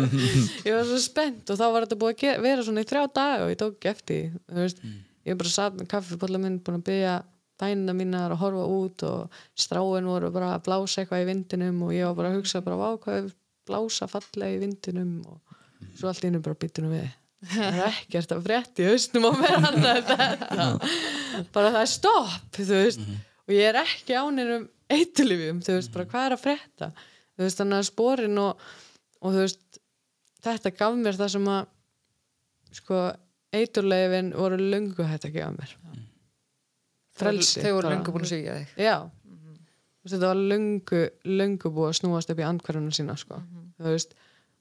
Ég 0.67 0.75
var 0.75 0.85
svo 0.89 1.01
spennt 1.01 1.53
og 1.53 1.61
þá 1.61 1.65
var 1.65 1.87
þetta 1.87 2.01
búið 2.03 2.27
að 2.35 2.45
vera 2.45 2.67
svona 2.67 2.85
í 2.85 2.91
þrjá 2.91 3.07
dag 3.17 3.47
og 3.47 3.55
ég 3.55 3.61
tók 3.63 3.79
ekki 3.79 3.93
eftir 3.93 4.37
veist, 4.59 4.85
ég 5.27 5.41
bara 5.41 5.55
satt 5.55 5.81
með 5.81 5.91
kaffipólla 5.95 6.43
minn 6.43 6.61
búin 6.65 6.81
að 6.81 6.87
byggja 6.91 7.17
bænina 7.57 7.97
mínar 7.97 8.35
að 8.35 8.43
horfa 8.43 8.65
út 8.69 9.05
og 9.09 9.43
stráin 9.57 10.09
voru 10.11 10.31
bara 10.35 10.55
að 10.57 10.67
blása 10.69 11.03
eitthvað 11.03 11.25
í 11.25 11.29
vindinum 11.31 11.85
og 11.87 11.95
ég 11.97 12.09
var 12.11 12.19
bara 12.19 12.33
að 12.35 12.41
hugsa 12.43 12.61
bara 12.65 12.91
hvað 13.01 13.23
er 13.23 13.31
blása 13.67 14.09
fallega 14.11 14.59
í 14.59 14.61
vindinum? 14.61 15.15
Og 15.25 15.57
svo 15.97 16.11
allt 16.11 16.27
innum 16.29 16.45
bara 16.45 16.59
byttunum 16.61 16.93
við 16.93 17.09
það 17.51 17.79
er 17.81 17.87
ekkert 17.91 18.33
að 18.37 18.45
frétti 18.47 18.85
í 18.85 18.89
hausnum 18.91 19.27
á 19.29 19.33
mér 19.41 19.57
bara 21.55 21.73
það 21.75 21.81
er 21.83 21.91
stopp 21.93 22.57
þú 22.59 22.67
veist. 22.73 23.05
Og 23.47 23.55
ég 23.55 23.69
er 23.71 23.79
ekki 23.83 24.17
ánir 24.19 24.53
um 24.57 24.65
eitulifjum 24.97 25.61
þú 25.67 25.77
veist 25.79 25.93
bara 25.95 26.09
hvað 26.11 26.27
er 26.29 26.37
að 26.37 26.43
frétta? 26.45 26.91
Þú 27.37 27.45
veist 27.47 27.61
þannig 27.61 27.79
að 27.83 27.89
sporin 27.91 28.41
og, 28.43 28.67
og 29.23 29.35
þú 29.37 29.45
veist 29.45 29.81
þetta 30.47 30.73
gaf 30.79 30.99
mér 31.01 31.19
það 31.19 31.33
sem 31.37 31.49
að 31.53 31.73
sko 32.81 33.03
eiturleifin 33.57 34.33
voru 34.37 34.59
löngu 34.61 35.07
hægt 35.09 35.29
að 35.29 35.37
gefa 35.39 35.53
mér. 35.57 35.77
Frelsi 37.17 37.63
Þau 37.65 37.73
voru 37.79 37.93
lengur 37.95 38.13
búin 38.17 38.27
að 38.27 38.33
svíja 38.35 38.57
þig. 38.59 38.75
já. 38.85 38.97
Veist, 40.07 40.13
þetta 40.15 40.29
var 40.31 40.41
löngu, 40.53 41.03
löngu 41.41 41.71
búið 41.75 41.89
að 41.91 41.97
snúast 42.01 42.31
upp 42.31 42.43
í 42.43 42.47
andhverjunum 42.47 42.95
sína 42.95 43.17
sko. 43.19 43.41
þú 43.81 43.89
veist, 43.95 44.13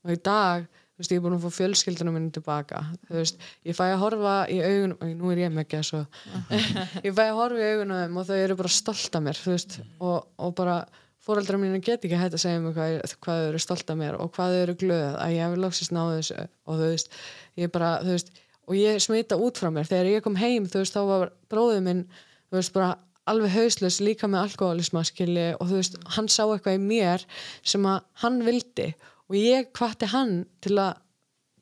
og 0.06 0.14
í 0.14 0.20
dag 0.26 0.66
þú 0.96 1.04
veist, 1.04 1.12
ég 1.12 1.20
er 1.20 1.24
búin 1.26 1.36
að 1.36 1.46
fá 1.46 1.56
fjölskyldunum 1.60 2.16
minni 2.16 2.34
tilbaka. 2.36 2.84
Þú 3.10 3.18
veist, 3.20 3.48
ég 3.68 3.76
fæ 3.76 3.84
að 3.90 3.98
horfa 4.04 4.36
í 4.52 4.60
augun 4.64 4.94
og 4.96 5.16
nú 5.20 5.32
er 5.34 5.42
ég 5.44 5.52
með 5.52 5.66
ekki 5.66 5.82
svo. 5.84 6.06
Ég 7.06 7.16
fæ 7.16 7.26
að 7.26 7.40
horfa 7.42 7.60
í 7.60 7.72
augunum 7.74 8.22
og 8.22 8.30
þau 8.30 8.38
eru 8.38 8.60
bara 8.62 8.72
stolt 8.72 9.18
af 9.20 9.26
mér 9.26 9.42
þú 9.42 9.56
veist, 9.58 9.80
og, 10.00 10.30
og 10.40 10.56
bara 10.56 10.78
fóreldrar 11.26 11.60
mínu 11.60 11.82
get 11.84 12.06
ekki 12.06 12.20
hægt 12.22 12.38
að 12.38 12.44
segja 12.46 12.62
mig 12.64 12.76
hvað, 12.78 13.16
hvað 13.26 13.42
þau 13.42 13.50
eru 13.52 13.62
stolt 13.66 13.92
af 13.92 14.00
mér 14.00 14.18
og 14.22 14.32
hvað 14.38 14.56
þau 14.56 14.64
eru 14.64 14.78
glöð 14.86 15.20
að 15.20 15.36
ég 15.36 15.44
hefur 15.44 15.64
loksist 15.66 15.96
náðu 15.96 16.20
þessu. 16.22 16.48
Og 16.66 16.80
þú 16.80 16.90
veist, 16.94 17.20
ég 17.60 17.74
bara, 17.76 17.92
þú 18.06 18.16
veist 18.16 18.32
og 18.66 18.78
ég 18.78 19.02
smita 19.04 19.38
út 19.38 19.60
frá 19.60 19.72
mér, 19.74 19.90
þegar 19.90 20.12
ég 20.14 20.24
kom 20.26 20.38
heim 20.40 20.70
þú 20.70 20.82
veist, 20.82 20.96
þá 20.96 21.10
var 21.10 21.34
bróðið 21.52 21.84
minn 21.86 22.06
þú 22.14 22.60
veist, 22.60 22.74
bara 22.76 22.94
alveg 23.30 23.54
hauslös 23.56 24.00
líka 24.06 24.30
með 24.30 24.46
alkoholisma 24.50 25.04
skilji 25.06 25.52
og 25.58 25.70
þú 25.70 25.80
veist, 25.80 26.00
hann 26.16 26.30
sá 26.30 26.44
eitthvað 26.46 26.78
í 26.78 26.82
mér 26.84 27.26
sem 27.66 27.86
að 27.90 28.04
hann 28.22 28.42
vildi 28.46 28.92
og 29.30 29.40
ég 29.40 29.72
hvatti 29.76 30.10
hann 30.12 30.38
til 30.62 30.78
að 30.78 31.02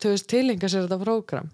þú 0.02 0.12
veist, 0.14 0.28
tilenga 0.30 0.70
sér 0.70 0.86
þetta 0.86 1.00
prógram 1.00 1.50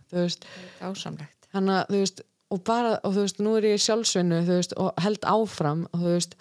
Ásamlegt. 0.83 1.51
að 1.53 2.25
og 2.51 2.63
bara, 2.67 2.97
og 3.07 3.15
þú 3.15 3.27
veist, 3.27 3.43
nú 3.43 3.53
er 3.59 3.69
ég 3.71 3.83
sjálfsvinnu 3.83 4.41
veist, 4.49 4.73
og 4.81 4.97
held 5.03 5.27
áfram 5.29 5.85
og 5.95 6.07
veist, 6.17 6.35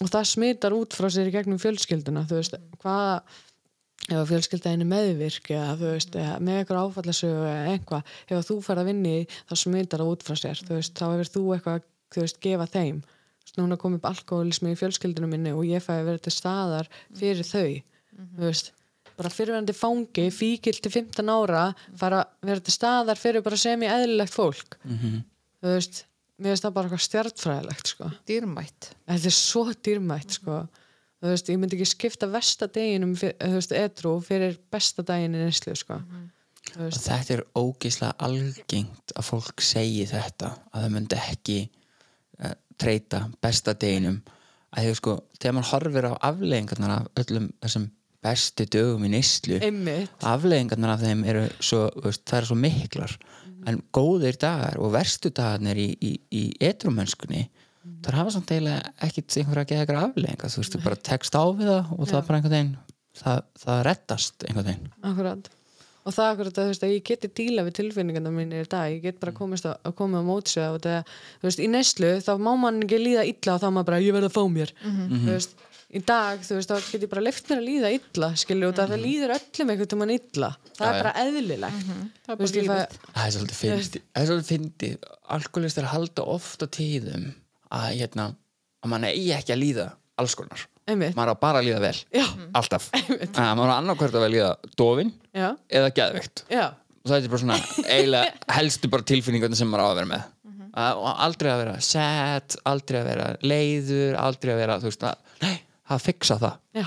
og 0.00 0.12
það 0.12 0.30
smitar 0.30 0.76
út 0.76 0.96
frá 0.96 1.10
sér 1.12 1.28
í 1.30 1.34
gegnum 1.34 1.60
fjölskylduna, 1.60 2.24
þú 2.28 2.40
veist 2.40 2.56
hvaða 2.82 3.18
ef 4.06 4.20
að 4.20 4.30
fjölskylda 4.30 4.72
einu 4.72 4.86
meðvirk 4.88 5.50
eða 5.56 5.74
veist, 5.80 6.16
eða 6.16 6.38
með 6.44 6.60
eitthvað 6.60 6.80
áfallasögu 6.84 7.44
eða 7.50 7.74
eitthvað, 7.74 8.14
ef 8.30 8.48
þú 8.48 8.56
fer 8.64 8.80
að 8.80 8.90
vinni 8.92 9.14
þá 9.34 9.54
smitar 9.64 10.04
það 10.04 10.12
út 10.14 10.24
frá 10.26 10.40
sér, 10.40 10.64
veist, 10.70 10.96
þá 10.96 11.06
hefur 11.10 11.32
þú 11.34 11.44
eitthvað, 11.56 11.86
þú 12.14 12.24
veist, 12.24 12.40
gefa 12.44 12.70
þeim. 12.72 13.04
Núna 13.56 13.78
komið 13.80 14.02
upp 14.02 14.08
alkoholismi 14.10 14.74
í 14.74 14.76
fjölskyldunum 14.76 15.30
minni 15.32 15.52
og 15.56 15.64
ég 15.64 15.80
fæ 15.80 15.94
að 15.94 16.08
vera 16.10 16.20
til 16.20 16.32
staðar 16.34 16.90
fyrir 17.16 17.46
þau, 17.46 17.78
þú 18.36 18.42
veist 18.42 18.72
bara 19.16 19.32
fyrirverandi 19.32 19.74
fangi, 19.76 20.26
fíkil 20.34 20.80
til 20.82 20.92
15 20.92 21.32
ára, 21.32 21.70
fara 21.96 22.24
að 22.24 22.50
vera 22.50 22.64
til 22.66 22.74
staðar 22.74 23.20
fyrir 23.20 23.44
bara 23.46 23.58
semi 23.60 23.88
eðlilegt 23.90 24.34
fólk 24.34 24.76
þú 25.66 25.74
veist, 25.74 26.04
mér 26.36 26.52
finnst 26.52 26.66
það 26.66 26.74
bara 26.76 26.88
eitthvað 26.88 27.04
stjartfræðilegt, 27.06 27.92
sko. 27.92 28.10
Dýrmætt. 28.28 28.90
þetta 29.08 29.30
er 29.30 29.36
svo 29.36 29.64
dýrmætt 29.72 30.36
sko. 30.38 30.60
Þú 31.16 31.32
veist, 31.32 31.48
ég 31.48 31.58
myndi 31.58 31.78
ekki 31.78 31.88
skipta 31.88 32.28
versta 32.28 32.68
deginum 32.68 33.14
fyr, 33.16 33.32
þú 33.40 33.56
veist, 33.56 33.72
edru 33.72 34.14
fyrir 34.24 34.58
besta 34.70 35.02
daginn 35.06 35.34
í 35.34 35.42
neyslu 35.46 35.74
sko. 35.78 35.98
Þú 36.66 36.76
og 36.76 36.84
veist, 36.84 37.08
þetta 37.08 37.34
er 37.38 37.44
ógeðslega 37.56 38.14
algengt 38.26 39.16
að 39.16 39.28
fólk 39.30 39.64
segi 39.64 40.04
þetta 40.10 40.52
að 40.72 40.84
það 40.84 40.96
myndi 40.98 41.20
ekki 41.22 41.58
uh, 42.44 42.56
treyta 42.76 43.22
besta 43.40 43.74
deginum. 43.74 44.20
Að 44.76 44.90
því 44.90 44.96
sko, 45.00 45.16
þegar 45.40 45.56
mann 45.56 45.70
horfir 45.70 46.08
á 46.10 46.12
afleggingarnar 46.28 46.96
af 46.98 47.22
öllum 47.22 47.48
þessum 47.64 47.86
bestu 48.26 48.66
dögum 48.76 49.06
í 49.06 49.12
einmitt. 49.16 50.16
Afleggingarnar 50.26 50.96
af 50.96 51.04
þeim 51.04 51.24
eru 51.30 51.44
svo, 51.58 51.86
veist, 52.04 52.24
það 52.26 52.40
eru 52.42 52.50
svo 52.50 52.58
miklar. 52.60 53.18
En 53.66 53.80
góðir 53.94 54.38
dagar 54.38 54.78
og 54.78 54.92
verstu 54.94 55.32
dagarnir 55.34 55.78
í, 55.80 55.88
í, 55.98 56.12
í 56.30 56.42
etrumönskunni 56.62 57.46
þar 58.04 58.18
hafa 58.20 58.34
samt 58.34 58.50
eiginlega 58.52 58.92
ekkit 59.06 59.38
einhverja 59.40 59.64
að 59.64 59.70
geða 59.70 59.84
eitthvað 59.84 60.04
afleggingar, 60.04 60.52
þú 60.52 60.62
veist, 60.62 60.74
þú 60.74 60.82
bara 60.84 61.04
tekst 61.08 61.38
á 61.38 61.44
við 61.46 61.70
það 61.70 61.92
og 61.96 62.10
það 62.10 62.26
bara 62.28 62.38
einhvern 62.40 62.56
veginn 62.56 62.74
það, 63.20 63.44
það 63.62 63.84
reddast 63.88 64.46
einhvern 64.48 64.68
veginn. 64.70 64.90
Akkurat. 65.10 65.52
Og 66.06 66.14
það 66.14 66.32
akkurat 66.32 66.58
að 66.58 66.66
þú 66.66 66.72
veist 66.72 66.86
að 66.86 66.92
ég 66.92 67.06
geti 67.08 67.30
díla 67.40 67.64
við 67.66 67.76
tilfinningarna 67.80 68.32
mínir 68.34 68.66
í 68.66 68.70
dag, 68.70 68.90
ég 68.94 69.06
get 69.06 69.18
bara 69.22 69.34
komist 69.34 69.66
að, 69.66 69.78
að 69.88 69.96
koma 69.98 70.22
á 70.22 70.28
mótsöða 70.28 70.68
og 70.76 70.84
það, 70.84 71.14
þú 71.40 71.48
veist, 71.48 71.62
í 71.62 71.70
neyslu 71.72 72.12
þá 72.22 72.32
má 72.38 72.52
mann 72.62 72.82
ekki 72.84 73.00
líða 73.02 73.26
illa 73.32 73.56
og 73.56 73.64
þá 73.64 73.68
maður 73.70 73.88
bara 73.90 74.02
ég 74.04 74.16
verð 74.16 74.30
að 74.30 74.36
fá 74.36 74.44
mér, 74.54 74.74
þú 74.84 75.32
veist 75.32 75.56
í 75.94 76.02
dag, 76.06 76.40
þú 76.42 76.58
veist, 76.58 76.70
þá 76.72 76.90
get 76.92 77.04
ég 77.06 77.10
bara 77.12 77.22
leift 77.24 77.50
mér 77.50 77.60
að 77.60 77.68
líða 77.68 77.90
illa 77.96 78.30
skilju, 78.42 78.70
og 78.70 78.78
það 78.78 78.94
líður 79.02 79.34
öllum 79.36 79.72
einhvern 79.72 79.90
tímann 79.92 80.14
illa, 80.16 80.50
það 80.76 80.86
er 80.88 80.98
bara 81.00 81.12
eðlilegt. 81.22 81.90
Það 82.26 82.32
er 82.32 82.38
þú 82.40 82.46
veist, 82.46 82.56
bara 82.56 82.78
lífið. 82.86 83.02
Það 83.16 83.26
er 83.26 83.34
svolítið 83.36 83.60
fyndið. 83.60 84.06
Það 84.12 84.22
er 84.22 84.30
svolítið 84.30 84.50
fyndið. 84.54 85.10
Alkoholistar 85.36 85.90
halda 85.92 86.26
oft 86.36 86.64
á 86.64 86.66
tíðum 86.78 87.28
að 87.76 87.86
hérna 88.00 88.26
að 88.82 88.92
mann 88.92 89.06
eigi 89.10 89.30
ekki 89.36 89.54
að 89.54 89.62
líða 89.62 89.86
alls 90.20 90.36
konar. 90.38 90.66
Maður 90.86 91.34
á 91.34 91.36
bara 91.42 91.60
að 91.60 91.66
líða 91.66 91.82
vel, 91.82 91.96
já, 92.14 92.26
alltaf. 92.54 92.90
Að 92.94 93.54
maður 93.58 93.72
á 93.74 93.78
annarkvært 93.80 94.14
að 94.18 94.22
vel 94.26 94.34
líða 94.36 94.50
dofin 94.78 95.10
já, 95.34 95.48
eða 95.66 95.90
geðveikt. 95.96 96.44
Já. 96.52 96.66
Og 97.02 97.10
það 97.10 97.16
er 97.18 97.32
bara 97.32 97.42
svona 97.42 97.58
eiginlega 97.90 98.30
helstu 98.58 98.90
bara 98.90 99.06
tilfinningarnir 99.10 99.58
sem 99.58 99.70
maður 99.70 99.82
á 99.82 99.88
að 99.90 99.98
vera 100.00 100.10
með. 100.12 100.32
Að, 100.76 100.98
og 101.00 101.20
aldrei 101.24 101.48
að 101.48 101.60
vera 101.62 101.74
sad 101.80 102.56
aldrei 102.68 102.98
að 103.00 103.06
vera 103.08 103.26
leiður 103.40 104.18
aldrei 104.20 104.50
að 104.52 104.58
vera, 104.60 104.74
þú 104.82 104.90
veist, 104.90 105.06
að, 105.08 105.30
nei, 105.40 105.54
að 105.92 106.02
fixa 106.06 106.36
það. 106.42 106.56
Já, 106.76 106.86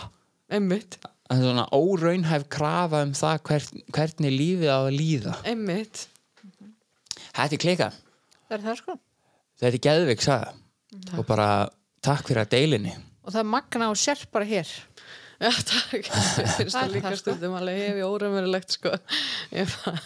einmitt, 0.57 0.97
er 1.29 1.41
svona 1.43 1.65
óraunhæf 1.75 2.47
krafa 2.51 3.03
um 3.05 3.11
það 3.17 3.41
hvern, 3.49 3.83
hvernig 3.95 4.33
lífið 4.35 4.71
á 4.73 4.79
að 4.79 4.95
líða. 4.97 5.35
Einmitt. 5.47 6.07
Þetta 7.29 7.53
er 7.55 7.61
klika, 7.61 7.91
Það 8.49 8.55
er 8.57 8.63
það 8.65 8.79
sko. 8.81 8.97
Þetta 9.59 9.69
er 9.77 9.83
geðveik 9.85 10.23
saga. 10.25 10.53
Og 11.19 11.25
bara 11.29 11.47
takk 12.01 12.25
fyrir 12.31 12.41
að 12.45 12.53
deilinni 12.55 12.95
og 13.29 13.33
það 13.35 13.45
magna 13.51 13.87
og 13.91 13.97
sér 13.99 14.21
bara 14.33 14.45
hér. 14.49 14.69
Já, 15.39 15.49
takk, 15.69 15.91
ég 15.93 16.07
finnst 16.57 16.73
Það 16.73 16.73
það 16.73 16.81
er 16.87 16.93
líka 16.95 17.09
sko. 17.11 17.19
stundum 17.21 17.53
alveg 17.59 17.77
hefi 17.83 18.01
óraumverulegt 18.07 18.73
sko. 18.73 18.93
Ég 19.53 19.69
það 19.75 19.99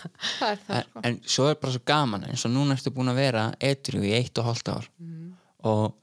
er 0.50 0.60
það 0.66 0.76
en, 0.76 0.90
sko. 0.90 1.04
en 1.08 1.20
svo 1.36 1.46
er 1.48 1.56
bara 1.62 1.74
svo 1.78 1.82
gaman 1.88 2.26
eins 2.28 2.44
og 2.50 2.52
núna 2.52 2.76
ertu 2.76 2.92
búin 2.94 3.14
að 3.14 3.22
vera 3.22 3.46
etru 3.64 4.04
í 4.04 4.12
eitt 4.18 4.42
og 4.44 4.50
hálft 4.50 4.74
ár. 4.74 4.90
Og 5.72 5.94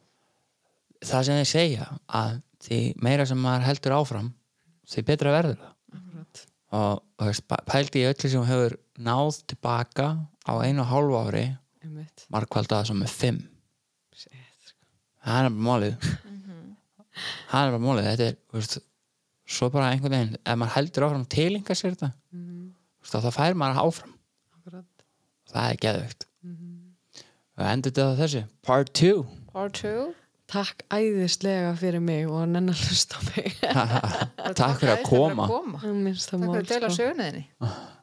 það 1.05 1.27
sem 1.29 1.39
þeir 1.43 1.51
segja 1.53 1.91
að 2.09 2.41
því 2.65 2.81
meira 3.03 3.27
sem 3.29 3.41
maður 3.41 3.67
heldur 3.69 3.97
áfram 3.97 4.31
því 4.91 5.05
betra 5.09 5.35
verður 5.35 5.61
það. 5.61 5.77
Og 6.71 7.33
pældi 7.67 8.05
í 8.05 8.07
öllu 8.07 8.31
sem 8.31 8.45
hefur 8.47 8.77
náð 9.03 9.41
tilbaka 9.51 10.11
á 10.47 10.53
einu 10.63 10.85
og 10.85 10.91
hálfu 10.91 11.19
ári 11.19 11.47
það 12.31 12.85
sem 12.91 13.01
með 13.01 13.17
fimm. 13.17 13.41
Það 15.21 15.41
er 15.41 15.49
bara 15.51 15.65
málið. 15.67 16.07
Það 17.51 17.67
er 17.67 17.75
bara 17.75 17.83
málið. 17.83 18.07
Þetta 18.07 18.29
er, 18.31 18.39
veist, 18.55 18.79
svo 19.51 19.69
bara 19.75 19.91
einhvern 19.91 20.15
veginn 20.15 20.39
ef 20.39 20.57
maður 20.61 20.77
heldur 20.77 21.07
áfram 21.09 21.27
tilinga 21.35 21.77
sér 21.77 21.97
þetta 21.97 22.13
mm. 22.33 22.67
veist, 23.03 23.17
þá 23.27 23.31
fær 23.35 23.59
maður 23.59 23.83
áfram. 23.83 24.15
Akkurat, 24.57 25.07
það 25.51 25.73
er 25.73 25.81
geðvögt 25.85 26.31
og 27.61 27.67
endur 27.69 27.93
þetta 27.93 28.07
á 28.09 28.21
þessu. 28.21 28.43
Part 28.65 28.93
2 28.97 29.13
Part 29.53 29.83
2 29.83 30.07
takk 30.51 30.85
æðislega 30.91 31.73
fyrir 31.79 32.03
mig 32.05 32.27
og 32.27 32.41
að 32.43 32.51
nennan 32.57 32.77
hlusta 32.77 33.19
á 33.19 33.21
mig. 33.31 33.55
Takk 34.61 34.81
fyrir 34.83 34.97
að 34.97 35.07
koma. 35.07 35.47
Takk 35.47 36.43
mál 36.43 36.57
fyrir 36.57 36.65
að 36.65 36.71
deila 36.75 36.91
sko. 36.91 36.97
sögniðinni 37.05 37.47